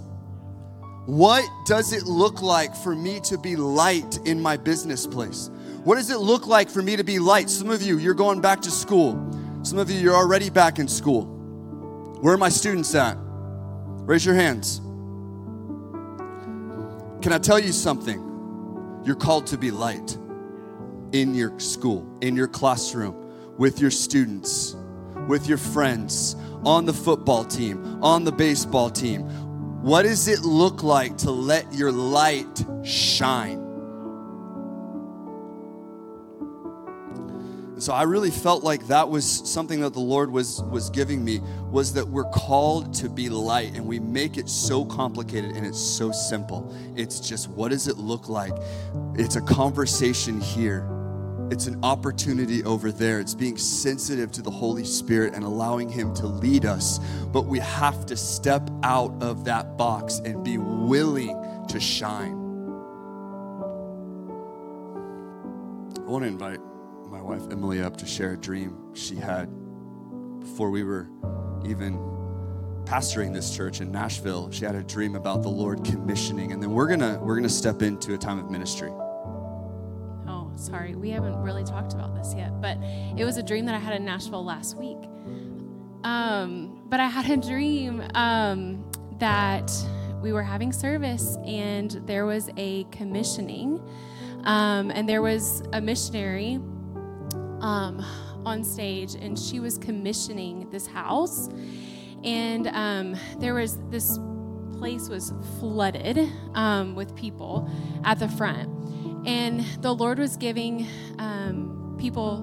What 1.06 1.46
does 1.66 1.92
it 1.92 2.04
look 2.04 2.42
like 2.42 2.76
for 2.76 2.96
me 2.96 3.20
to 3.22 3.38
be 3.38 3.56
light 3.56 4.20
in 4.26 4.42
my 4.42 4.56
business 4.56 5.06
place? 5.06 5.50
What 5.84 5.96
does 5.96 6.10
it 6.10 6.20
look 6.20 6.48
like 6.48 6.70
for 6.70 6.82
me 6.82 6.96
to 6.96 7.04
be 7.04 7.20
light? 7.20 7.50
Some 7.50 7.70
of 7.70 7.82
you, 7.82 7.98
you're 7.98 8.14
going 8.14 8.42
back 8.42 8.62
to 8.62 8.72
school. 8.72 9.14
Some 9.64 9.80
of 9.80 9.90
you, 9.90 10.00
you're 10.00 10.16
already 10.16 10.50
back 10.50 10.80
in 10.80 10.88
school. 10.88 11.26
Where 12.22 12.34
are 12.34 12.38
my 12.38 12.50
students 12.50 12.96
at? 12.96 13.18
Raise 13.20 14.26
your 14.26 14.36
hands. 14.36 14.80
Can 17.22 17.34
I 17.34 17.38
tell 17.38 17.60
you 17.60 17.74
something? 17.74 18.24
You're 19.04 19.16
called 19.16 19.48
to 19.48 19.58
be 19.58 19.72
light 19.72 20.18
in 21.12 21.36
your 21.36 21.58
school, 21.60 22.06
in 22.22 22.36
your 22.36 22.48
classroom, 22.48 23.56
with 23.58 23.80
your 23.80 23.92
students, 23.92 24.76
with 25.28 25.48
your 25.48 25.58
friends, 25.58 26.36
on 26.66 26.86
the 26.86 26.94
football 26.94 27.46
team, 27.46 28.04
on 28.04 28.24
the 28.24 28.32
baseball 28.32 28.90
team. 28.90 29.22
What 29.82 30.04
does 30.04 30.28
it 30.28 30.42
look 30.42 30.84
like 30.84 31.18
to 31.20 31.32
let 31.32 31.72
your 31.74 31.92
light 31.92 32.66
shine? 32.84 33.68
And 37.78 37.84
so 37.84 37.94
I 37.94 38.04
really 38.04 38.32
felt 38.32 38.64
like 38.64 38.88
that 38.88 39.08
was 39.08 39.24
something 39.24 39.82
that 39.82 39.94
the 39.94 40.00
Lord 40.00 40.32
was 40.32 40.64
was 40.64 40.90
giving 40.90 41.24
me 41.24 41.42
was 41.70 41.94
that 41.94 42.08
we're 42.08 42.30
called 42.32 42.92
to 42.96 43.08
be 43.08 43.30
light 43.30 43.76
and 43.76 43.86
we 43.86 44.00
make 44.00 44.38
it 44.38 44.50
so 44.50 44.84
complicated 44.84 45.52
and 45.52 45.64
it's 45.64 45.80
so 45.80 46.12
simple. 46.12 46.76
It's 46.96 47.20
just 47.20 47.50
what 47.50 47.70
does 47.70 47.88
it 47.88 47.98
look 47.98 48.30
like? 48.30 48.54
It's 49.14 49.36
a 49.36 49.42
conversation 49.42 50.42
here. 50.42 50.97
It's 51.50 51.68
an 51.68 51.80
opportunity 51.84 52.64
over 52.66 52.92
there. 52.92 53.20
It's 53.20 53.34
being 53.34 53.58
sensitive 53.58 54.32
to 54.34 54.42
the 54.42 54.52
Holy 54.52 54.84
Spirit 54.84 55.34
and 55.34 55.44
allowing 55.46 55.90
Him 55.90 56.14
to 56.16 56.28
lead 56.28 56.66
us. 56.66 57.00
But 57.32 57.44
we 57.44 57.60
have 57.60 58.06
to 58.08 58.18
step 58.18 58.70
out 58.84 59.22
of 59.22 59.46
that 59.46 59.78
box 59.78 60.20
and 60.20 60.44
be 60.44 60.58
willing 60.58 61.66
to 61.70 61.80
shine. 61.80 62.34
I 65.98 66.10
want 66.10 66.24
to 66.24 66.28
invite 66.28 66.60
my 67.10 67.22
wife 67.22 67.44
Emily 67.52 67.82
up 67.82 67.98
to 67.98 68.06
share 68.06 68.34
a 68.34 68.38
dream 68.38 68.94
she 68.94 69.16
had 69.16 69.50
before 70.40 70.70
we 70.70 70.84
were 70.84 71.10
even 71.66 71.98
pastoring 72.86 73.34
this 73.34 73.56
church 73.56 73.82
in 73.82 73.92
Nashville. 73.92 74.52
She 74.52 74.66
had 74.66 74.76
a 74.76 74.84
dream 74.84 75.16
about 75.16 75.44
the 75.44 75.50
Lord 75.50 75.84
commissioning, 75.84 76.52
and 76.52 76.62
then 76.62 76.72
we're 76.72 76.88
gonna 76.88 77.20
we're 77.22 77.36
gonna 77.36 77.50
step 77.50 77.82
into 77.82 78.14
a 78.14 78.18
time 78.18 78.40
of 78.40 78.50
ministry. 78.50 78.92
Sorry, 80.58 80.96
we 80.96 81.12
haven't 81.12 81.38
really 81.38 81.64
talked 81.64 81.94
about 81.94 82.16
this 82.16 82.34
yet, 82.36 82.60
but 82.60 82.78
it 83.16 83.24
was 83.24 83.38
a 83.38 83.44
dream 83.44 83.66
that 83.68 83.76
I 83.76 83.80
had 83.80 83.94
in 83.94 84.04
Nashville 84.04 84.44
last 84.44 84.76
week. 84.76 84.98
Um, 86.04 86.82
but 86.90 87.00
I 87.00 87.08
had 87.08 87.30
a 87.30 87.38
dream 87.38 88.04
um, 88.16 88.84
that 89.20 89.72
we 90.22 90.34
were 90.34 90.42
having 90.44 90.72
service, 90.72 91.38
and 91.46 91.92
there 92.06 92.26
was 92.26 92.50
a 92.58 92.86
commissioning, 92.86 93.80
um, 94.46 94.90
and 94.90 95.08
there 95.08 95.22
was 95.22 95.62
a 95.74 95.82
missionary 95.82 96.56
um, 97.62 98.04
on 98.46 98.64
stage, 98.64 99.14
and 99.16 99.38
she 99.38 99.60
was 99.60 99.78
commissioning 99.78 100.70
this 100.72 100.88
house. 100.88 101.50
And 102.24 102.68
um, 102.68 103.16
there 103.38 103.54
was 103.54 103.78
this 103.90 104.18
place 104.78 105.10
was 105.10 105.34
flooded 105.60 106.32
um, 106.54 106.96
with 106.96 107.16
people 107.16 107.70
at 108.04 108.20
the 108.20 108.28
front, 108.28 108.70
and 109.28 109.60
the 109.82 109.94
Lord 109.94 110.18
was 110.18 110.38
giving 110.38 110.88
um, 111.20 111.96
people 112.00 112.38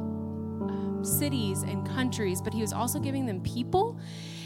um, 0.62 1.04
cities 1.04 1.62
and 1.62 1.86
countries, 1.88 2.40
but 2.40 2.52
He 2.52 2.60
was 2.60 2.72
also 2.72 3.00
giving 3.00 3.26
them 3.26 3.40
people. 3.40 3.98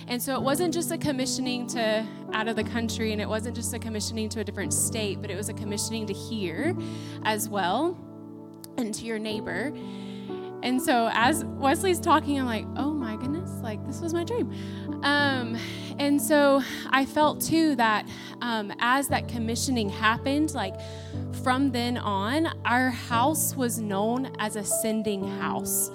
And 0.06 0.22
so 0.22 0.34
it 0.36 0.42
wasn't 0.42 0.72
just 0.72 0.90
a 0.90 0.96
commissioning 0.96 1.66
to 1.68 2.06
out 2.32 2.48
of 2.48 2.56
the 2.56 2.64
country, 2.64 3.12
and 3.12 3.20
it 3.20 3.28
wasn't 3.28 3.54
just 3.54 3.74
a 3.74 3.78
commissioning 3.78 4.30
to 4.30 4.40
a 4.40 4.44
different 4.44 4.72
state, 4.72 5.20
but 5.20 5.30
it 5.30 5.36
was 5.36 5.50
a 5.50 5.54
commissioning 5.54 6.06
to 6.06 6.14
here 6.14 6.74
as 7.24 7.48
well 7.48 7.98
and 8.78 8.94
to 8.94 9.04
your 9.04 9.18
neighbor. 9.18 9.72
And 10.62 10.82
so 10.82 11.08
as 11.12 11.44
Wesley's 11.44 12.00
talking, 12.00 12.38
I'm 12.38 12.46
like, 12.46 12.66
oh 12.76 12.92
my 12.92 13.16
goodness, 13.16 13.50
like 13.62 13.84
this 13.86 14.00
was 14.00 14.12
my 14.12 14.24
dream. 14.24 14.50
Um, 15.04 15.56
and 15.98 16.20
so 16.20 16.62
I 16.90 17.04
felt 17.04 17.40
too 17.40 17.76
that 17.76 18.08
um, 18.40 18.72
as 18.80 19.08
that 19.08 19.28
commissioning 19.28 19.88
happened, 19.88 20.54
like 20.54 20.74
from 21.42 21.70
then 21.70 21.96
on, 21.96 22.48
our 22.64 22.90
house 22.90 23.54
was 23.54 23.78
known 23.78 24.34
as 24.38 24.56
a 24.56 24.64
sending 24.64 25.26
house. 25.38 25.90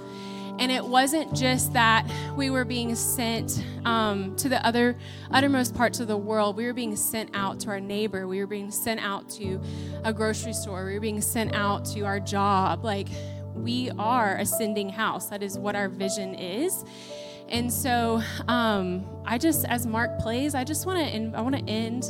And 0.60 0.72
it 0.72 0.86
wasn't 0.86 1.34
just 1.34 1.74
that 1.74 2.10
we 2.36 2.50
were 2.50 2.64
being 2.64 2.94
sent 2.96 3.64
um, 3.86 4.36
to 4.36 4.50
the 4.50 4.64
other 4.66 4.96
uttermost 5.32 5.74
parts 5.74 6.00
of 6.00 6.08
the 6.08 6.18
world. 6.18 6.56
We 6.56 6.66
were 6.66 6.74
being 6.74 6.96
sent 6.96 7.32
out 7.34 7.60
to 7.62 7.70
our 7.70 7.80
neighbor. 7.80 8.28
We 8.28 8.40
were 8.40 8.48
being 8.48 8.70
sent 8.70 9.00
out 9.00 9.30
to 9.32 9.60
a 10.04 10.14
grocery 10.14 10.54
store. 10.54 10.86
We 10.86 10.94
were 10.94 11.00
being 11.00 11.22
sent 11.22 11.56
out 11.56 11.86
to 11.86 12.02
our 12.02 12.20
job. 12.20 12.86
Like 12.86 13.08
we 13.56 13.90
are 13.98 14.38
a 14.38 14.46
sending 14.46 14.90
house. 14.90 15.30
That 15.30 15.42
is 15.42 15.58
what 15.58 15.76
our 15.76 15.90
vision 15.90 16.36
is. 16.36 16.86
And 17.50 17.72
so 17.72 18.22
um, 18.48 19.06
I 19.26 19.38
just, 19.38 19.66
as 19.66 19.86
Mark 19.86 20.20
plays, 20.20 20.56
I 20.56 20.64
just 20.64 20.86
want 20.86 21.00
to, 21.00 21.38
I 21.38 21.42
want 21.42 21.56
to 21.56 21.64
end. 21.66 22.06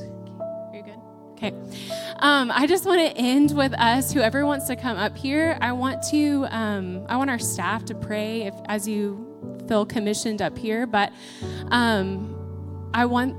Okay. 1.43 1.55
Um, 2.19 2.51
I 2.53 2.67
just 2.67 2.85
want 2.85 3.01
to 3.01 3.17
end 3.17 3.51
with 3.51 3.73
us. 3.73 4.13
Whoever 4.13 4.45
wants 4.45 4.67
to 4.67 4.77
come 4.77 4.97
up 4.97 5.17
here, 5.17 5.57
I 5.59 5.73
want 5.73 6.01
to, 6.03 6.45
um, 6.49 7.05
I 7.09 7.17
want 7.17 7.29
our 7.29 7.39
staff 7.39 7.83
to 7.85 7.95
pray 7.95 8.43
if 8.43 8.53
as 8.67 8.87
you 8.87 9.27
feel 9.67 9.85
commissioned 9.85 10.41
up 10.41 10.57
here. 10.57 10.87
But 10.87 11.11
um, 11.69 12.89
I 12.93 13.05
want 13.05 13.35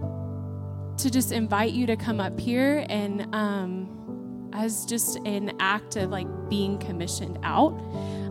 to 0.98 1.10
just 1.10 1.32
invite 1.32 1.72
you 1.72 1.86
to 1.86 1.96
come 1.96 2.20
up 2.20 2.38
here 2.38 2.84
and 2.90 3.34
um, 3.34 4.50
as 4.52 4.84
just 4.84 5.16
an 5.24 5.56
act 5.58 5.96
of 5.96 6.10
like 6.10 6.26
being 6.50 6.76
commissioned 6.78 7.38
out. 7.42 7.72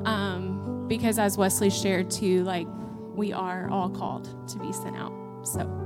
Um, 0.06 0.86
because 0.88 1.18
as 1.18 1.36
Wesley 1.36 1.72
shared 1.72 2.12
too, 2.12 2.44
like 2.44 2.68
we 3.16 3.34
are 3.34 3.70
all 3.72 3.90
called 3.90 4.48
to 4.50 4.60
be 4.60 4.72
sent 4.72 4.96
out. 4.98 5.14
So. 5.44 5.83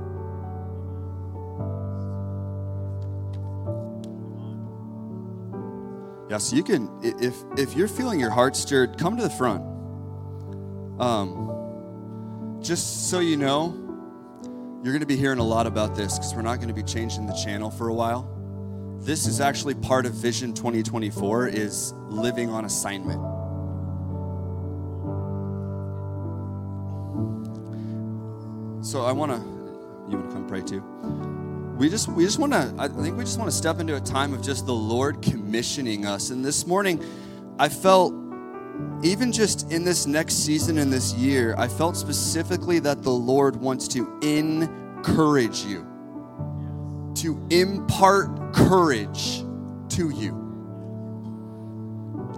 Yeah, 6.28 6.36
so 6.38 6.56
you 6.56 6.62
can 6.62 6.90
if 7.02 7.36
if 7.56 7.74
you're 7.74 7.88
feeling 7.88 8.20
your 8.20 8.30
heart 8.30 8.54
stirred, 8.54 8.98
come 8.98 9.16
to 9.16 9.22
the 9.22 9.30
front. 9.30 9.62
Um, 11.00 12.58
just 12.60 13.08
so 13.08 13.20
you 13.20 13.36
know, 13.36 13.72
you're 14.82 14.92
going 14.92 15.00
to 15.00 15.06
be 15.06 15.16
hearing 15.16 15.38
a 15.38 15.44
lot 15.44 15.66
about 15.66 15.94
this 15.94 16.18
because 16.18 16.34
we're 16.34 16.42
not 16.42 16.56
going 16.56 16.68
to 16.68 16.74
be 16.74 16.82
changing 16.82 17.26
the 17.26 17.32
channel 17.32 17.70
for 17.70 17.88
a 17.88 17.94
while. 17.94 18.34
This 19.00 19.26
is 19.26 19.40
actually 19.40 19.74
part 19.74 20.06
of 20.06 20.12
Vision 20.12 20.52
2024 20.52 21.48
is 21.48 21.92
living 22.08 22.50
on 22.50 22.64
assignment. 22.64 23.22
So 28.84 29.04
I 29.04 29.12
want 29.12 29.32
to, 29.32 29.38
you 30.10 30.18
want 30.18 30.30
to 30.30 30.34
come 30.34 30.46
pray 30.46 30.62
too? 30.62 30.82
We 31.78 31.88
just, 31.88 32.08
we 32.08 32.24
just 32.24 32.40
want 32.40 32.52
to, 32.54 32.74
I 32.76 32.88
think 32.88 33.16
we 33.16 33.22
just 33.22 33.38
want 33.38 33.48
to 33.48 33.56
step 33.56 33.78
into 33.78 33.94
a 33.94 34.00
time 34.00 34.34
of 34.34 34.42
just 34.42 34.66
the 34.66 34.74
Lord 34.74 35.22
commissioning 35.22 36.06
us. 36.06 36.30
And 36.30 36.44
this 36.44 36.66
morning, 36.66 37.00
I 37.60 37.68
felt, 37.68 38.12
even 39.04 39.30
just 39.30 39.70
in 39.70 39.84
this 39.84 40.04
next 40.04 40.44
season, 40.44 40.76
in 40.76 40.90
this 40.90 41.14
year, 41.14 41.54
I 41.56 41.68
felt 41.68 41.96
specifically 41.96 42.80
that 42.80 43.04
the 43.04 43.12
Lord 43.12 43.54
wants 43.54 43.86
to 43.88 44.18
encourage 44.22 45.62
you, 45.62 45.86
to 47.14 47.40
impart 47.50 48.52
courage 48.52 49.44
to 49.90 50.10
you 50.10 50.46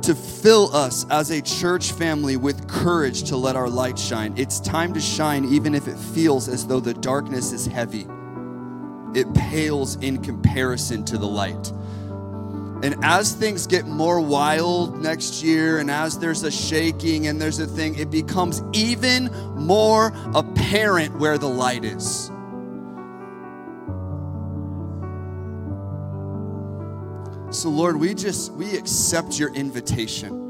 to 0.02 0.14
fill 0.14 0.74
us 0.74 1.04
as 1.10 1.30
a 1.30 1.42
church 1.42 1.92
family 1.92 2.36
with 2.36 2.66
courage 2.66 3.24
to 3.24 3.36
let 3.36 3.54
our 3.54 3.68
light 3.68 3.98
shine. 3.98 4.32
It's 4.36 4.58
time 4.58 4.94
to 4.94 5.00
shine, 5.00 5.44
even 5.46 5.74
if 5.74 5.88
it 5.88 5.98
feels 5.98 6.48
as 6.48 6.66
though 6.66 6.80
the 6.80 6.94
darkness 6.94 7.52
is 7.52 7.66
heavy. 7.66 8.06
It 9.14 9.32
pales 9.34 9.96
in 9.96 10.22
comparison 10.22 11.04
to 11.06 11.18
the 11.18 11.26
light. 11.26 11.72
And 12.82 12.96
as 13.04 13.34
things 13.34 13.66
get 13.66 13.86
more 13.86 14.20
wild 14.20 15.02
next 15.02 15.42
year, 15.42 15.78
and 15.78 15.90
as 15.90 16.18
there's 16.18 16.44
a 16.44 16.50
shaking 16.50 17.26
and 17.26 17.40
there's 17.40 17.58
a 17.58 17.66
thing, 17.66 17.98
it 17.98 18.10
becomes 18.10 18.62
even 18.72 19.26
more 19.54 20.12
apparent 20.34 21.18
where 21.18 21.36
the 21.36 21.48
light 21.48 21.84
is. 21.84 22.30
So, 27.50 27.68
Lord, 27.68 27.96
we 27.96 28.14
just, 28.14 28.52
we 28.52 28.76
accept 28.78 29.38
your 29.38 29.52
invitation. 29.52 30.40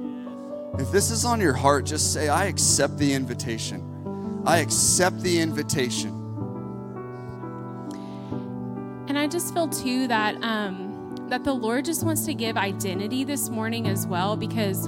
If 0.79 0.93
this 0.93 1.11
is 1.11 1.25
on 1.25 1.41
your 1.41 1.55
heart, 1.55 1.87
just 1.87 2.13
say, 2.13 2.29
I 2.29 2.45
accept 2.45 2.97
the 2.97 3.13
invitation. 3.13 4.43
I 4.47 4.59
accept 4.59 5.21
the 5.21 5.41
invitation. 5.41 6.20
And 9.11 9.19
I 9.19 9.27
just 9.27 9.53
feel 9.53 9.67
too 9.67 10.07
that 10.07 10.41
um, 10.41 11.17
that 11.31 11.43
the 11.43 11.53
Lord 11.53 11.85
just 11.85 12.05
wants 12.05 12.25
to 12.27 12.33
give 12.33 12.57
identity 12.57 13.25
this 13.25 13.49
morning 13.49 13.89
as 13.89 14.07
well, 14.07 14.37
because 14.37 14.87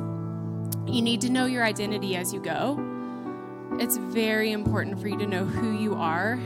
you 0.87 1.03
need 1.03 1.21
to 1.23 1.29
know 1.29 1.47
your 1.47 1.65
identity 1.65 2.15
as 2.15 2.33
you 2.33 2.39
go. 2.41 2.79
It's 3.81 3.97
very 3.97 4.53
important 4.53 5.01
for 5.01 5.09
you 5.09 5.19
to 5.19 5.27
know 5.27 5.45
who 5.45 5.77
you 5.77 5.95
are 5.95 6.39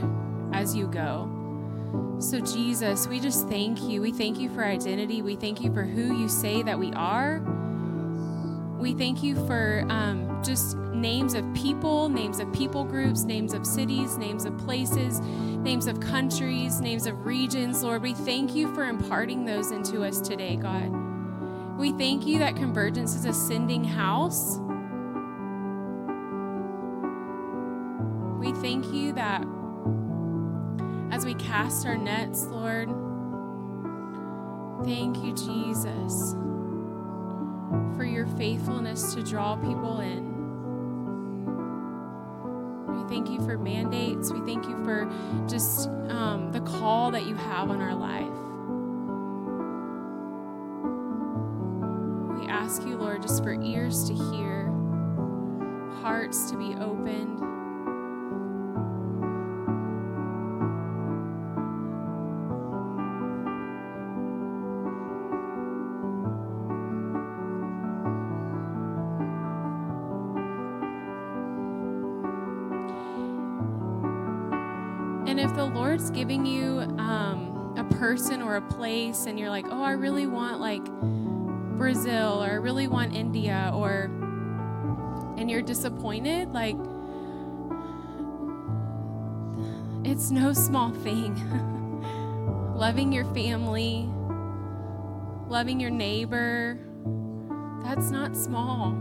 as 0.55 0.75
you 0.75 0.87
go. 0.87 1.29
So, 2.19 2.41
Jesus, 2.41 3.07
we 3.09 3.21
just 3.21 3.47
thank 3.47 3.83
you. 3.83 4.01
We 4.01 4.11
thank 4.11 4.41
you 4.41 4.49
for 4.49 4.65
identity. 4.65 5.21
We 5.21 5.37
thank 5.37 5.61
you 5.61 5.71
for 5.71 5.83
who 5.83 6.19
you 6.19 6.31
say 6.31 6.63
that 6.63 6.79
we 6.79 6.95
are. 6.95 7.43
We 8.79 8.93
thank 8.93 9.23
you 9.23 9.35
for 9.47 9.85
um, 9.89 10.43
just 10.45 10.77
names 10.77 11.35
of 11.35 11.45
people, 11.55 12.09
names 12.09 12.41
of 12.41 12.53
people 12.53 12.85
groups, 12.85 13.25
names 13.25 13.55
of 13.55 13.67
cities, 13.67 14.17
names 14.19 14.45
of 14.45 14.57
places, 14.59 15.21
names 15.21 15.87
of 15.87 15.99
countries, 16.01 16.81
names 16.81 17.07
of 17.07 17.25
regions. 17.25 17.83
Lord, 17.83 18.03
we 18.03 18.15
thank 18.15 18.55
you 18.55 18.73
for 18.75 18.85
imparting 18.85 19.45
those 19.45 19.71
into 19.71 20.05
us 20.05 20.21
today, 20.21 20.57
God. 20.57 20.91
We 21.79 21.93
thank 21.93 22.27
you 22.27 22.39
that 22.39 22.57
Convergence 22.57 23.15
is 23.15 23.25
a 23.25 23.33
sending 23.33 23.85
house. 23.85 24.59
We 28.39 28.53
thank 28.61 28.93
you 28.93 29.13
that 29.15 29.45
as 31.11 31.25
we 31.25 31.35
cast 31.35 31.87
our 31.87 31.97
nets, 31.97 32.45
Lord. 32.45 32.89
Thank 34.85 35.25
you, 35.25 35.35
Jesus, 35.35 36.35
for 37.97 38.05
your 38.05 38.27
faithfulness 38.27 39.15
to 39.15 39.23
draw 39.23 39.57
people 39.57 40.01
in. 40.01 40.35
We 42.89 43.09
thank 43.09 43.31
you 43.31 43.41
for 43.45 43.59
mandates. 43.59 44.33
We 44.33 44.41
thank 44.41 44.67
you 44.67 44.83
for 44.85 45.11
just 45.49 45.89
um, 46.09 46.51
the 46.53 46.61
call 46.61 47.11
that 47.13 47.27
you 47.27 47.35
have 47.35 47.71
on 47.71 47.81
our 47.81 47.95
life. 47.95 48.27
We 52.41 52.49
ask 52.49 52.83
you, 52.83 52.97
Lord, 52.97 53.23
just 53.23 53.43
for 53.43 53.55
ears 53.63 54.05
to 54.09 54.15
hear, 54.15 54.67
hearts 56.01 56.51
to 56.51 56.57
be 56.57 56.75
opened. 56.75 57.56
Lord's 76.07 76.17
giving 76.17 76.47
you 76.47 76.79
um, 77.01 77.75
a 77.77 77.85
person 77.97 78.41
or 78.41 78.57
a 78.57 78.61
place, 78.61 79.27
and 79.27 79.37
you're 79.41 79.51
like, 79.51 79.67
oh, 79.69 79.83
I 79.83 79.93
really 79.93 80.29
want 80.29 80.61
like 80.61 80.85
Brazil, 81.79 82.45
or 82.45 82.47
I 82.47 82.55
really 82.55 82.87
want 82.87 83.13
India, 83.13 83.73
or, 83.75 84.05
and 85.37 85.51
you're 85.51 85.63
disappointed, 85.63 86.53
like, 86.53 86.77
it's 90.05 90.31
no 90.31 90.53
small 90.53 90.93
thing. 90.93 91.35
loving 92.77 93.11
your 93.11 93.25
family, 93.35 94.09
loving 95.49 95.81
your 95.81 95.91
neighbor, 95.91 96.79
that's 97.83 98.11
not 98.13 98.37
small. 98.37 98.93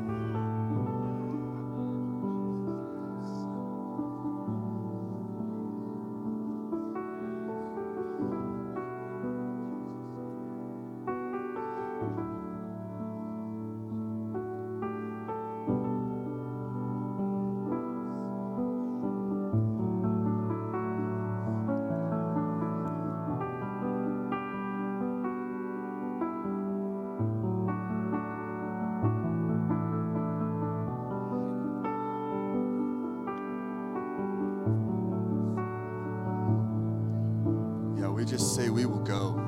Just 38.25 38.55
say, 38.55 38.69
We 38.69 38.85
will 38.85 39.03
go. 39.03 39.41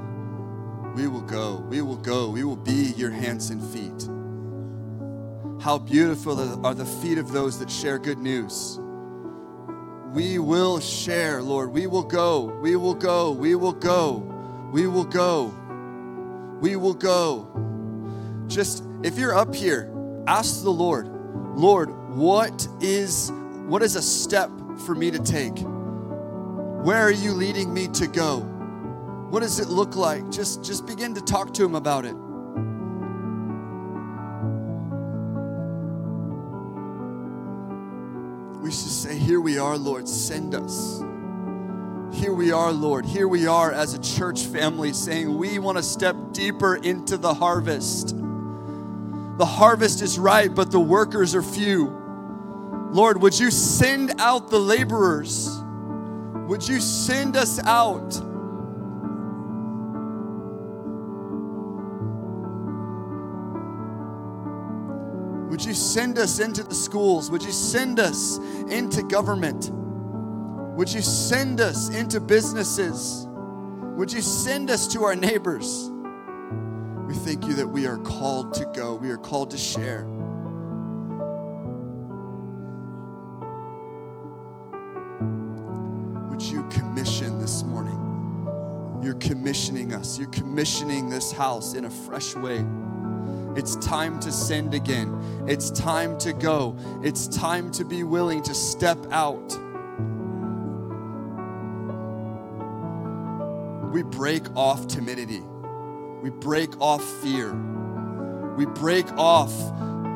We 0.95 1.07
will 1.07 1.21
go. 1.21 1.57
We 1.69 1.81
will 1.81 1.97
go. 1.97 2.29
We 2.29 2.43
will 2.43 2.55
be 2.55 2.93
your 2.97 3.11
hands 3.11 3.49
and 3.49 3.61
feet. 3.61 4.09
How 5.63 5.77
beautiful 5.77 6.65
are 6.65 6.73
the 6.73 6.85
feet 6.85 7.17
of 7.17 7.31
those 7.31 7.59
that 7.59 7.69
share 7.69 7.99
good 7.99 8.17
news. 8.17 8.79
We 10.13 10.39
will 10.39 10.79
share, 10.79 11.41
Lord. 11.41 11.71
We 11.71 11.87
will 11.87 12.03
go. 12.03 12.45
We 12.61 12.75
will 12.75 12.93
go. 12.95 13.31
We 13.31 13.55
will 13.55 13.73
go. 13.73 14.23
We 14.71 14.87
will 14.87 15.03
go. 15.03 15.53
We 16.61 16.75
will 16.75 16.93
go. 16.93 17.47
Just 18.47 18.83
if 19.03 19.17
you're 19.17 19.35
up 19.35 19.53
here, 19.53 19.91
ask 20.25 20.63
the 20.63 20.71
Lord, 20.71 21.07
Lord, 21.55 21.89
what 22.15 22.67
is 22.81 23.31
what 23.67 23.83
is 23.83 23.95
a 23.95 24.01
step 24.01 24.49
for 24.85 24.95
me 24.95 25.11
to 25.11 25.19
take? 25.19 25.59
Where 26.83 27.01
are 27.01 27.11
you 27.11 27.33
leading 27.33 27.73
me 27.73 27.87
to 27.89 28.07
go? 28.07 28.56
What 29.29 29.41
does 29.41 29.59
it 29.59 29.67
look 29.67 29.95
like? 29.95 30.29
Just, 30.31 30.63
just 30.63 30.85
begin 30.85 31.13
to 31.15 31.21
talk 31.21 31.53
to 31.55 31.65
him 31.65 31.75
about 31.75 32.05
it. 32.05 32.15
We 38.61 38.71
should 38.71 38.91
say, 38.91 39.17
Here 39.17 39.41
we 39.41 39.57
are, 39.57 39.77
Lord, 39.77 40.07
send 40.07 40.55
us. 40.55 41.03
Here 42.13 42.33
we 42.33 42.51
are, 42.53 42.71
Lord. 42.71 43.05
Here 43.05 43.27
we 43.27 43.47
are 43.47 43.71
as 43.71 43.93
a 43.93 43.99
church 43.99 44.45
family 44.45 44.93
saying, 44.93 45.37
We 45.37 45.59
want 45.59 45.77
to 45.77 45.83
step 45.83 46.15
deeper 46.31 46.77
into 46.77 47.17
the 47.17 47.33
harvest. 47.33 48.15
The 49.37 49.45
harvest 49.45 50.01
is 50.01 50.17
ripe, 50.17 50.55
but 50.55 50.71
the 50.71 50.79
workers 50.79 51.35
are 51.35 51.43
few. 51.43 51.87
Lord, 52.91 53.21
would 53.21 53.37
you 53.37 53.51
send 53.51 54.19
out 54.19 54.49
the 54.49 54.59
laborers? 54.59 55.61
Would 56.47 56.67
you 56.67 56.79
send 56.79 57.35
us 57.35 57.59
out? 57.65 58.26
Send 65.77 66.17
us 66.17 66.39
into 66.39 66.63
the 66.63 66.75
schools? 66.75 67.31
Would 67.31 67.43
you 67.43 67.51
send 67.51 67.99
us 67.99 68.37
into 68.69 69.03
government? 69.03 69.71
Would 70.75 70.91
you 70.91 71.01
send 71.01 71.61
us 71.61 71.89
into 71.89 72.19
businesses? 72.19 73.27
Would 73.95 74.11
you 74.11 74.21
send 74.21 74.69
us 74.69 74.87
to 74.89 75.03
our 75.05 75.15
neighbors? 75.15 75.91
We 77.07 77.13
thank 77.13 77.45
you 77.45 77.53
that 77.55 77.67
we 77.67 77.87
are 77.87 77.97
called 77.97 78.53
to 78.55 78.65
go, 78.75 78.95
we 78.95 79.09
are 79.09 79.17
called 79.17 79.51
to 79.51 79.57
share. 79.57 80.05
Would 86.29 86.41
you 86.41 86.67
commission 86.69 87.39
this 87.39 87.63
morning? 87.63 88.99
You're 89.01 89.15
commissioning 89.15 89.93
us, 89.93 90.19
you're 90.19 90.29
commissioning 90.29 91.09
this 91.09 91.31
house 91.31 91.73
in 91.73 91.85
a 91.85 91.89
fresh 91.89 92.35
way. 92.35 92.65
It's 93.57 93.75
time 93.77 94.19
to 94.19 94.31
send 94.31 94.75
again. 94.75 95.45
It's 95.47 95.71
time 95.71 96.17
to 96.19 96.31
go. 96.31 96.77
It's 97.01 97.27
time 97.27 97.71
to 97.71 97.83
be 97.83 98.03
willing 98.03 98.43
to 98.43 98.53
step 98.53 98.99
out. 99.11 99.57
We 103.91 104.03
break 104.03 104.43
off 104.55 104.87
timidity. 104.87 105.41
We 106.21 106.29
break 106.29 106.79
off 106.79 107.03
fear. 107.21 107.51
We 108.55 108.67
break 108.67 109.11
off 109.13 109.51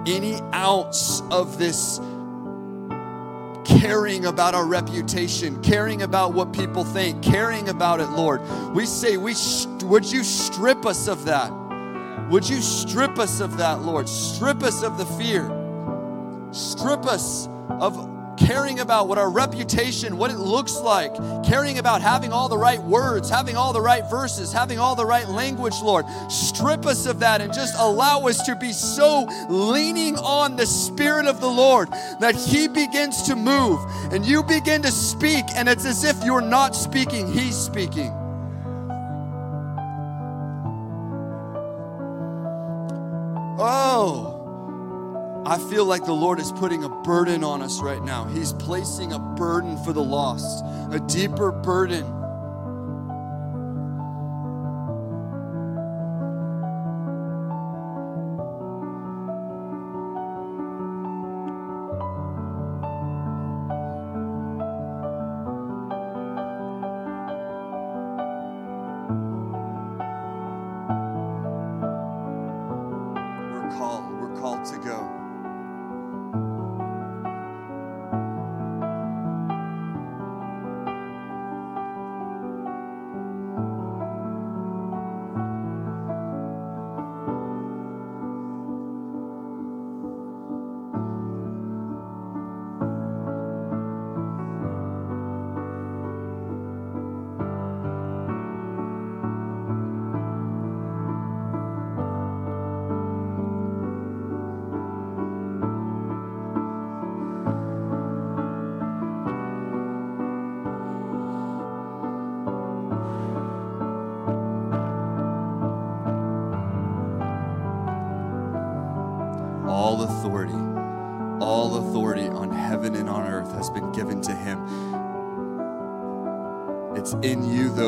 any 0.06 0.36
ounce 0.54 1.22
of 1.32 1.58
this 1.58 2.00
caring 3.64 4.26
about 4.26 4.54
our 4.54 4.68
reputation, 4.68 5.60
caring 5.64 6.04
about 6.04 6.34
what 6.34 6.54
people 6.54 6.84
think, 6.84 7.24
caring 7.24 7.70
about 7.70 8.02
it, 8.02 8.10
Lord. 8.10 8.42
We 8.76 8.86
say, 8.86 9.18
we 9.18 9.34
would 9.84 10.12
you 10.12 10.24
strip 10.24 10.86
us 10.86 11.08
of 11.08 11.26
that? 11.26 11.52
Would 12.32 12.48
you 12.48 12.62
strip 12.62 13.20
us 13.20 13.42
of 13.42 13.58
that, 13.58 13.82
Lord? 13.82 14.08
Strip 14.08 14.64
us 14.64 14.84
of 14.84 14.98
the 14.98 15.06
fear. 15.06 15.44
Strip 16.54 17.06
us 17.06 17.50
of 17.68 18.08
caring 18.38 18.80
about 18.80 19.10
what 19.10 19.18
our 19.18 19.30
reputation, 19.30 20.16
what 20.16 20.32
it 20.32 20.38
looks 20.38 20.78
like, 20.78 21.14
caring 21.44 21.78
about 21.78 22.02
having 22.02 22.32
all 22.32 22.48
the 22.48 22.58
right 22.58 22.82
words, 22.84 23.30
having 23.30 23.58
all 23.58 23.74
the 23.74 23.82
right 23.82 24.10
verses, 24.10 24.54
having 24.54 24.80
all 24.80 24.96
the 24.96 25.06
right 25.06 25.28
language, 25.28 25.76
Lord. 25.84 26.06
Strip 26.30 26.86
us 26.86 27.06
of 27.06 27.20
that 27.20 27.42
and 27.42 27.54
just 27.54 27.76
allow 27.78 28.22
us 28.22 28.42
to 28.44 28.56
be 28.56 28.72
so 28.72 29.28
leaning 29.50 30.16
on 30.16 30.56
the 30.56 30.66
Spirit 30.66 31.26
of 31.26 31.42
the 31.42 31.50
Lord 31.50 31.90
that 32.22 32.36
He 32.36 32.70
begins 32.70 33.24
to 33.24 33.36
move 33.36 33.80
and 34.14 34.26
you 34.26 34.42
begin 34.42 34.82
to 34.84 34.92
speak, 34.92 35.44
and 35.54 35.68
it's 35.68 35.86
as 35.86 36.06
if 36.06 36.24
you're 36.24 36.40
not 36.40 36.78
speaking, 36.78 37.30
He's 37.32 37.58
speaking. 37.58 38.21
Oh, 43.64 45.44
I 45.46 45.60
feel 45.70 45.86
like 45.86 46.04
the 46.04 46.14
Lord 46.14 46.40
is 46.40 46.52
putting 46.52 46.84
a 46.84 46.90
burden 46.90 47.44
on 47.44 47.62
us 47.62 47.80
right 47.80 48.02
now. 48.02 48.26
He's 48.26 48.54
placing 48.54 49.14
a 49.14 49.20
burden 49.20 49.78
for 49.84 49.94
the 49.94 50.02
lost, 50.02 50.66
a 50.92 51.00
deeper 51.00 51.52
burden. 51.52 52.21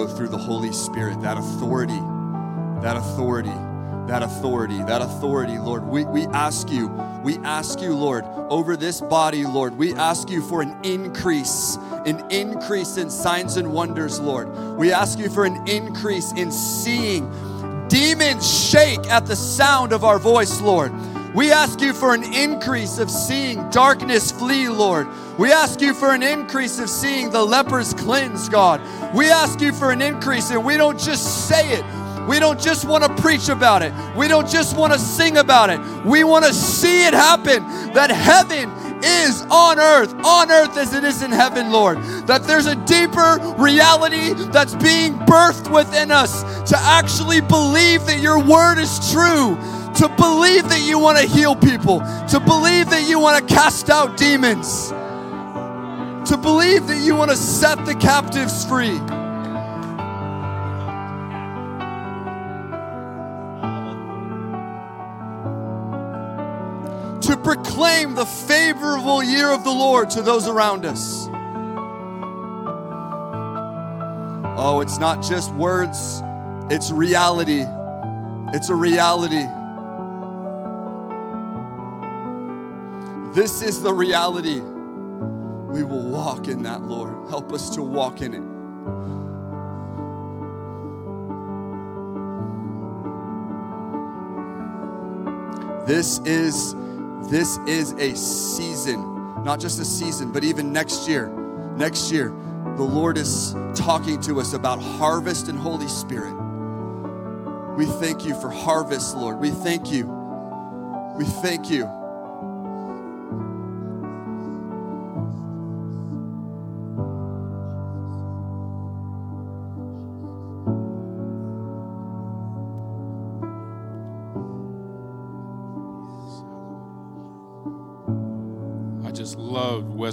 Through 0.07 0.30
the 0.30 0.38
Holy 0.38 0.72
Spirit, 0.72 1.22
that 1.22 1.38
authority, 1.38 1.99
that 2.82 2.95
authority, 2.95 3.53
that 4.07 4.24
authority, 4.24 4.78
that 4.84 5.01
authority, 5.01 5.57
Lord. 5.57 5.84
We, 5.84 6.05
we 6.05 6.26
ask 6.28 6.70
you, 6.70 6.88
we 7.24 7.38
ask 7.39 7.82
you, 7.82 7.95
Lord, 7.95 8.26
over 8.49 8.76
this 8.76 9.01
body, 9.01 9.45
Lord, 9.45 9.78
we 9.78 9.93
ask 9.95 10.30
you 10.30 10.41
for 10.41 10.61
an 10.61 10.78
increase, 10.84 11.78
an 12.05 12.26
increase 12.32 12.97
in 12.97 13.09
signs 13.09 13.57
and 13.57 13.74
wonders, 13.74 14.20
Lord. 14.20 14.78
We 14.78 14.91
ask 14.91 15.20
you 15.20 15.30
for 15.30 15.45
an 15.45 15.68
increase 15.68 16.32
in 16.34 16.51
seeing 16.51 17.30
demons 17.88 18.49
shake 18.49 19.05
at 19.09 19.26
the 19.26 19.36
sound 19.36 19.93
of 19.93 20.03
our 20.03 20.20
voice, 20.20 20.61
Lord. 20.61 20.91
We 21.34 21.52
ask 21.52 21.82
you 21.82 21.94
for 21.94 22.14
an 22.14 22.24
increase 22.32 23.00
of 23.00 23.10
seeing 23.10 23.68
darkness 23.72 24.32
flee, 24.32 24.70
Lord. 24.70 25.08
We 25.40 25.52
ask 25.52 25.82
you 25.82 25.96
for 25.96 26.14
an 26.14 26.22
increase 26.22 26.78
of 26.78 26.90
seeing 26.90 27.32
the 27.32 27.44
lepers 27.44 27.96
cleansed, 27.96 28.52
God. 28.52 28.82
We 29.16 29.32
ask 29.32 29.60
you 29.60 29.74
for 29.74 29.92
an 29.92 30.02
increase, 30.02 30.52
and 30.52 30.64
we 30.64 30.78
don't 30.78 31.00
just 31.00 31.48
say 31.48 31.74
it. 31.74 31.84
We 32.28 32.38
don't 32.38 32.60
just 32.60 32.86
want 32.86 33.04
to 33.04 33.22
preach 33.22 33.50
about 33.50 33.82
it. 33.82 33.92
We 34.16 34.28
don't 34.28 34.48
just 34.48 34.78
want 34.78 34.94
to 34.94 35.00
sing 35.00 35.38
about 35.38 35.72
it. 35.72 35.80
We 36.06 36.24
want 36.24 36.46
to 36.46 36.54
see 36.54 37.08
it 37.08 37.16
happen 37.16 37.64
that 37.94 38.12
heaven 38.12 38.70
is 39.04 39.42
on 39.50 39.80
earth, 39.80 40.14
on 40.24 40.52
earth 40.52 40.78
as 40.78 40.94
it 40.94 41.04
is 41.04 41.24
in 41.24 41.32
heaven, 41.32 41.72
Lord. 41.72 41.98
That 42.28 42.44
there's 42.44 42.68
a 42.68 42.76
deeper 42.86 43.40
reality 43.58 44.34
that's 44.52 44.76
being 44.76 45.16
birthed 45.26 45.74
within 45.74 46.12
us 46.12 46.44
to 46.70 46.78
actually 46.78 47.42
believe 47.42 48.06
that 48.06 48.20
your 48.20 48.40
word 48.40 48.78
is 48.78 49.12
true, 49.12 49.58
to 49.96 50.10
believe 50.18 50.70
that 50.70 50.82
you 50.84 50.98
want 50.98 51.18
to 51.20 51.26
heal 51.26 51.56
people, 51.56 52.00
to 52.30 52.39
believe 52.39 52.89
that 52.89 53.08
you 53.08 53.20
want 53.20 53.48
to 53.48 53.54
cast 53.54 53.89
out 53.89 54.18
demons, 54.18 54.89
to 56.30 56.38
believe 56.38 56.88
that 56.88 57.00
you 57.04 57.16
want 57.16 57.30
to 57.30 57.38
set 57.38 57.86
the 57.86 57.96
captives 57.96 58.66
free. 58.66 59.00
To 67.22 67.38
proclaim 67.38 68.16
the 68.16 68.26
favorable 68.26 69.24
year 69.24 69.50
of 69.50 69.64
the 69.64 69.72
Lord 69.72 70.10
to 70.12 70.22
those 70.22 70.48
around 70.48 70.86
us. 70.86 71.28
Oh, 74.56 74.82
it's 74.82 74.98
not 74.98 75.24
just 75.24 75.54
words, 75.54 76.22
it's 76.70 76.91
reality. 76.91 77.66
It's 78.54 78.70
a 78.70 78.76
reality. 78.76 79.44
This 83.34 83.64
is 83.64 83.82
the 83.82 83.94
reality. 83.94 84.62
we 85.74 85.84
will 85.84 86.08
walk 86.10 86.48
in 86.48 86.64
that, 86.64 86.84
Lord. 86.84 87.30
Help 87.30 87.52
us 87.52 87.72
to 87.72 87.82
walk 87.82 88.22
in 88.22 88.34
it. 88.36 88.44
This 95.88 96.20
is 96.26 96.76
this 97.32 97.58
is 97.68 97.94
a 97.94 98.16
season, 98.16 99.44
not 99.44 99.60
just 99.60 99.80
a 99.80 99.86
season, 99.86 100.32
but 100.32 100.44
even 100.44 100.72
next 100.72 101.08
year. 101.10 101.30
Next 101.76 102.12
year, 102.12 102.30
the 102.78 102.84
Lord 102.84 103.18
is 103.18 103.56
talking 103.74 104.22
to 104.22 104.40
us 104.40 104.54
about 104.54 104.80
harvest 104.82 105.48
and 105.48 105.58
Holy 105.58 105.88
Spirit. 105.88 106.36
We 107.78 107.86
thank 107.86 108.26
you 108.26 108.40
for 108.40 108.50
harvest, 108.50 109.18
Lord. 109.18 109.40
We 109.40 109.50
thank 109.50 109.92
you. 109.92 110.06
We 111.18 111.26
thank 111.26 111.72
you. 111.72 112.03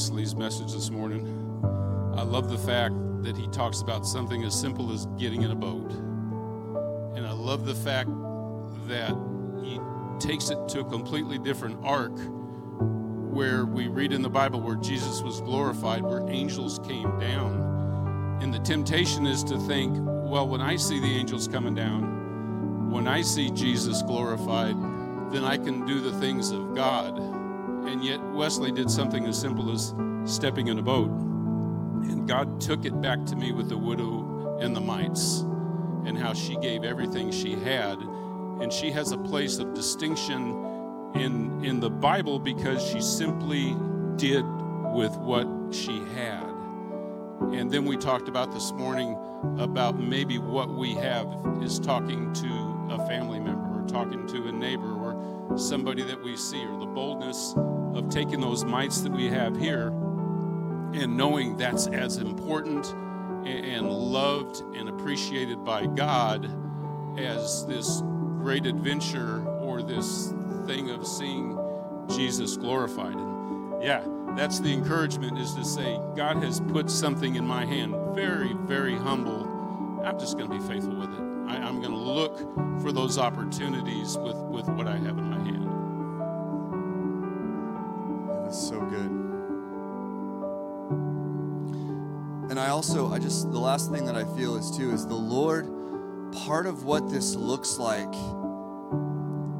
Wesley's 0.00 0.34
message 0.34 0.72
this 0.72 0.88
morning. 0.88 1.26
I 2.16 2.22
love 2.22 2.48
the 2.48 2.56
fact 2.56 2.94
that 3.22 3.36
he 3.36 3.46
talks 3.48 3.82
about 3.82 4.06
something 4.06 4.44
as 4.44 4.58
simple 4.58 4.94
as 4.94 5.04
getting 5.18 5.42
in 5.42 5.50
a 5.50 5.54
boat. 5.54 5.92
And 7.14 7.26
I 7.26 7.32
love 7.32 7.66
the 7.66 7.74
fact 7.74 8.08
that 8.88 9.14
he 9.62 9.78
takes 10.18 10.48
it 10.48 10.56
to 10.68 10.80
a 10.80 10.84
completely 10.84 11.38
different 11.38 11.80
arc 11.82 12.18
where 13.30 13.66
we 13.66 13.88
read 13.88 14.14
in 14.14 14.22
the 14.22 14.30
Bible 14.30 14.62
where 14.62 14.76
Jesus 14.76 15.20
was 15.20 15.42
glorified, 15.42 16.02
where 16.02 16.26
angels 16.30 16.78
came 16.78 17.18
down. 17.20 18.38
And 18.40 18.54
the 18.54 18.60
temptation 18.60 19.26
is 19.26 19.44
to 19.44 19.58
think, 19.58 19.94
well, 20.00 20.48
when 20.48 20.62
I 20.62 20.76
see 20.76 20.98
the 20.98 21.14
angels 21.14 21.46
coming 21.46 21.74
down, 21.74 22.90
when 22.90 23.06
I 23.06 23.20
see 23.20 23.50
Jesus 23.50 24.00
glorified, 24.00 24.76
then 25.30 25.44
I 25.44 25.58
can 25.58 25.84
do 25.84 26.00
the 26.00 26.12
things 26.12 26.52
of 26.52 26.74
God. 26.74 27.39
And 27.86 28.04
yet, 28.04 28.20
Wesley 28.32 28.72
did 28.72 28.90
something 28.90 29.26
as 29.26 29.38
simple 29.38 29.72
as 29.72 29.94
stepping 30.24 30.68
in 30.68 30.78
a 30.78 30.82
boat. 30.82 31.10
And 31.10 32.28
God 32.28 32.60
took 32.60 32.84
it 32.84 33.00
back 33.00 33.24
to 33.26 33.36
me 33.36 33.52
with 33.52 33.68
the 33.68 33.78
widow 33.78 34.58
and 34.60 34.74
the 34.74 34.80
mites 34.80 35.40
and 36.04 36.16
how 36.16 36.32
she 36.32 36.56
gave 36.56 36.84
everything 36.84 37.30
she 37.30 37.52
had. 37.52 37.98
And 38.60 38.72
she 38.72 38.90
has 38.90 39.12
a 39.12 39.18
place 39.18 39.58
of 39.58 39.74
distinction 39.74 41.12
in, 41.14 41.64
in 41.64 41.80
the 41.80 41.90
Bible 41.90 42.38
because 42.38 42.86
she 42.86 43.00
simply 43.00 43.76
did 44.16 44.44
with 44.92 45.16
what 45.16 45.46
she 45.70 45.98
had. 46.14 46.44
And 47.52 47.70
then 47.70 47.84
we 47.84 47.96
talked 47.96 48.28
about 48.28 48.52
this 48.52 48.70
morning 48.72 49.16
about 49.58 49.98
maybe 49.98 50.38
what 50.38 50.68
we 50.68 50.94
have 50.94 51.26
is 51.62 51.78
talking 51.78 52.32
to 52.34 52.88
a 52.90 53.06
family 53.06 53.40
member 53.40 53.80
or 53.80 53.86
talking 53.88 54.26
to 54.28 54.48
a 54.48 54.52
neighbor 54.52 54.92
or 54.92 54.99
somebody 55.56 56.02
that 56.02 56.22
we 56.22 56.36
see 56.36 56.64
or 56.64 56.78
the 56.78 56.86
boldness 56.86 57.54
of 57.94 58.08
taking 58.08 58.40
those 58.40 58.64
mites 58.64 59.00
that 59.00 59.12
we 59.12 59.26
have 59.26 59.56
here 59.56 59.88
and 60.92 61.16
knowing 61.16 61.56
that's 61.56 61.86
as 61.88 62.16
important 62.16 62.94
and 63.46 63.88
loved 63.88 64.62
and 64.74 64.88
appreciated 64.88 65.64
by 65.64 65.86
God 65.86 66.50
as 67.18 67.66
this 67.66 68.02
great 68.42 68.66
adventure 68.66 69.46
or 69.60 69.82
this 69.82 70.32
thing 70.66 70.90
of 70.90 71.06
seeing 71.06 71.58
Jesus 72.08 72.56
glorified. 72.56 73.14
And 73.14 73.82
yeah, 73.82 74.04
that's 74.36 74.60
the 74.60 74.72
encouragement 74.72 75.38
is 75.38 75.54
to 75.54 75.64
say, 75.64 75.98
God 76.16 76.42
has 76.42 76.60
put 76.60 76.90
something 76.90 77.36
in 77.36 77.46
my 77.46 77.64
hand, 77.64 77.94
very, 78.14 78.52
very 78.52 78.96
humble. 78.96 80.00
I'm 80.04 80.18
just 80.18 80.36
going 80.38 80.50
to 80.50 80.58
be 80.58 80.66
faithful 80.66 80.94
with 80.94 81.12
it. 81.12 81.39
I, 81.50 81.68
am 81.68 81.80
going 81.80 81.92
to 81.92 81.98
look 81.98 82.38
for 82.80 82.92
those 82.92 83.18
opportunities 83.18 84.16
with, 84.16 84.36
with 84.36 84.68
what 84.68 84.86
I 84.86 84.96
have 84.96 85.18
in 85.18 85.30
my 85.30 85.38
hand. 85.38 85.66
That's 88.44 88.68
so 88.68 88.80
good. 88.80 89.10
And 92.50 92.58
I 92.58 92.68
also, 92.68 93.12
I 93.12 93.18
just, 93.18 93.50
the 93.50 93.58
last 93.58 93.90
thing 93.90 94.04
that 94.06 94.16
I 94.16 94.24
feel 94.36 94.56
is 94.56 94.70
too, 94.70 94.90
is 94.92 95.06
the 95.06 95.14
Lord, 95.14 95.66
part 96.46 96.66
of 96.66 96.84
what 96.84 97.10
this 97.10 97.34
looks 97.34 97.78
like 97.78 98.14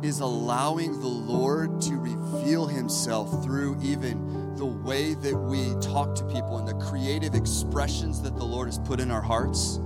is 0.04 0.20
allowing 0.20 1.00
the 1.00 1.06
Lord 1.06 1.80
to 1.82 1.96
reveal 1.96 2.66
Himself 2.66 3.44
through 3.44 3.78
even 3.82 4.54
the 4.56 4.66
way 4.66 5.14
that 5.14 5.36
we 5.36 5.74
talk 5.80 6.14
to 6.16 6.24
people 6.24 6.58
and 6.58 6.66
the 6.66 6.74
creative 6.86 7.34
expressions 7.34 8.22
that 8.22 8.36
the 8.36 8.44
Lord 8.44 8.68
has 8.68 8.78
put 8.78 9.00
in 9.00 9.10
our 9.10 9.20
hearts. 9.22 9.78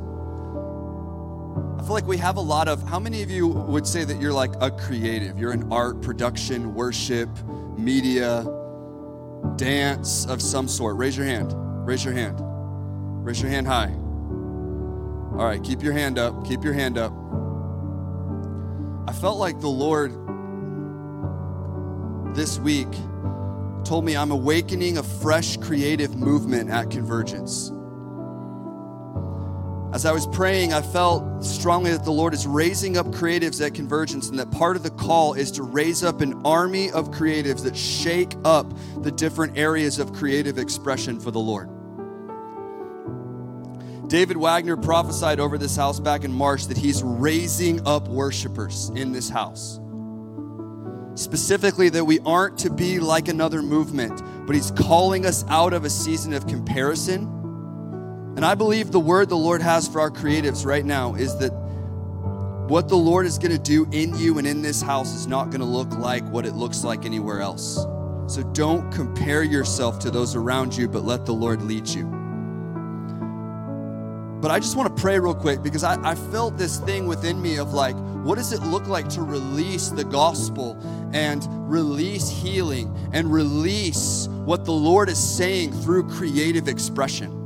I 1.84 1.86
feel 1.86 1.94
like 1.96 2.06
we 2.06 2.16
have 2.16 2.38
a 2.38 2.40
lot 2.40 2.66
of, 2.66 2.82
how 2.84 2.98
many 2.98 3.22
of 3.22 3.30
you 3.30 3.46
would 3.46 3.86
say 3.86 4.04
that 4.04 4.18
you're 4.18 4.32
like 4.32 4.52
a 4.62 4.70
creative? 4.70 5.38
You're 5.38 5.52
in 5.52 5.70
art, 5.70 6.00
production, 6.00 6.74
worship, 6.74 7.28
media, 7.76 8.42
dance 9.56 10.24
of 10.24 10.40
some 10.40 10.66
sort. 10.66 10.96
Raise 10.96 11.14
your 11.14 11.26
hand. 11.26 11.52
Raise 11.86 12.02
your 12.02 12.14
hand. 12.14 12.38
Raise 13.22 13.42
your 13.42 13.50
hand 13.50 13.66
high. 13.66 13.90
All 13.92 15.44
right, 15.44 15.62
keep 15.62 15.82
your 15.82 15.92
hand 15.92 16.18
up. 16.18 16.46
Keep 16.46 16.64
your 16.64 16.72
hand 16.72 16.96
up. 16.96 17.12
I 19.06 19.12
felt 19.12 19.36
like 19.36 19.60
the 19.60 19.68
Lord 19.68 20.10
this 22.34 22.58
week 22.60 22.88
told 23.84 24.06
me 24.06 24.16
I'm 24.16 24.30
awakening 24.30 24.96
a 24.96 25.02
fresh 25.02 25.58
creative 25.58 26.16
movement 26.16 26.70
at 26.70 26.90
Convergence. 26.90 27.73
As 29.94 30.04
I 30.04 30.10
was 30.10 30.26
praying, 30.26 30.72
I 30.72 30.82
felt 30.82 31.44
strongly 31.44 31.92
that 31.92 32.04
the 32.04 32.10
Lord 32.10 32.34
is 32.34 32.48
raising 32.48 32.96
up 32.96 33.06
creatives 33.06 33.64
at 33.64 33.74
Convergence, 33.74 34.28
and 34.28 34.36
that 34.40 34.50
part 34.50 34.74
of 34.74 34.82
the 34.82 34.90
call 34.90 35.34
is 35.34 35.52
to 35.52 35.62
raise 35.62 36.02
up 36.02 36.20
an 36.20 36.42
army 36.44 36.90
of 36.90 37.12
creatives 37.12 37.62
that 37.62 37.76
shake 37.76 38.34
up 38.44 38.66
the 39.04 39.12
different 39.12 39.56
areas 39.56 40.00
of 40.00 40.12
creative 40.12 40.58
expression 40.58 41.20
for 41.20 41.30
the 41.30 41.38
Lord. 41.38 41.68
David 44.08 44.36
Wagner 44.36 44.76
prophesied 44.76 45.38
over 45.38 45.58
this 45.58 45.76
house 45.76 46.00
back 46.00 46.24
in 46.24 46.32
March 46.32 46.66
that 46.66 46.76
he's 46.76 47.00
raising 47.04 47.86
up 47.86 48.08
worshipers 48.08 48.90
in 48.96 49.12
this 49.12 49.28
house. 49.28 49.78
Specifically, 51.14 51.88
that 51.90 52.04
we 52.04 52.18
aren't 52.26 52.58
to 52.58 52.68
be 52.68 52.98
like 52.98 53.28
another 53.28 53.62
movement, 53.62 54.20
but 54.44 54.56
he's 54.56 54.72
calling 54.72 55.24
us 55.24 55.44
out 55.48 55.72
of 55.72 55.84
a 55.84 55.90
season 55.90 56.32
of 56.32 56.48
comparison 56.48 57.43
and 58.36 58.44
I 58.44 58.54
believe 58.54 58.90
the 58.90 59.00
word 59.00 59.28
the 59.28 59.36
Lord 59.36 59.62
has 59.62 59.86
for 59.86 60.00
our 60.00 60.10
creatives 60.10 60.66
right 60.66 60.84
now 60.84 61.14
is 61.14 61.36
that 61.38 61.52
what 62.68 62.88
the 62.88 62.96
Lord 62.96 63.26
is 63.26 63.38
going 63.38 63.52
to 63.52 63.58
do 63.58 63.86
in 63.92 64.18
you 64.18 64.38
and 64.38 64.46
in 64.46 64.60
this 64.60 64.82
house 64.82 65.14
is 65.14 65.26
not 65.26 65.46
going 65.46 65.60
to 65.60 65.66
look 65.66 65.92
like 65.98 66.24
what 66.30 66.44
it 66.44 66.54
looks 66.54 66.82
like 66.82 67.04
anywhere 67.04 67.40
else. 67.40 67.74
So 68.26 68.42
don't 68.54 68.90
compare 68.90 69.42
yourself 69.42 69.98
to 70.00 70.10
those 70.10 70.34
around 70.34 70.74
you, 70.74 70.88
but 70.88 71.04
let 71.04 71.26
the 71.26 71.32
Lord 71.32 71.62
lead 71.62 71.86
you. 71.86 72.04
But 74.40 74.50
I 74.50 74.58
just 74.58 74.76
want 74.76 74.94
to 74.94 75.00
pray 75.00 75.18
real 75.18 75.34
quick 75.34 75.62
because 75.62 75.84
I, 75.84 76.02
I 76.02 76.14
felt 76.14 76.58
this 76.58 76.78
thing 76.80 77.06
within 77.06 77.40
me 77.40 77.58
of 77.58 77.72
like, 77.72 77.94
what 78.24 78.36
does 78.36 78.52
it 78.52 78.62
look 78.62 78.86
like 78.88 79.08
to 79.10 79.22
release 79.22 79.90
the 79.90 80.04
gospel 80.04 80.76
and 81.12 81.46
release 81.70 82.30
healing 82.30 82.94
and 83.12 83.32
release 83.32 84.26
what 84.30 84.64
the 84.64 84.72
Lord 84.72 85.08
is 85.08 85.18
saying 85.18 85.72
through 85.72 86.08
creative 86.08 86.66
expression? 86.66 87.43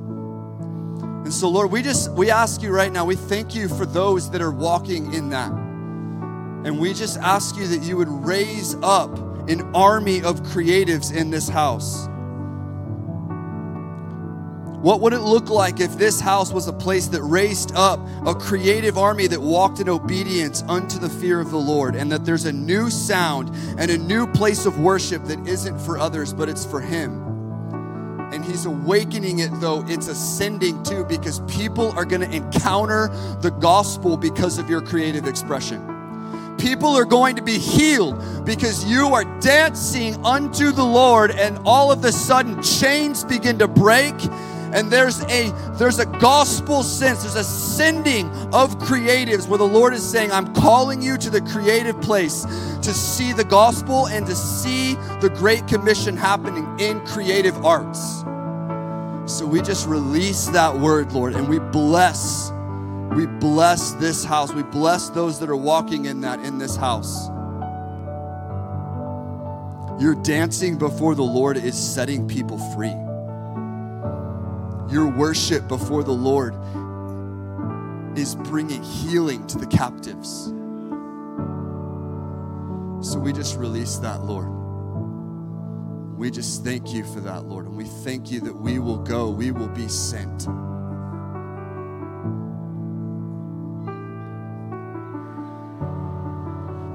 And 1.29 1.35
so, 1.35 1.51
Lord, 1.51 1.71
we 1.71 1.83
just 1.83 2.11
we 2.13 2.31
ask 2.31 2.63
you 2.63 2.71
right 2.71 2.91
now, 2.91 3.05
we 3.05 3.15
thank 3.15 3.55
you 3.55 3.69
for 3.69 3.85
those 3.85 4.31
that 4.31 4.41
are 4.41 4.51
walking 4.51 5.13
in 5.13 5.29
that. 5.29 5.53
And 5.53 6.81
we 6.81 6.95
just 6.95 7.19
ask 7.19 7.55
you 7.55 7.67
that 7.67 7.83
you 7.83 7.99
would 7.99 8.09
raise 8.09 8.75
up 8.77 9.15
an 9.47 9.61
army 9.75 10.23
of 10.23 10.41
creatives 10.41 11.15
in 11.15 11.29
this 11.29 11.47
house. 11.47 12.07
What 14.81 15.03
would 15.03 15.13
it 15.13 15.21
look 15.21 15.51
like 15.51 15.81
if 15.81 15.99
this 15.99 16.19
house 16.19 16.51
was 16.51 16.67
a 16.67 16.73
place 16.73 17.09
that 17.09 17.23
raised 17.23 17.73
up 17.75 18.01
a 18.25 18.35
creative 18.35 18.97
army 18.97 19.27
that 19.27 19.43
walked 19.43 19.81
in 19.81 19.91
obedience 19.91 20.63
unto 20.63 20.99
the 20.99 21.11
fear 21.11 21.41
of 21.41 21.51
the 21.51 21.59
Lord, 21.59 21.95
and 21.95 22.11
that 22.11 22.25
there's 22.25 22.47
a 22.47 22.53
new 22.53 22.89
sound 22.89 23.55
and 23.79 23.91
a 23.91 23.99
new 23.99 24.27
place 24.27 24.65
of 24.65 24.81
worship 24.81 25.25
that 25.25 25.47
isn't 25.47 25.79
for 25.79 25.99
others, 25.99 26.33
but 26.33 26.49
it's 26.49 26.65
for 26.65 26.81
Him? 26.81 27.28
He's 28.49 28.67
awakening 28.67 29.41
it 29.41 29.51
though 29.61 29.85
it's 29.87 30.09
ascending 30.09 30.83
too 30.83 31.05
because 31.05 31.41
people 31.41 31.91
are 31.93 32.05
going 32.05 32.23
to 32.23 32.37
encounter 32.37 33.09
the 33.41 33.51
gospel 33.51 34.17
because 34.17 34.59
of 34.59 34.69
your 34.69 34.81
creative 34.81 35.27
expression. 35.27 35.95
People 36.59 36.89
are 36.97 37.05
going 37.05 37.37
to 37.37 37.43
be 37.43 37.59
healed 37.59 38.45
because 38.45 38.85
you 38.85 39.15
are 39.15 39.25
dancing 39.41 40.25
unto 40.25 40.73
the 40.73 40.83
lord 40.83 41.31
and 41.31 41.59
all 41.65 41.93
of 41.93 42.05
a 42.05 42.11
sudden 42.11 42.61
chains 42.63 43.23
begin 43.25 43.59
to 43.59 43.69
break 43.69 44.15
and 44.73 44.91
there's 44.91 45.23
a 45.25 45.51
there's 45.79 45.99
a 45.99 46.07
gospel 46.07 46.83
sense 46.83 47.23
there's 47.23 47.37
a 47.37 47.45
sending 47.45 48.29
of 48.53 48.77
creatives 48.79 49.49
where 49.49 49.57
the 49.59 49.65
lord 49.65 49.95
is 49.95 50.07
saying 50.07 50.31
i'm 50.31 50.53
calling 50.53 51.01
you 51.01 51.17
to 51.17 51.31
the 51.31 51.41
creative 51.43 51.99
place 52.03 52.43
to 52.83 52.93
see 52.93 53.33
the 53.33 53.45
gospel 53.45 54.09
and 54.09 54.27
to 54.27 54.35
see 54.35 54.95
the 55.21 55.33
great 55.37 55.67
commission 55.67 56.17
happening 56.17 56.67
in 56.79 57.01
creative 57.07 57.65
arts 57.65 58.25
So 59.29 59.47
we 59.47 59.61
just 59.61 59.87
release 59.87 60.47
that 60.47 60.75
word, 60.75 61.13
Lord, 61.13 61.35
and 61.35 61.49
we 61.49 61.59
bless. 61.59 62.51
We 63.15 63.27
bless 63.27 63.93
this 63.93 64.25
house. 64.25 64.55
We 64.55 64.63
bless 64.63 65.11
those 65.11 65.39
that 65.41 65.51
are 65.51 65.57
walking 65.57 66.07
in 66.07 66.23
that 66.23 66.41
in 66.41 66.57
this 66.57 66.77
house. 66.77 67.29
Your 70.01 70.15
dancing 70.15 70.79
before 70.79 71.15
the 71.15 71.23
Lord 71.23 71.59
is 71.59 71.77
setting 71.77 72.27
people 72.27 72.59
free. 72.75 72.95
Your 74.91 75.09
worship 75.15 75.69
before 75.69 76.03
the 76.03 76.13
Lord 76.13 76.55
is 78.19 78.35
bringing 78.35 78.83
healing 78.83 79.47
to 79.49 79.59
the 79.59 79.67
captives. 79.67 80.47
So 83.07 83.19
we 83.19 83.35
just 83.35 83.59
release 83.59 83.99
that, 83.99 84.25
Lord. 84.25 84.58
We 86.19 86.33
just 86.33 86.65
thank 86.65 86.93
you 86.93 87.05
for 87.05 87.21
that, 87.21 87.45
Lord. 87.45 87.67
And 87.67 87.77
we 87.77 87.85
thank 87.85 88.29
you 88.29 88.41
that 88.41 88.53
we 88.53 88.81
will 88.81 88.99
go, 88.99 89.31
we 89.31 89.53
will 89.53 89.69
be 89.69 89.87
sent. 89.87 90.49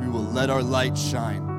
We 0.02 0.10
will 0.10 0.30
let 0.34 0.50
our 0.50 0.62
light 0.62 0.98
shine 0.98 1.53